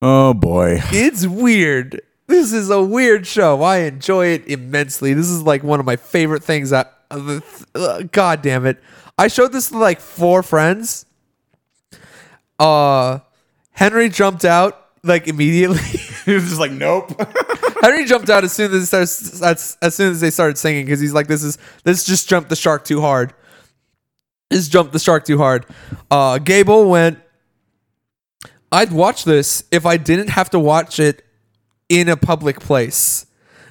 [0.02, 0.80] oh boy.
[0.92, 2.02] It's weird.
[2.28, 3.62] This is a weird show.
[3.62, 5.14] I enjoy it immensely.
[5.14, 8.82] This is like one of my favorite things that uh, god damn it.
[9.18, 11.06] I showed this to like four friends.
[12.58, 13.20] Uh
[13.72, 15.80] Henry jumped out like immediately.
[16.26, 17.10] He was just like, nope.
[17.82, 20.86] Henry jumped out as soon as they started, as, as soon as they started singing
[20.86, 23.34] because he's like, "This is this just jumped the shark too hard.
[24.50, 25.66] This jumped the shark too hard."
[26.12, 27.20] Uh, Gable went.
[28.72, 31.26] I'd watch this if I didn't have to watch it
[31.88, 33.26] in a public place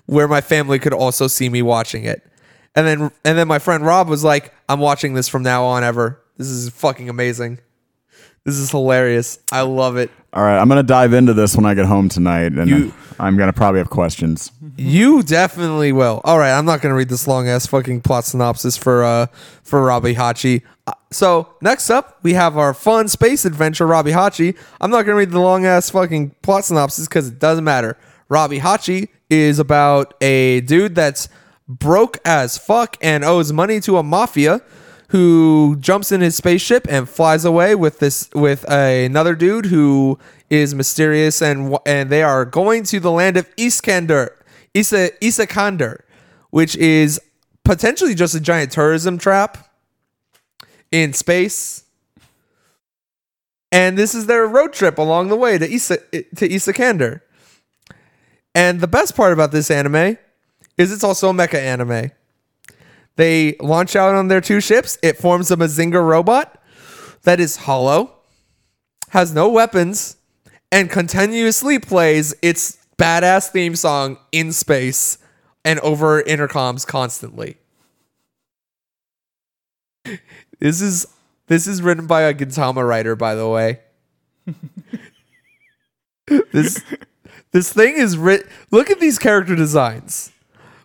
[0.06, 2.26] where my family could also see me watching it.
[2.74, 5.84] And then and then my friend Rob was like, "I'm watching this from now on
[5.84, 6.20] ever.
[6.36, 7.58] This is fucking amazing.
[8.44, 9.38] This is hilarious.
[9.52, 12.52] I love it." All right, I'm gonna dive into this when I get home tonight,
[12.52, 14.52] and You- I'm gonna probably have questions.
[14.76, 16.20] You definitely will.
[16.24, 19.26] All right, I'm not gonna read this long ass fucking plot synopsis for uh
[19.62, 20.62] for Robihachi.
[20.86, 24.54] Uh, so next up, we have our fun space adventure, Robihachi.
[24.80, 27.96] I'm not gonna read the long ass fucking plot synopsis because it doesn't matter.
[28.30, 31.28] Robihachi is about a dude that's
[31.66, 34.60] broke as fuck and owes money to a mafia
[35.08, 40.18] who jumps in his spaceship and flies away with this with another dude who
[40.50, 44.30] is mysterious and and they are going to the land of Iscandar,
[44.74, 46.00] Isa Isakander,
[46.50, 47.20] which is
[47.64, 49.68] potentially just a giant tourism trap
[50.90, 51.84] in space.
[53.70, 57.22] And this is their road trip along the way to Isa to Isakander.
[58.54, 60.18] And the best part about this anime
[60.76, 62.10] is it's also a mecha anime.
[63.18, 64.96] They launch out on their two ships.
[65.02, 66.56] It forms a Mazinger robot
[67.24, 68.12] that is hollow,
[69.08, 70.18] has no weapons,
[70.70, 75.18] and continuously plays its badass theme song in space
[75.64, 77.56] and over intercoms constantly.
[80.60, 81.06] This is
[81.46, 83.78] this is written by a Gintama writer, by the way.
[86.26, 86.82] this
[87.52, 88.44] this thing is writ.
[88.72, 90.32] Look at these character designs.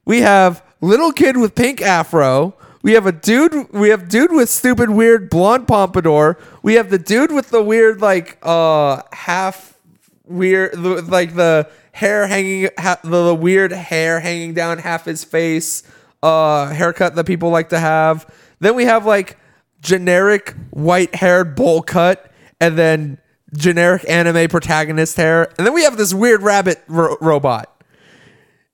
[0.05, 2.55] We have little kid with pink afro.
[2.81, 3.72] We have a dude.
[3.72, 6.38] We have dude with stupid weird blonde pompadour.
[6.61, 9.77] We have the dude with the weird like uh half
[10.26, 15.84] weird like the hair hanging ha, the, the weird hair hanging down half his face.
[16.22, 18.26] Uh, haircut that people like to have.
[18.60, 19.38] Then we have like
[19.81, 22.31] generic white haired bowl cut,
[22.61, 23.18] and then
[23.53, 27.84] generic anime protagonist hair, and then we have this weird rabbit ro- robot,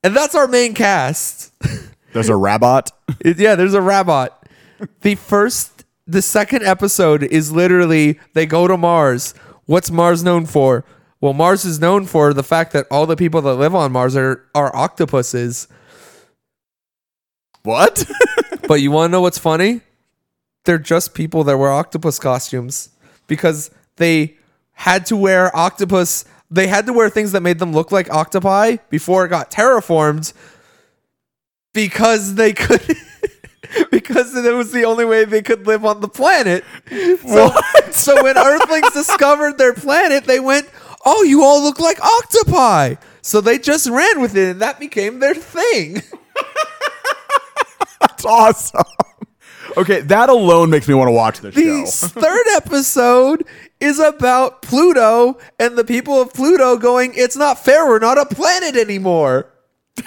[0.04, 1.52] and that's our main cast.
[2.12, 2.90] There's a rabot.
[3.24, 4.48] Yeah, there's a robot.
[5.02, 9.34] The first, the second episode is literally they go to Mars.
[9.66, 10.84] What's Mars known for?
[11.20, 14.16] Well, Mars is known for the fact that all the people that live on Mars
[14.16, 15.68] are are octopuses.
[17.62, 18.04] What?
[18.70, 19.80] But you want to know what's funny?
[20.64, 22.90] They're just people that wear octopus costumes
[23.26, 24.36] because they
[24.70, 26.24] had to wear octopus.
[26.52, 30.32] They had to wear things that made them look like octopi before it got terraformed
[31.72, 32.82] because they could.
[33.90, 36.64] because it was the only way they could live on the planet.
[36.88, 37.52] So,
[37.92, 40.68] so when Earthlings discovered their planet, they went,
[41.04, 45.20] "Oh, you all look like octopi." So they just ran with it, and that became
[45.20, 46.02] their thing.
[48.00, 48.82] That's awesome.
[49.76, 52.08] Okay, that alone makes me want to watch this The show.
[52.20, 53.44] third episode
[53.78, 57.86] is about Pluto and the people of Pluto going, It's not fair.
[57.86, 59.52] We're not a planet anymore.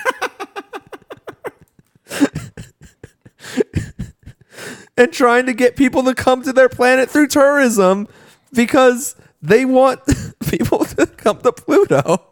[4.97, 8.07] and trying to get people to come to their planet through tourism
[8.53, 9.99] because they want
[10.47, 12.23] people to come to Pluto.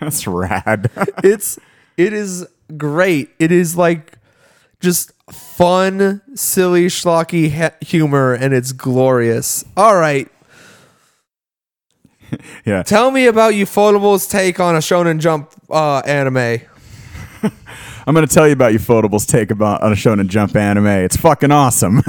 [0.00, 0.90] That's rad.
[1.24, 1.58] It's
[1.96, 2.46] it is
[2.76, 3.30] great.
[3.38, 4.18] It is like
[4.80, 9.64] just fun, silly, schlocky he- humor, and it's glorious.
[9.76, 10.28] All right,
[12.66, 12.82] yeah.
[12.82, 16.60] tell me about Ufotable's take on a Shonen Jump uh, anime.
[18.06, 20.86] I'm going to tell you about Ufotable's take about on a Shonen Jump anime.
[20.86, 22.02] It's fucking awesome.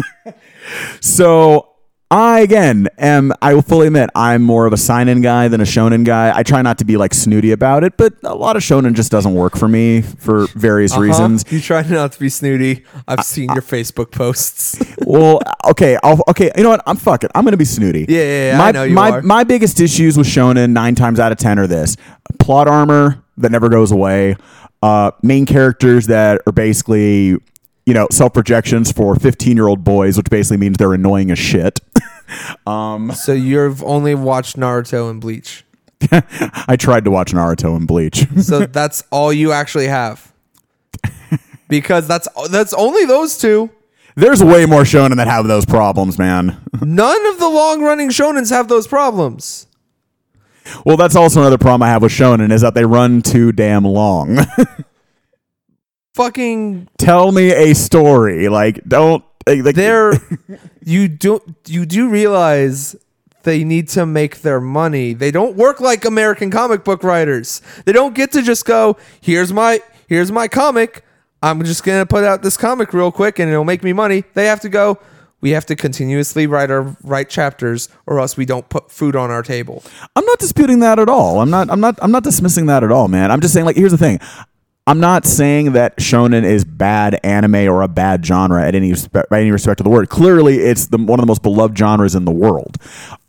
[1.01, 1.75] so,
[2.11, 5.63] I again am I will fully admit I'm more of a seinen guy than a
[5.63, 6.31] shonen guy.
[6.37, 9.11] I try not to be like snooty about it, but a lot of shonen just
[9.11, 11.01] doesn't work for me for various Huh?
[11.01, 11.43] reasons.
[11.51, 12.85] You try not to be snooty.
[13.07, 14.79] I've seen your Facebook posts.
[14.99, 16.51] well, okay, I'll, okay.
[16.55, 16.83] You know what?
[16.85, 17.31] I'm fuck it.
[17.33, 18.05] I'm gonna be snooty.
[18.07, 19.21] Yeah, yeah, yeah, my, I know you my, are.
[19.23, 21.97] My biggest issues with shonen nine times out of ten are this:
[22.39, 24.35] plot armor that never goes away,
[24.85, 27.29] uh, main characters that are basically
[27.87, 31.39] you know self projections for 15 year old boys, which basically means they're annoying as
[31.39, 31.79] shit.
[32.67, 35.65] so you've only watched Naruto and Bleach.
[36.11, 38.27] I tried to watch Naruto and Bleach.
[38.41, 40.31] So that's all you actually have.
[41.67, 43.71] Because that's that's only those two.
[44.15, 46.61] There's way more shonen that have those problems, man.
[46.79, 49.65] None of the long running shonens have those problems.
[50.85, 53.85] Well, that's also another problem I have with shonen is that they run too damn
[53.85, 54.39] long.
[56.15, 58.47] Fucking Tell me a story.
[58.47, 59.23] Like, don't.
[59.47, 60.13] Like, they're
[60.85, 62.95] you don't you do realize
[63.43, 65.13] they need to make their money.
[65.13, 67.61] They don't work like American comic book writers.
[67.85, 71.03] They don't get to just go, here's my here's my comic.
[71.41, 74.23] I'm just going to put out this comic real quick and it'll make me money.
[74.33, 74.99] They have to go,
[75.45, 79.29] we have to continuously write our write chapters or else we don't put food on
[79.29, 79.83] our table.
[80.15, 81.39] I'm not disputing that at all.
[81.39, 81.69] I'm not.
[81.69, 81.99] I'm not.
[82.01, 83.29] I'm not dismissing that at all, man.
[83.29, 84.19] I'm just saying, like, here's the thing.
[84.87, 89.29] I'm not saying that shonen is bad anime or a bad genre at any respect,
[89.29, 90.09] by any respect of the word.
[90.09, 92.77] Clearly, it's the, one of the most beloved genres in the world.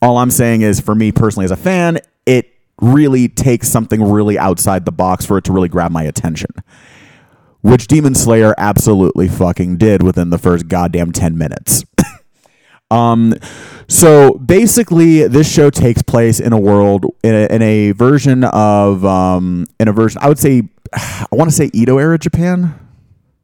[0.00, 4.38] All I'm saying is, for me personally as a fan, it really takes something really
[4.38, 6.50] outside the box for it to really grab my attention.
[7.60, 11.84] Which Demon Slayer absolutely fucking did within the first goddamn 10 minutes.
[12.90, 13.34] Um,
[13.88, 19.04] so basically, this show takes place in a world in a, in a version of
[19.04, 20.20] um, in a version.
[20.22, 20.62] I would say,
[20.94, 22.78] I want to say Edo era Japan,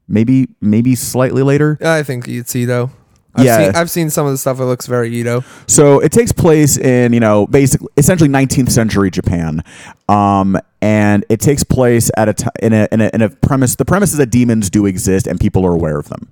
[0.08, 1.78] maybe maybe slightly later.
[1.80, 2.90] I think it's Edo.
[3.34, 3.64] I've Yeah.
[3.66, 5.42] Seen, I've seen some of the stuff It looks very Edo.
[5.66, 9.62] So it takes place in you know basically essentially 19th century Japan,
[10.08, 13.76] um, and it takes place at a, t- in, a, in a in a premise.
[13.76, 16.28] The premise is that demons do exist and people are aware of them,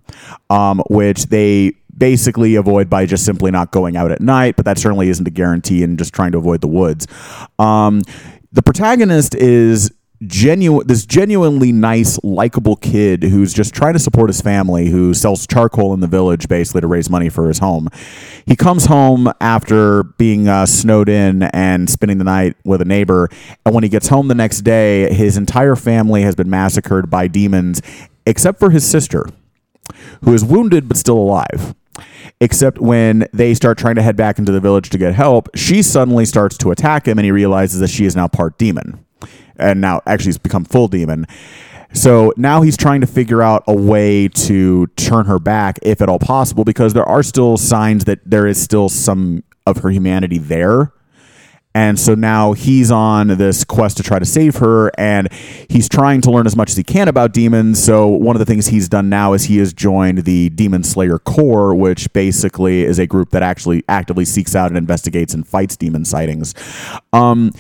[0.50, 4.56] um, which they basically avoid by just simply not going out at night.
[4.56, 7.06] But that certainly isn't a guarantee in just trying to avoid the woods.
[7.58, 8.02] Um,
[8.52, 9.92] the protagonist is
[10.26, 15.46] genuine this genuinely nice likable kid who's just trying to support his family who sells
[15.46, 17.88] charcoal in the village basically to raise money for his home
[18.44, 23.30] he comes home after being uh, snowed in and spending the night with a neighbor
[23.64, 27.26] and when he gets home the next day his entire family has been massacred by
[27.26, 27.80] demons
[28.26, 29.24] except for his sister
[30.24, 31.74] who is wounded but still alive.
[32.42, 35.82] Except when they start trying to head back into the village to get help, she
[35.82, 39.04] suddenly starts to attack him and he realizes that she is now part demon.
[39.56, 41.26] And now actually has become full demon.
[41.92, 46.08] So now he's trying to figure out a way to turn her back, if at
[46.08, 50.38] all possible, because there are still signs that there is still some of her humanity
[50.38, 50.92] there.
[51.74, 55.32] And so now he's on this quest to try to save her, and
[55.68, 57.82] he's trying to learn as much as he can about demons.
[57.82, 61.18] So one of the things he's done now is he has joined the Demon Slayer
[61.18, 65.76] Corps, which basically is a group that actually actively seeks out and investigates and fights
[65.76, 66.54] demon sightings.
[67.12, 67.52] Um,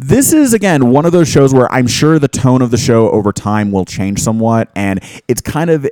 [0.00, 3.10] this is again one of those shows where I'm sure the tone of the show
[3.10, 5.86] over time will change somewhat, and it's kind of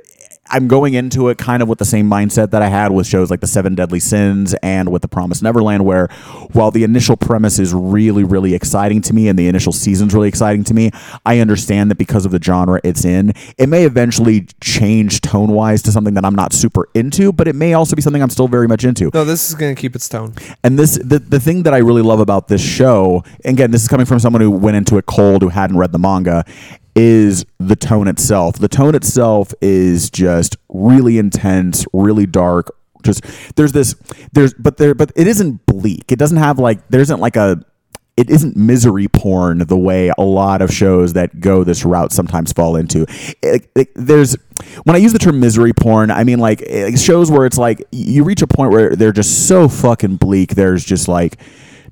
[0.49, 3.29] I'm going into it kind of with the same mindset that I had with shows
[3.29, 6.07] like The Seven Deadly Sins and with The Promised Neverland, where
[6.53, 10.29] while the initial premise is really, really exciting to me and the initial season's really
[10.29, 10.91] exciting to me,
[11.25, 15.81] I understand that because of the genre it's in, it may eventually change tone wise
[15.83, 18.47] to something that I'm not super into, but it may also be something I'm still
[18.47, 19.11] very much into.
[19.13, 20.33] No, this is going to keep its tone.
[20.63, 23.87] And this the, the thing that I really love about this show, again, this is
[23.87, 26.45] coming from someone who went into it cold who hadn't read the manga,
[26.97, 28.55] is the tone itself.
[28.57, 32.75] The tone itself is just really intense, really dark.
[33.03, 33.23] Just
[33.55, 33.95] there's this
[34.33, 36.11] there's but there but it isn't bleak.
[36.11, 37.63] It doesn't have like there isn't like a
[38.17, 42.51] it isn't misery porn the way a lot of shows that go this route sometimes
[42.51, 43.05] fall into.
[43.43, 44.35] It- it- there's
[44.85, 47.85] when I use the term misery porn, I mean like eh, shows where it's like
[47.91, 50.55] you reach a point where they're just so fucking bleak.
[50.55, 51.37] There's just like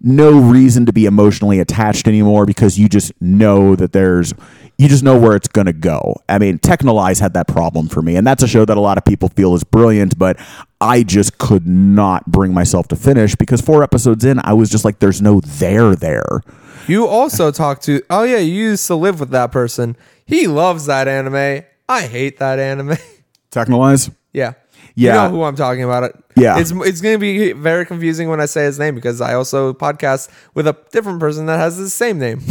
[0.01, 4.33] no reason to be emotionally attached anymore because you just know that there's
[4.77, 6.15] you just know where it's going to go.
[6.27, 8.97] I mean, Texhnolyze had that problem for me, and that's a show that a lot
[8.97, 10.37] of people feel is brilliant, but
[10.81, 14.83] I just could not bring myself to finish because four episodes in, I was just
[14.83, 16.41] like, there's no there there.
[16.87, 18.01] You also talked to.
[18.09, 19.95] Oh yeah, you used to live with that person.
[20.25, 21.63] He loves that anime.
[21.87, 22.97] I hate that anime.
[23.51, 24.13] Texhnolyze?
[24.33, 24.53] yeah.
[24.95, 25.25] Yeah.
[25.25, 26.03] You know who I'm talking about.
[26.03, 26.15] It.
[26.35, 26.57] Yeah.
[26.57, 29.73] It's it's going to be very confusing when I say his name because I also
[29.73, 32.41] podcast with a different person that has the same name.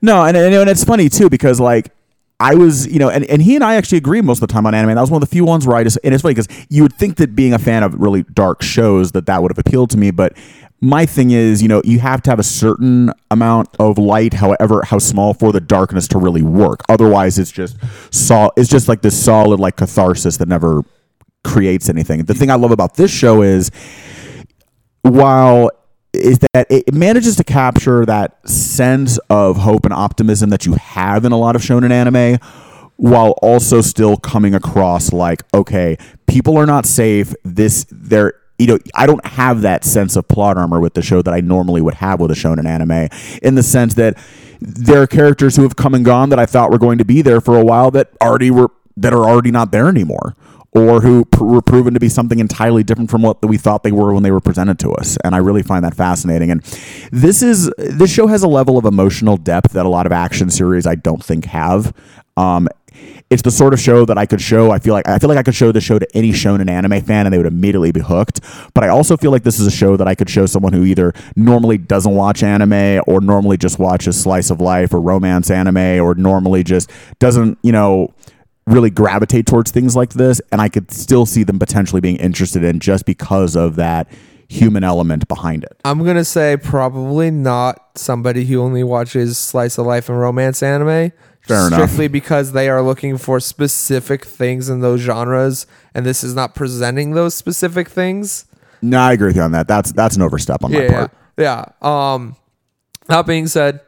[0.00, 1.92] No, and, and, and it's funny too because like
[2.38, 4.66] I was, you know, and, and he and I actually agree most of the time
[4.66, 4.94] on anime.
[4.94, 6.82] That was one of the few ones where I just, and it's funny because you
[6.82, 9.90] would think that being a fan of really dark shows that that would have appealed
[9.90, 10.36] to me, but
[10.80, 14.82] my thing is, you know, you have to have a certain amount of light, however,
[14.82, 16.80] how small, for the darkness to really work.
[16.88, 17.76] Otherwise, it's just
[18.10, 20.82] sol- It's just like this solid like catharsis that never
[21.44, 22.24] creates anything.
[22.24, 23.70] The thing I love about this show is
[25.02, 25.70] while
[26.12, 31.24] is that it manages to capture that sense of hope and optimism that you have
[31.24, 32.38] in a lot of shonen anime
[32.96, 35.96] while also still coming across like okay
[36.26, 40.58] people are not safe this they're you know i don't have that sense of plot
[40.58, 43.08] armor with the show that i normally would have with a shonen anime
[43.40, 44.18] in the sense that
[44.60, 47.22] there are characters who have come and gone that i thought were going to be
[47.22, 50.34] there for a while that already were that are already not there anymore
[50.72, 53.92] or who pr- were proven to be something entirely different from what we thought they
[53.92, 56.62] were when they were presented to us and i really find that fascinating and
[57.10, 60.50] this is this show has a level of emotional depth that a lot of action
[60.50, 61.92] series i don't think have
[62.36, 62.68] um,
[63.30, 64.72] it's the sort of show that I could show.
[64.72, 67.00] I feel like I feel like I could show the show to any shonen anime
[67.00, 68.40] fan and they would immediately be hooked.
[68.74, 70.84] But I also feel like this is a show that I could show someone who
[70.84, 76.02] either normally doesn't watch anime or normally just watches slice of life or romance anime
[76.02, 76.90] or normally just
[77.20, 78.12] doesn't, you know,
[78.70, 82.62] really gravitate towards things like this and I could still see them potentially being interested
[82.64, 84.08] in just because of that
[84.48, 85.76] human element behind it.
[85.84, 91.12] I'm gonna say probably not somebody who only watches slice of life and romance anime,
[91.42, 91.72] Fair enough.
[91.72, 96.54] strictly because they are looking for specific things in those genres, and this is not
[96.54, 98.44] presenting those specific things.
[98.82, 99.68] No, I agree with you on that.
[99.68, 101.10] That's that's an overstep on my Yeah, part.
[101.38, 101.64] yeah.
[102.14, 102.34] Um,
[103.06, 103.80] that being said,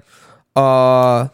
[0.54, 1.28] uh,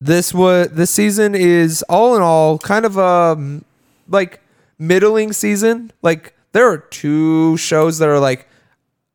[0.00, 3.60] this was this season is all in all kind of a
[4.08, 4.40] like
[4.78, 5.92] middling season.
[6.02, 8.48] Like there are two shows that are like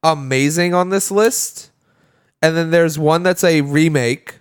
[0.03, 1.72] amazing on this list,
[2.41, 4.40] and then there's one that's a remake,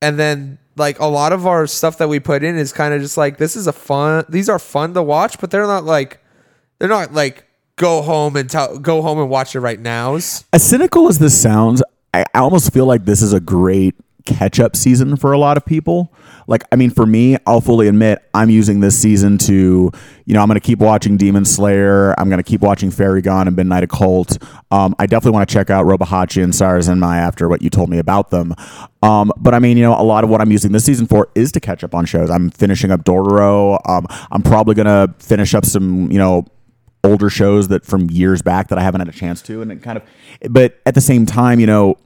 [0.00, 3.02] and then like a lot of our stuff that we put in is kind of
[3.02, 4.24] just like this is a fun.
[4.28, 6.20] These are fun to watch, but they're not like
[6.78, 7.44] they're not like
[7.76, 10.44] go home and tell go home and watch it right nows.
[10.52, 11.82] As cynical as this sounds,
[12.14, 15.64] I almost feel like this is a great catch up season for a lot of
[15.64, 16.12] people.
[16.46, 19.90] Like, I mean, for me, I'll fully admit I'm using this season to,
[20.24, 22.18] you know, I'm going to keep watching Demon Slayer.
[22.18, 24.42] I'm going to keep watching Fairy Gone and Midnight Occult.
[24.70, 27.98] Um, I definitely want to check out Robihachi and Sarazanmai after what you told me
[27.98, 28.54] about them.
[29.02, 31.28] Um, but I mean, you know, a lot of what I'm using this season for
[31.34, 32.30] is to catch up on shows.
[32.30, 33.78] I'm finishing up Dororo.
[33.88, 36.46] Um, I'm probably going to finish up some, you know,
[37.04, 39.82] older shows that from years back that I haven't had a chance to, and it
[39.82, 40.04] kind of.
[40.50, 41.98] But at the same time, you know,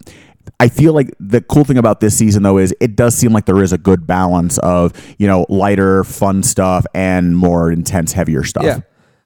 [0.60, 3.46] I feel like the cool thing about this season though is it does seem like
[3.46, 8.44] there is a good balance of you know lighter, fun stuff and more intense, heavier
[8.44, 8.64] stuff.
[8.64, 8.80] Yeah.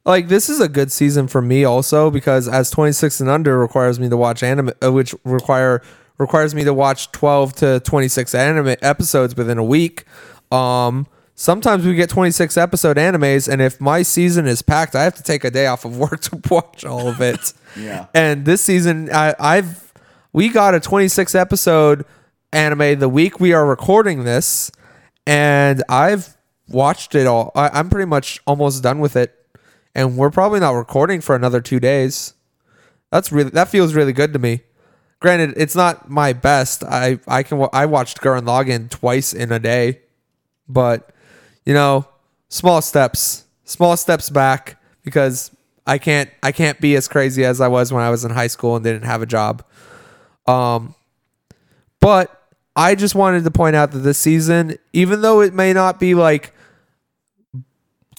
[0.05, 4.01] Like this is a good season for me also because as 26 and under requires
[4.01, 5.83] me to watch anime uh, which require
[6.19, 10.05] requires me to watch 12 to 26 anime episodes within a week.
[10.51, 15.15] Um sometimes we get 26 episode animes and if my season is packed I have
[15.17, 17.53] to take a day off of work to watch all of it.
[17.79, 18.07] Yeah.
[18.15, 19.90] And this season I I've
[20.33, 22.05] we got a 26 episode
[22.53, 24.71] anime the week we are recording this
[25.27, 26.37] and I've
[26.69, 27.53] watched it all.
[27.55, 29.35] I, I'm pretty much almost done with it,
[29.95, 32.35] and we're probably not recording for another two days.
[33.11, 34.63] That's really that feels really good to me.
[35.21, 36.83] Granted, it's not my best.
[36.85, 40.01] I I can I watched Gurren Lagann twice in a day,
[40.69, 41.11] but
[41.67, 42.07] you know,
[42.49, 45.51] small steps, small steps back because
[45.87, 48.47] I can't I can't be as crazy as I was when I was in high
[48.47, 49.65] school and didn't have a job.
[50.51, 50.95] Um,
[52.01, 56.01] but I just wanted to point out that this season, even though it may not
[56.01, 56.55] be like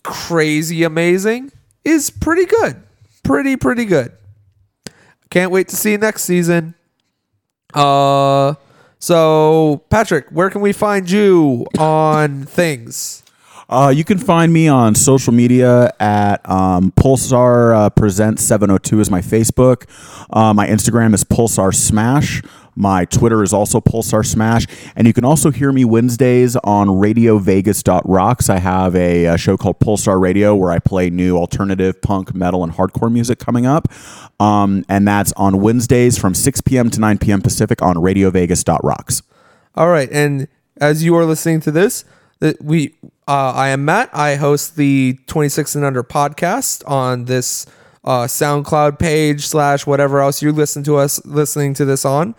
[0.03, 1.51] crazy amazing,
[1.83, 2.81] is pretty good.
[3.23, 4.11] Pretty, pretty good.
[5.29, 6.75] Can't wait to see next season.
[7.73, 8.55] Uh
[8.99, 13.20] so Patrick, where can we find you on things?
[13.71, 19.09] Uh, you can find me on social media at um, Pulsar uh, Presents 702 is
[19.09, 19.85] my Facebook.
[20.29, 22.41] Uh, my Instagram is Pulsar Smash.
[22.75, 24.67] My Twitter is also Pulsar Smash.
[24.97, 28.49] And you can also hear me Wednesdays on RadioVegas.rocks.
[28.49, 32.65] I have a, a show called Pulsar Radio where I play new alternative, punk, metal,
[32.65, 33.87] and hardcore music coming up.
[34.41, 36.89] Um, and that's on Wednesdays from 6 p.m.
[36.89, 37.41] to 9 p.m.
[37.41, 39.21] Pacific on RadioVegas.rocks.
[39.75, 42.03] All right, and as you are listening to this,
[42.61, 42.95] we
[43.27, 44.09] uh, I am Matt.
[44.13, 47.65] I host the 26 and under podcast on this
[48.03, 52.35] uh, SoundCloud page slash whatever else you listen to us listening to this on.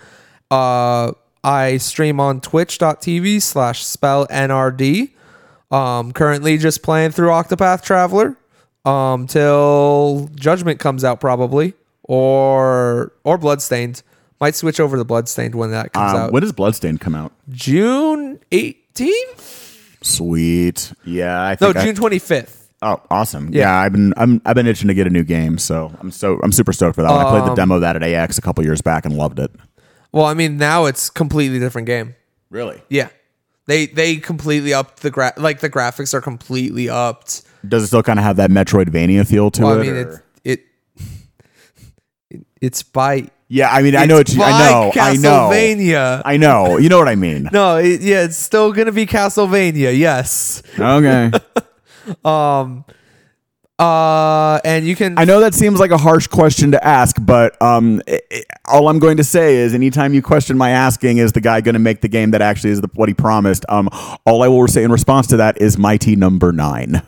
[0.50, 1.12] Uh,
[1.44, 5.10] I stream on twitch.tv slash spell NRD.
[5.70, 8.36] Um, currently just playing through Octopath Traveler
[8.84, 11.72] um, till Judgment comes out probably
[12.02, 14.02] or or Bloodstained.
[14.40, 16.32] Might switch over to Bloodstained when that comes Um, out.
[16.32, 17.32] when does Bloodstained come out?
[17.48, 19.71] June 18th?
[20.02, 20.92] Sweet.
[21.04, 22.58] Yeah, I No, think I- June 25th.
[22.84, 23.50] Oh, awesome!
[23.52, 23.60] Yeah.
[23.60, 26.40] Yeah, I've been I'm I've been itching to get a new game, so I'm so
[26.42, 27.10] I'm super stoked for that.
[27.12, 27.24] one.
[27.24, 29.38] I played the Um, demo of that at AX a couple years back and loved
[29.38, 29.52] it.
[30.10, 32.16] Well, I mean, now it's completely different game.
[32.50, 32.82] Really?
[32.88, 33.08] Yeah.
[33.68, 37.42] They they completely upped the gra- like the graphics are completely upped.
[37.68, 39.78] Does it still kind of have that Metroidvania feel to Well, it?
[39.78, 40.60] I mean, or- it
[42.30, 44.38] it it's by yeah, I mean, I know what it's.
[44.38, 44.92] I know.
[44.94, 45.50] I know.
[45.50, 46.22] Castlevania.
[46.24, 46.78] I know.
[46.78, 47.50] You know what I mean?
[47.52, 49.96] No, it, yeah, it's still gonna be Castlevania.
[49.96, 50.62] Yes.
[50.78, 51.30] Okay.
[52.24, 52.84] Um.
[53.78, 57.60] Uh, and you can I know that seems like a harsh question to ask, but
[57.62, 61.30] um, i i all I'm going to say is, anytime you question my asking, is
[61.30, 63.64] the guy going to make the game that actually is the, what he promised?
[63.68, 63.88] Um,
[64.26, 67.02] all I will say in response to that is Mighty Number Nine.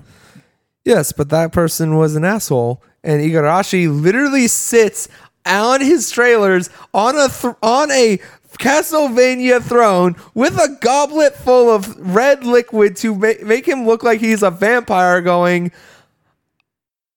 [0.85, 5.09] Yes, but that person was an asshole, and Igarashi literally sits
[5.47, 8.19] on his trailers on a th- on a
[8.59, 14.21] Castlevania throne with a goblet full of red liquid to ma- make him look like
[14.21, 15.21] he's a vampire.
[15.21, 15.73] Going,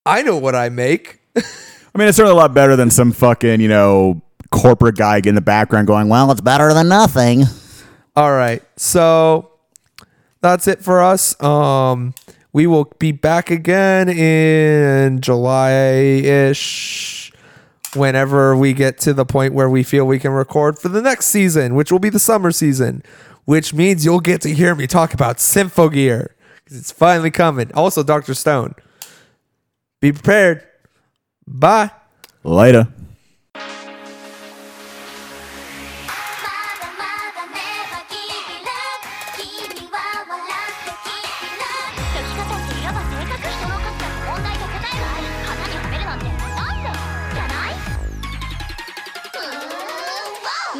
[0.05, 1.19] I know what I make.
[1.35, 4.21] I mean, it's certainly a lot better than some fucking, you know,
[4.51, 7.43] corporate guy in the background going, well, it's better than nothing.
[8.15, 9.51] All right, so
[10.41, 11.41] that's it for us.
[11.41, 12.13] Um,
[12.53, 17.31] we will be back again in July ish,
[17.97, 21.27] whenever we get to the point where we feel we can record for the next
[21.27, 23.03] season, which will be the summer season,
[23.45, 26.29] which means you'll get to hear me talk about Symphogear
[26.63, 27.71] because it's finally coming.
[27.73, 28.33] Also, Dr.
[28.33, 28.75] Stone.
[30.01, 30.63] Be prepared.
[31.47, 31.91] Bye.
[32.43, 32.87] Later.